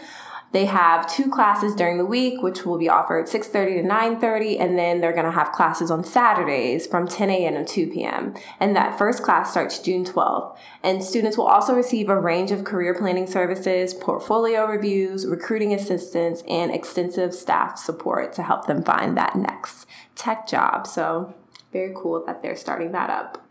they 0.53 0.65
have 0.65 1.11
two 1.11 1.29
classes 1.31 1.75
during 1.75 1.99
the 1.99 2.07
week, 2.07 2.43
which 2.43 2.65
will 2.65 2.79
be 2.79 2.89
offered 2.89 3.27
6.30 3.27 3.83
to 3.83 3.89
9.30, 3.89 4.61
and 4.61 4.79
then 4.79 5.01
they're 5.01 5.13
going 5.13 5.27
to 5.27 5.31
have 5.31 5.53
classes 5.53 5.91
on 5.91 6.05
Saturdays 6.05 6.87
from 6.87 7.07
10 7.07 7.29
a.m. 7.29 7.65
to 7.65 7.65
2 7.65 7.93
p.m. 7.93 8.35
And 8.59 8.75
that 8.75 8.97
first 8.97 9.23
class 9.23 9.51
starts 9.51 9.79
June 9.79 10.05
12th. 10.05 10.57
And 10.83 11.05
students 11.05 11.37
will 11.37 11.47
also 11.47 11.75
receive 11.75 12.09
a 12.09 12.19
range 12.19 12.51
of 12.51 12.65
career 12.65 12.95
planning 12.95 13.27
services, 13.27 13.93
portfolio 13.93 14.65
reviews, 14.67 15.27
recruiting 15.27 15.75
assistance, 15.75 16.43
and 16.49 16.75
extensive 16.75 17.35
staff 17.35 17.79
support 17.79 18.33
to 18.35 18.43
help 18.43 18.67
them 18.67 18.83
find 18.83 19.17
that 19.19 19.37
next 19.37 19.87
tech 20.15 20.49
job. 20.49 20.87
So 20.87 21.35
very 21.73 21.93
cool 21.95 22.25
that 22.25 22.41
they're 22.41 22.57
starting 22.57 22.93
that 22.93 23.11
up. 23.11 23.45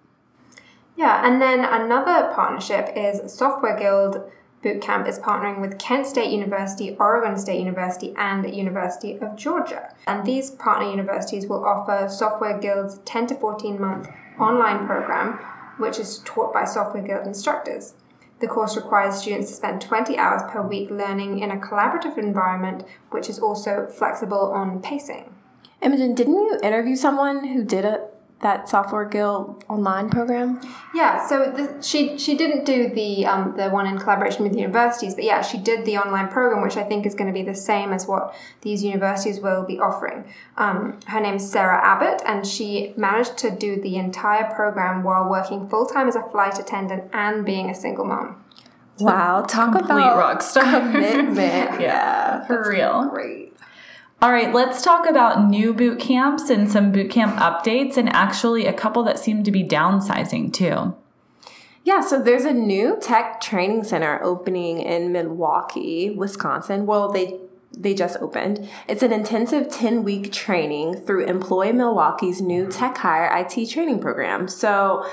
Yeah, 0.96 1.28
and 1.28 1.40
then 1.40 1.60
another 1.60 2.34
partnership 2.34 2.90
is 2.96 3.32
Software 3.32 3.78
Guild 3.78 4.32
Bootcamp 4.68 5.08
is 5.08 5.18
partnering 5.18 5.62
with 5.62 5.80
Kent 5.80 6.06
State 6.06 6.30
University, 6.30 6.98
Oregon 7.00 7.38
State 7.38 7.60
University, 7.60 8.14
and 8.18 8.54
University 8.54 9.18
of 9.18 9.38
Georgia. 9.38 9.94
And 10.08 10.26
these 10.26 10.52
partner 10.52 10.90
universities 10.90 11.48
will 11.48 11.64
offer 11.64 12.10
Software 12.10 12.60
Guild's 12.60 12.98
10 13.06 13.28
to 13.28 13.36
14 13.36 13.80
month 13.80 14.10
online 14.38 14.86
program, 14.86 15.40
which 15.78 16.00
is 16.00 16.20
taught 16.26 16.54
by 16.54 16.66
Software 16.66 17.02
Guild 17.02 17.26
instructors. 17.26 17.94
The 18.40 18.48
course 18.48 18.76
requires 18.76 19.16
students 19.16 19.50
to 19.50 19.56
spend 19.56 19.80
20 19.80 20.18
hours 20.18 20.42
per 20.52 20.62
week 20.62 20.92
learning 20.92 21.40
in 21.40 21.50
a 21.50 21.58
collaborative 21.58 22.18
environment, 22.18 22.84
which 23.12 23.30
is 23.30 23.40
also 23.40 23.88
flexible 23.88 24.52
on 24.52 24.82
pacing. 24.82 25.34
Imogen, 25.82 26.14
didn't 26.14 26.34
you 26.34 26.60
interview 26.62 26.98
someone 26.98 27.48
who 27.48 27.64
did 27.64 27.86
a, 27.86 28.06
that 28.42 28.70
Software 28.70 29.06
Guild 29.06 29.64
online 29.68 30.10
program? 30.10 30.62
Yeah, 30.94 31.28
so 31.28 31.52
the, 31.52 31.82
she 31.82 32.18
she 32.18 32.38
didn't 32.38 32.66
do 32.66 32.90
the 32.90 33.26
um, 33.26 33.56
the 33.58 33.70
one 33.70 33.88
in 33.88 33.98
collaboration 33.98 34.44
with 34.44 34.56
universities, 34.56 35.16
but 35.16 35.24
yeah, 35.24 35.42
she 35.42 35.58
did 35.58 35.86
the 35.86 35.98
online 35.98 36.28
program, 36.28 36.62
which 36.62 36.78
I 36.78 36.84
think 36.84 37.06
is 37.06 37.16
going 37.16 37.28
to 37.28 37.34
be 37.34 37.44
the 37.44 37.56
same 37.56 37.92
as 37.94 38.08
what 38.08 38.36
these 38.62 38.84
universities 38.84 39.40
will 39.40 39.64
be 39.66 39.80
offering. 39.80 40.26
Um, 40.58 41.00
her 41.08 41.24
is 41.34 41.50
Sarah 41.50 41.84
Abbott, 41.84 42.22
and 42.26 42.46
she 42.46 42.94
managed 42.96 43.38
to 43.40 43.52
do 43.52 43.82
the 43.82 43.96
entire 43.98 44.54
program 44.54 45.04
while 45.04 45.30
working 45.30 45.68
full 45.68 45.86
time 45.86 46.08
as 46.08 46.16
a 46.16 46.24
flight 46.24 46.60
attendant 46.60 47.10
and 47.14 47.46
being 47.46 47.70
a 47.70 47.76
single 47.76 48.06
mom. 48.06 48.44
Wow, 49.00 49.42
talk 49.48 49.74
Complete 49.74 49.94
about 49.94 50.18
rock 50.18 50.42
star. 50.42 50.64
commitment. 50.80 51.38
Yeah, 51.82 52.46
for 52.46 52.70
real. 52.70 53.10
Great. 53.10 53.54
All 54.20 54.32
right, 54.32 54.52
let's 54.52 54.82
talk 54.82 55.08
about 55.08 55.48
new 55.48 55.76
boot 55.76 56.00
camps 56.00 56.50
and 56.50 56.70
some 56.70 56.92
boot 56.92 57.12
camp 57.12 57.36
updates, 57.36 57.98
and 57.98 58.10
actually 58.10 58.66
a 58.66 58.74
couple 58.74 59.04
that 59.04 59.20
seem 59.20 59.44
to 59.44 59.52
be 59.52 59.64
downsizing 59.64 60.52
too. 60.52 60.96
Yeah, 61.84 62.02
so 62.02 62.22
there's 62.22 62.44
a 62.44 62.52
new 62.52 62.98
tech 63.00 63.40
training 63.40 63.84
center 63.84 64.20
opening 64.24 64.80
in 64.80 65.12
Milwaukee, 65.12 66.10
Wisconsin. 66.10 66.88
Well, 66.88 67.12
they 67.12 67.40
they 67.72 67.94
just 67.94 68.18
opened. 68.20 68.68
It's 68.88 69.04
an 69.04 69.14
intensive 69.14 69.70
10 69.70 70.04
week 70.04 70.32
training 70.32 70.96
through 70.96 71.26
Employ 71.26 71.72
Milwaukee's 71.72 72.42
new 72.42 72.68
Tech 72.68 72.98
Hire 72.98 73.30
IT 73.38 73.70
training 73.70 74.00
program. 74.00 74.48
So 74.48 75.08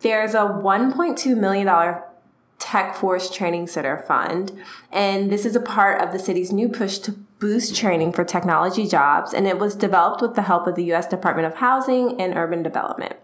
there's 0.00 0.34
a 0.34 0.38
$1.2 0.38 1.36
million 1.36 1.66
Tech 2.58 2.94
Force 2.94 3.30
Training 3.30 3.66
Center 3.66 3.98
Fund, 3.98 4.52
and 4.90 5.30
this 5.30 5.44
is 5.44 5.54
a 5.54 5.60
part 5.60 6.00
of 6.00 6.12
the 6.12 6.18
city's 6.18 6.52
new 6.52 6.68
push 6.68 6.98
to 6.98 7.12
boost 7.38 7.76
training 7.76 8.12
for 8.12 8.24
technology 8.24 8.86
jobs, 8.86 9.34
and 9.34 9.46
it 9.46 9.58
was 9.58 9.74
developed 9.74 10.22
with 10.22 10.34
the 10.34 10.42
help 10.42 10.66
of 10.66 10.74
the 10.74 10.84
U.S. 10.84 11.06
Department 11.06 11.46
of 11.46 11.56
Housing 11.56 12.20
and 12.20 12.36
Urban 12.36 12.62
Development. 12.62 13.14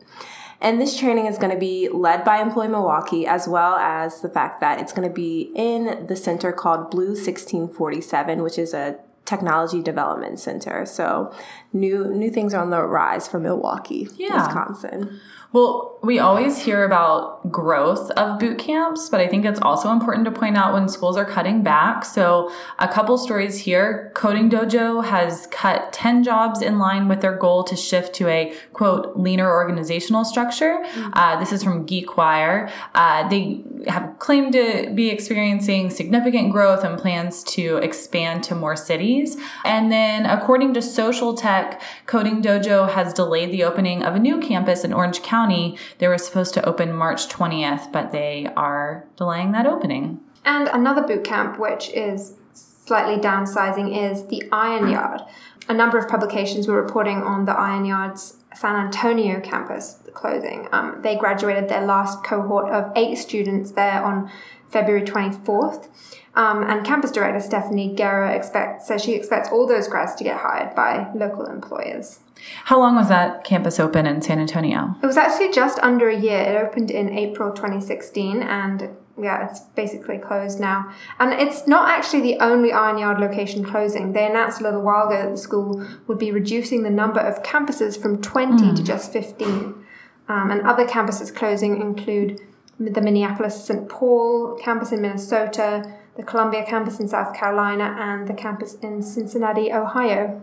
And 0.60 0.80
this 0.80 0.96
training 0.96 1.26
is 1.26 1.38
going 1.38 1.52
to 1.52 1.58
be 1.58 1.88
led 1.88 2.24
by 2.24 2.40
Employ 2.40 2.68
Milwaukee, 2.68 3.26
as 3.26 3.48
well 3.48 3.74
as 3.76 4.20
the 4.20 4.28
fact 4.28 4.60
that 4.60 4.80
it's 4.80 4.92
going 4.92 5.08
to 5.08 5.14
be 5.14 5.50
in 5.56 6.06
the 6.06 6.14
center 6.14 6.52
called 6.52 6.90
Blue 6.90 7.14
1647, 7.14 8.42
which 8.42 8.58
is 8.58 8.72
a 8.72 8.96
technology 9.24 9.82
development 9.82 10.38
center. 10.38 10.84
So 10.86 11.34
new 11.72 12.04
new 12.12 12.30
things 12.30 12.54
are 12.54 12.62
on 12.62 12.70
the 12.70 12.82
rise 12.82 13.26
for 13.26 13.40
Milwaukee, 13.40 14.08
Yeah. 14.16 14.36
Wisconsin. 14.36 15.20
Well, 15.52 15.92
we 16.02 16.18
always 16.18 16.58
hear 16.58 16.82
about 16.82 17.52
growth 17.52 18.10
of 18.12 18.40
boot 18.40 18.58
camps, 18.58 19.08
but 19.08 19.20
I 19.20 19.28
think 19.28 19.44
it's 19.44 19.60
also 19.60 19.90
important 19.90 20.24
to 20.24 20.32
point 20.32 20.56
out 20.56 20.72
when 20.72 20.88
schools 20.88 21.16
are 21.16 21.24
cutting 21.24 21.62
back. 21.62 22.04
So, 22.04 22.50
a 22.80 22.88
couple 22.88 23.16
stories 23.18 23.60
here. 23.60 24.10
Coding 24.14 24.50
Dojo 24.50 25.04
has 25.04 25.46
cut 25.52 25.92
10 25.92 26.24
jobs 26.24 26.60
in 26.60 26.78
line 26.78 27.06
with 27.06 27.20
their 27.20 27.36
goal 27.36 27.62
to 27.64 27.76
shift 27.76 28.14
to 28.16 28.28
a 28.28 28.52
quote 28.72 29.16
leaner 29.16 29.48
organizational 29.48 30.24
structure. 30.24 30.78
Uh, 31.12 31.38
this 31.38 31.52
is 31.52 31.62
from 31.62 31.86
GeekWire. 31.86 32.70
Uh, 32.94 33.28
they 33.28 33.62
have 33.86 34.18
claimed 34.18 34.54
to 34.54 34.90
be 34.94 35.08
experiencing 35.08 35.90
significant 35.90 36.50
growth 36.50 36.82
and 36.82 36.98
plans 36.98 37.44
to 37.44 37.76
expand 37.76 38.42
to 38.44 38.54
more 38.56 38.74
cities. 38.74 39.36
And 39.64 39.92
then, 39.92 40.26
according 40.26 40.74
to 40.74 40.80
SoCalTech, 40.80 41.80
Coding 42.06 42.42
Dojo 42.42 42.90
has 42.90 43.12
delayed 43.12 43.52
the 43.52 43.62
opening 43.62 44.02
of 44.02 44.16
a 44.16 44.18
new 44.18 44.40
campus 44.40 44.82
in 44.82 44.92
Orange 44.92 45.22
County. 45.22 45.41
They 45.98 46.08
were 46.08 46.18
supposed 46.18 46.54
to 46.54 46.64
open 46.64 46.92
March 46.92 47.28
20th, 47.28 47.92
but 47.92 48.12
they 48.12 48.48
are 48.56 49.06
delaying 49.16 49.52
that 49.52 49.66
opening. 49.66 50.20
And 50.44 50.68
another 50.68 51.02
boot 51.02 51.24
camp, 51.24 51.58
which 51.58 51.90
is 51.90 52.34
slightly 52.54 53.16
downsizing, 53.16 54.10
is 54.10 54.26
the 54.26 54.42
Iron 54.52 54.90
Yard. 54.90 55.22
A 55.68 55.74
number 55.74 55.98
of 55.98 56.08
publications 56.08 56.66
were 56.66 56.80
reporting 56.80 57.22
on 57.22 57.44
the 57.44 57.52
Iron 57.52 57.84
Yard's 57.84 58.38
San 58.54 58.76
Antonio 58.76 59.40
campus 59.40 59.98
closing. 60.14 60.68
Um, 60.72 61.00
they 61.02 61.16
graduated 61.16 61.68
their 61.68 61.84
last 61.86 62.22
cohort 62.24 62.70
of 62.72 62.92
eight 62.96 63.16
students 63.16 63.72
there 63.72 64.02
on 64.02 64.30
February 64.68 65.04
24th. 65.04 65.88
Um, 66.34 66.62
and 66.62 66.84
campus 66.84 67.10
director 67.10 67.40
Stephanie 67.40 67.94
Guerra 67.94 68.34
expect, 68.34 68.82
says 68.82 69.02
she 69.04 69.12
expects 69.12 69.50
all 69.50 69.66
those 69.66 69.86
grads 69.86 70.14
to 70.14 70.24
get 70.24 70.38
hired 70.38 70.74
by 70.74 71.12
local 71.14 71.44
employers. 71.44 72.20
How 72.64 72.78
long 72.78 72.96
was 72.96 73.08
that 73.08 73.44
campus 73.44 73.78
open 73.78 74.06
in 74.06 74.22
San 74.22 74.38
Antonio? 74.38 74.96
It 75.02 75.06
was 75.06 75.18
actually 75.18 75.52
just 75.52 75.78
under 75.80 76.08
a 76.08 76.18
year. 76.18 76.40
It 76.40 76.56
opened 76.56 76.90
in 76.90 77.10
April 77.10 77.52
2016 77.52 78.42
and 78.42 78.96
yeah, 79.20 79.48
it's 79.48 79.60
basically 79.60 80.18
closed 80.18 80.58
now. 80.58 80.92
And 81.18 81.32
it's 81.32 81.66
not 81.66 81.88
actually 81.88 82.22
the 82.22 82.38
only 82.38 82.72
Iron 82.72 82.98
Yard 82.98 83.18
location 83.20 83.64
closing. 83.64 84.12
They 84.12 84.26
announced 84.26 84.60
a 84.60 84.64
little 84.64 84.82
while 84.82 85.08
ago 85.08 85.22
that 85.22 85.30
the 85.30 85.36
school 85.36 85.86
would 86.06 86.18
be 86.18 86.32
reducing 86.32 86.82
the 86.82 86.90
number 86.90 87.20
of 87.20 87.42
campuses 87.42 88.00
from 88.00 88.22
20 88.22 88.74
to 88.74 88.82
just 88.82 89.12
15. 89.12 89.74
Um, 90.28 90.50
and 90.50 90.62
other 90.62 90.86
campuses 90.86 91.34
closing 91.34 91.80
include 91.80 92.40
the 92.78 93.00
Minneapolis 93.00 93.64
St. 93.64 93.88
Paul 93.88 94.58
campus 94.62 94.92
in 94.92 95.02
Minnesota, 95.02 95.92
the 96.16 96.22
Columbia 96.22 96.64
campus 96.64 97.00
in 97.00 97.08
South 97.08 97.34
Carolina, 97.34 97.96
and 97.98 98.26
the 98.26 98.34
campus 98.34 98.74
in 98.76 99.02
Cincinnati, 99.02 99.72
Ohio. 99.72 100.40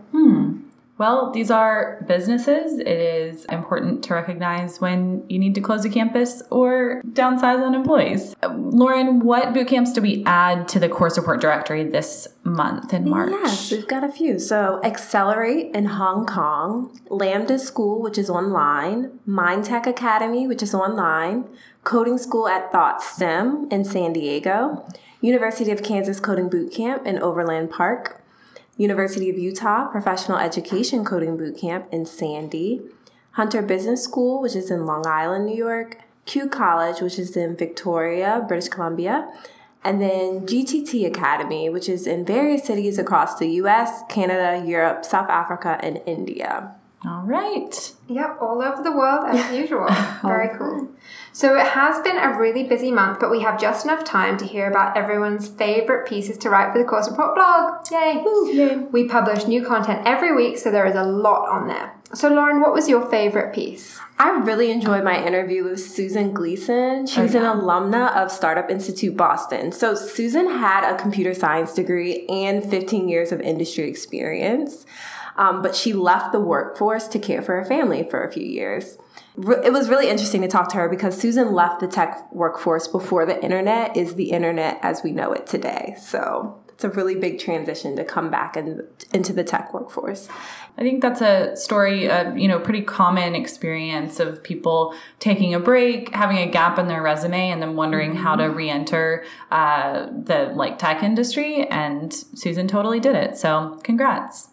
Well, 1.00 1.30
these 1.30 1.50
are 1.50 2.04
businesses. 2.06 2.78
It 2.78 2.86
is 2.86 3.46
important 3.46 4.04
to 4.04 4.12
recognize 4.12 4.82
when 4.82 5.24
you 5.30 5.38
need 5.38 5.54
to 5.54 5.62
close 5.62 5.82
a 5.86 5.88
campus 5.88 6.42
or 6.50 7.00
downsize 7.12 7.64
on 7.66 7.74
employees. 7.74 8.36
Lauren, 8.46 9.20
what 9.20 9.54
boot 9.54 9.68
camps 9.68 9.94
do 9.94 10.02
we 10.02 10.22
add 10.26 10.68
to 10.68 10.78
the 10.78 10.90
course 10.90 11.16
report 11.16 11.40
directory 11.40 11.84
this 11.84 12.28
month 12.44 12.92
in 12.92 13.08
March? 13.08 13.30
Yes, 13.30 13.72
we've 13.72 13.88
got 13.88 14.04
a 14.04 14.12
few. 14.12 14.38
So, 14.38 14.78
Accelerate 14.84 15.74
in 15.74 15.86
Hong 15.86 16.26
Kong, 16.26 16.94
Lambda 17.08 17.58
School, 17.58 18.02
which 18.02 18.18
is 18.18 18.28
online, 18.28 19.20
MindTech 19.26 19.86
Academy, 19.86 20.46
which 20.46 20.62
is 20.62 20.74
online, 20.74 21.48
Coding 21.82 22.18
School 22.18 22.46
at 22.46 22.70
Thought 22.72 23.02
STEM 23.02 23.68
in 23.70 23.86
San 23.86 24.12
Diego, 24.12 24.86
University 25.22 25.70
of 25.70 25.82
Kansas 25.82 26.20
Coding 26.20 26.50
Boot 26.50 26.74
Camp 26.74 27.06
in 27.06 27.18
Overland 27.22 27.70
Park, 27.70 28.19
University 28.80 29.28
of 29.28 29.36
Utah 29.36 29.88
Professional 29.88 30.38
Education 30.38 31.04
Coding 31.04 31.36
Boot 31.36 31.58
Camp 31.58 31.86
in 31.92 32.06
Sandy, 32.06 32.80
Hunter 33.32 33.60
Business 33.60 34.02
School, 34.02 34.40
which 34.40 34.56
is 34.56 34.70
in 34.70 34.86
Long 34.86 35.06
Island, 35.06 35.44
New 35.44 35.54
York, 35.54 35.98
Q 36.24 36.48
College, 36.48 37.02
which 37.02 37.18
is 37.18 37.36
in 37.36 37.56
Victoria, 37.56 38.42
British 38.48 38.70
Columbia, 38.70 39.30
and 39.84 40.00
then 40.00 40.46
GTT 40.46 41.06
Academy, 41.06 41.68
which 41.68 41.90
is 41.90 42.06
in 42.06 42.24
various 42.24 42.64
cities 42.64 42.98
across 42.98 43.38
the 43.38 43.48
US, 43.64 44.02
Canada, 44.08 44.64
Europe, 44.66 45.04
South 45.04 45.28
Africa, 45.28 45.78
and 45.82 46.00
India. 46.06 46.74
All 47.06 47.22
right. 47.22 47.92
Yep, 48.08 48.38
all 48.42 48.60
over 48.60 48.82
the 48.82 48.92
world 48.92 49.24
as 49.28 49.56
usual. 49.56 49.88
Very 50.22 50.50
cool. 50.58 50.88
So 51.32 51.56
it 51.56 51.66
has 51.66 52.02
been 52.02 52.18
a 52.18 52.38
really 52.38 52.64
busy 52.64 52.90
month, 52.90 53.20
but 53.20 53.30
we 53.30 53.40
have 53.40 53.58
just 53.58 53.86
enough 53.86 54.04
time 54.04 54.36
to 54.38 54.44
hear 54.44 54.68
about 54.68 54.96
everyone's 54.96 55.48
favorite 55.48 56.06
pieces 56.06 56.36
to 56.38 56.50
write 56.50 56.72
for 56.72 56.78
the 56.78 56.84
Course 56.84 57.08
Report 57.08 57.34
blog. 57.34 57.90
Yay! 57.90 58.86
We 58.90 59.08
publish 59.08 59.46
new 59.46 59.64
content 59.64 60.02
every 60.04 60.36
week, 60.36 60.58
so 60.58 60.70
there 60.70 60.86
is 60.86 60.96
a 60.96 61.04
lot 61.04 61.48
on 61.48 61.68
there. 61.68 61.94
So, 62.12 62.28
Lauren, 62.28 62.60
what 62.60 62.72
was 62.72 62.88
your 62.88 63.08
favorite 63.08 63.54
piece? 63.54 64.00
I 64.18 64.30
really 64.40 64.72
enjoyed 64.72 65.04
my 65.04 65.24
interview 65.24 65.62
with 65.62 65.80
Susan 65.80 66.32
Gleason. 66.32 67.06
She's 67.06 67.36
an 67.36 67.44
oh, 67.44 67.54
alumna 67.54 68.14
of 68.16 68.32
Startup 68.32 68.68
Institute 68.68 69.16
Boston. 69.16 69.70
So, 69.70 69.94
Susan 69.94 70.46
had 70.46 70.92
a 70.92 70.98
computer 70.98 71.34
science 71.34 71.72
degree 71.72 72.26
and 72.26 72.68
15 72.68 73.08
years 73.08 73.30
of 73.30 73.40
industry 73.40 73.88
experience, 73.88 74.84
um, 75.36 75.62
but 75.62 75.74
she 75.74 75.92
left 75.92 76.32
the 76.32 76.40
workforce 76.40 77.08
to 77.08 77.18
care 77.18 77.42
for 77.42 77.56
her 77.56 77.64
family 77.64 78.06
for 78.08 78.24
a 78.24 78.32
few 78.32 78.46
years. 78.46 78.98
Re- 79.36 79.60
It 79.64 79.72
was 79.72 79.88
really 79.88 80.08
interesting 80.08 80.42
to 80.42 80.48
talk 80.48 80.68
to 80.70 80.76
her 80.76 80.88
because 80.88 81.18
Susan 81.18 81.52
left 81.52 81.80
the 81.80 81.88
tech 81.88 82.30
workforce 82.32 82.88
before 82.88 83.26
the 83.26 83.42
internet 83.42 83.96
is 83.96 84.14
the 84.14 84.30
internet 84.30 84.78
as 84.82 85.02
we 85.02 85.12
know 85.12 85.32
it 85.32 85.46
today. 85.46 85.96
So, 86.00 86.60
it's 86.80 86.84
a 86.96 86.98
really 86.98 87.14
big 87.14 87.38
transition 87.38 87.94
to 87.96 88.04
come 88.04 88.30
back 88.30 88.56
in, 88.56 88.82
into 89.12 89.34
the 89.34 89.44
tech 89.44 89.74
workforce. 89.74 90.30
I 90.78 90.80
think 90.80 91.02
that's 91.02 91.20
a 91.20 91.54
story, 91.54 92.06
a 92.06 92.34
you 92.34 92.48
know, 92.48 92.58
pretty 92.58 92.80
common 92.80 93.34
experience 93.34 94.18
of 94.18 94.42
people 94.42 94.94
taking 95.18 95.52
a 95.52 95.60
break, 95.60 96.14
having 96.14 96.38
a 96.38 96.46
gap 96.46 96.78
in 96.78 96.88
their 96.88 97.02
resume, 97.02 97.50
and 97.50 97.60
then 97.60 97.76
wondering 97.76 98.16
how 98.16 98.34
to 98.34 98.44
re-enter 98.44 99.24
uh, 99.50 100.06
the 100.06 100.52
like 100.54 100.78
tech 100.78 101.02
industry. 101.02 101.66
And 101.68 102.14
Susan 102.14 102.66
totally 102.66 102.98
did 102.98 103.14
it. 103.14 103.36
So, 103.36 103.78
congrats. 103.82 104.48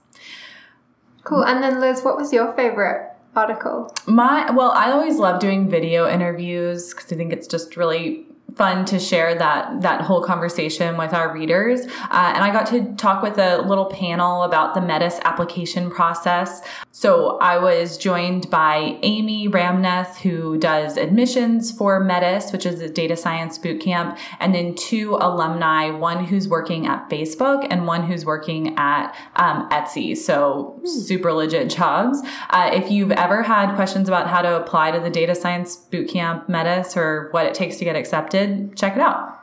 Cool. 1.27 1.43
And 1.43 1.61
then, 1.61 1.81
Liz, 1.81 2.03
what 2.03 2.15
was 2.15 2.31
your 2.31 2.53
favorite 2.53 3.11
article? 3.35 3.93
My 4.05 4.49
well, 4.51 4.71
I 4.71 4.91
always 4.91 5.17
love 5.17 5.41
doing 5.41 5.69
video 5.69 6.09
interviews 6.09 6.93
because 6.93 7.11
I 7.11 7.17
think 7.17 7.33
it's 7.33 7.47
just 7.47 7.75
really 7.75 8.26
fun 8.57 8.85
to 8.85 8.99
share 8.99 9.35
that 9.35 9.81
that 9.81 10.01
whole 10.01 10.23
conversation 10.23 10.97
with 10.97 11.13
our 11.13 11.31
readers. 11.31 11.85
Uh, 11.85 12.33
and 12.35 12.43
I 12.43 12.51
got 12.51 12.65
to 12.67 12.93
talk 12.95 13.21
with 13.21 13.37
a 13.37 13.61
little 13.61 13.85
panel 13.85 14.43
about 14.43 14.73
the 14.73 14.81
METIS 14.81 15.19
application 15.23 15.91
process. 15.91 16.61
So 16.91 17.37
I 17.37 17.59
was 17.59 17.97
joined 17.97 18.49
by 18.49 18.97
Amy 19.03 19.47
Ramneth, 19.47 20.17
who 20.21 20.57
does 20.57 20.97
admissions 20.97 21.71
for 21.71 22.03
METIS, 22.03 22.51
which 22.51 22.65
is 22.65 22.81
a 22.81 22.89
data 22.89 23.15
science 23.15 23.57
boot 23.59 23.79
camp, 23.79 24.17
and 24.39 24.55
then 24.55 24.73
two 24.73 25.15
alumni, 25.21 25.91
one 25.91 26.25
who's 26.25 26.47
working 26.47 26.87
at 26.87 27.07
Facebook 27.09 27.67
and 27.69 27.85
one 27.85 28.07
who's 28.07 28.25
working 28.25 28.75
at 28.77 29.15
um, 29.35 29.69
Etsy. 29.69 30.17
So 30.17 30.81
super 30.85 31.31
legit 31.31 31.69
jobs. 31.69 32.21
Uh, 32.49 32.71
if 32.73 32.89
you've 32.89 33.11
ever 33.11 33.43
had 33.43 33.75
questions 33.75 34.07
about 34.07 34.27
how 34.27 34.41
to 34.41 34.55
apply 34.55 34.91
to 34.91 34.99
the 34.99 35.11
data 35.11 35.35
science 35.35 35.75
boot 35.75 36.09
camp 36.09 36.47
METIS 36.47 36.97
or 36.97 37.29
what 37.31 37.45
it 37.45 37.53
takes 37.53 37.77
to 37.77 37.85
get 37.85 37.95
accepted, 37.95 38.46
check 38.75 38.95
it 38.95 39.01
out. 39.01 39.39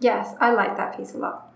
Yes, 0.00 0.34
I 0.40 0.52
like 0.52 0.76
that 0.76 0.96
piece 0.96 1.14
a 1.14 1.18
lot. 1.18 1.52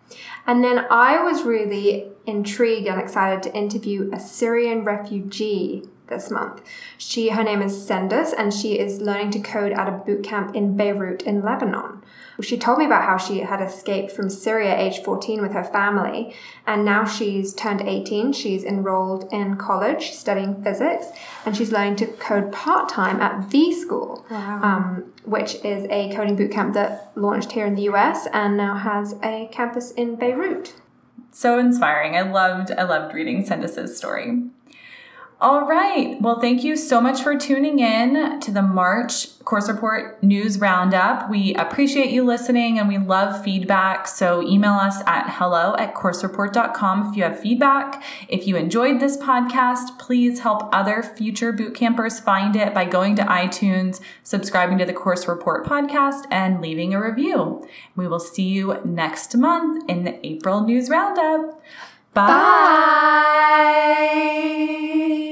And 0.46 0.64
then 0.64 0.86
I 0.90 1.22
was 1.22 1.42
really 1.42 2.08
intrigued 2.26 2.88
and 2.88 3.00
excited 3.00 3.42
to 3.44 3.56
interview 3.56 4.10
a 4.12 4.18
Syrian 4.18 4.84
refugee 4.84 5.84
this 6.08 6.30
month. 6.30 6.62
She 6.98 7.30
her 7.30 7.44
name 7.44 7.62
is 7.62 7.72
Sendus 7.72 8.34
and 8.36 8.52
she 8.52 8.78
is 8.78 9.00
learning 9.00 9.30
to 9.32 9.40
code 9.40 9.72
at 9.72 9.88
a 9.88 9.92
boot 9.92 10.24
camp 10.24 10.54
in 10.54 10.76
Beirut 10.76 11.22
in 11.22 11.42
Lebanon. 11.42 12.02
She 12.42 12.56
told 12.58 12.78
me 12.78 12.84
about 12.86 13.04
how 13.04 13.16
she 13.16 13.40
had 13.40 13.60
escaped 13.60 14.12
from 14.12 14.30
Syria 14.30 14.70
at 14.70 14.80
age 14.80 15.02
14 15.02 15.42
with 15.42 15.52
her 15.52 15.64
family 15.64 16.34
and 16.66 16.84
now 16.84 17.04
she's 17.04 17.52
turned 17.54 17.82
18. 17.82 18.32
She's 18.32 18.64
enrolled 18.64 19.32
in 19.32 19.56
college 19.56 20.10
studying 20.12 20.62
physics 20.62 21.06
and 21.44 21.56
she's 21.56 21.72
learning 21.72 21.96
to 21.96 22.06
code 22.06 22.52
part-time 22.52 23.20
at 23.20 23.44
V 23.50 23.74
School, 23.74 24.24
Wow. 24.30 24.60
um, 24.62 25.12
which 25.24 25.56
is 25.64 25.86
a 25.90 26.14
coding 26.14 26.36
boot 26.36 26.50
camp 26.52 26.74
that 26.74 27.12
launched 27.14 27.52
here 27.52 27.66
in 27.66 27.74
the 27.74 27.82
US 27.82 28.26
and 28.32 28.56
now 28.56 28.74
has 28.76 29.14
a 29.22 29.48
campus 29.52 29.90
in 29.92 30.16
Beirut. 30.16 30.74
So 31.32 31.58
inspiring. 31.58 32.16
I 32.16 32.22
loved 32.22 32.72
I 32.72 32.82
loved 32.82 33.14
reading 33.14 33.44
Sendus's 33.44 33.96
story. 33.96 34.42
All 35.42 35.66
right. 35.66 36.20
Well, 36.20 36.38
thank 36.38 36.62
you 36.64 36.76
so 36.76 37.00
much 37.00 37.22
for 37.22 37.34
tuning 37.34 37.78
in 37.78 38.40
to 38.40 38.50
the 38.50 38.60
March 38.60 39.38
Course 39.46 39.70
Report 39.70 40.22
News 40.22 40.58
Roundup. 40.58 41.30
We 41.30 41.54
appreciate 41.54 42.10
you 42.10 42.26
listening 42.26 42.78
and 42.78 42.86
we 42.86 42.98
love 42.98 43.42
feedback. 43.42 44.06
So 44.06 44.42
email 44.42 44.74
us 44.74 45.00
at 45.06 45.30
hello 45.30 45.74
at 45.78 45.94
coursereport.com 45.94 47.08
if 47.08 47.16
you 47.16 47.22
have 47.22 47.40
feedback. 47.40 48.02
If 48.28 48.46
you 48.46 48.56
enjoyed 48.56 49.00
this 49.00 49.16
podcast, 49.16 49.98
please 49.98 50.40
help 50.40 50.68
other 50.74 51.02
future 51.02 51.52
boot 51.52 51.74
campers 51.74 52.20
find 52.20 52.54
it 52.54 52.74
by 52.74 52.84
going 52.84 53.16
to 53.16 53.22
iTunes, 53.22 53.98
subscribing 54.22 54.76
to 54.76 54.84
the 54.84 54.92
Course 54.92 55.26
Report 55.26 55.64
podcast, 55.64 56.24
and 56.30 56.60
leaving 56.60 56.92
a 56.92 57.00
review. 57.00 57.66
We 57.96 58.06
will 58.06 58.20
see 58.20 58.46
you 58.46 58.78
next 58.84 59.34
month 59.34 59.88
in 59.88 60.04
the 60.04 60.26
April 60.26 60.60
News 60.60 60.90
Roundup. 60.90 61.62
Bye. 62.12 62.26
Bye. 64.06 65.26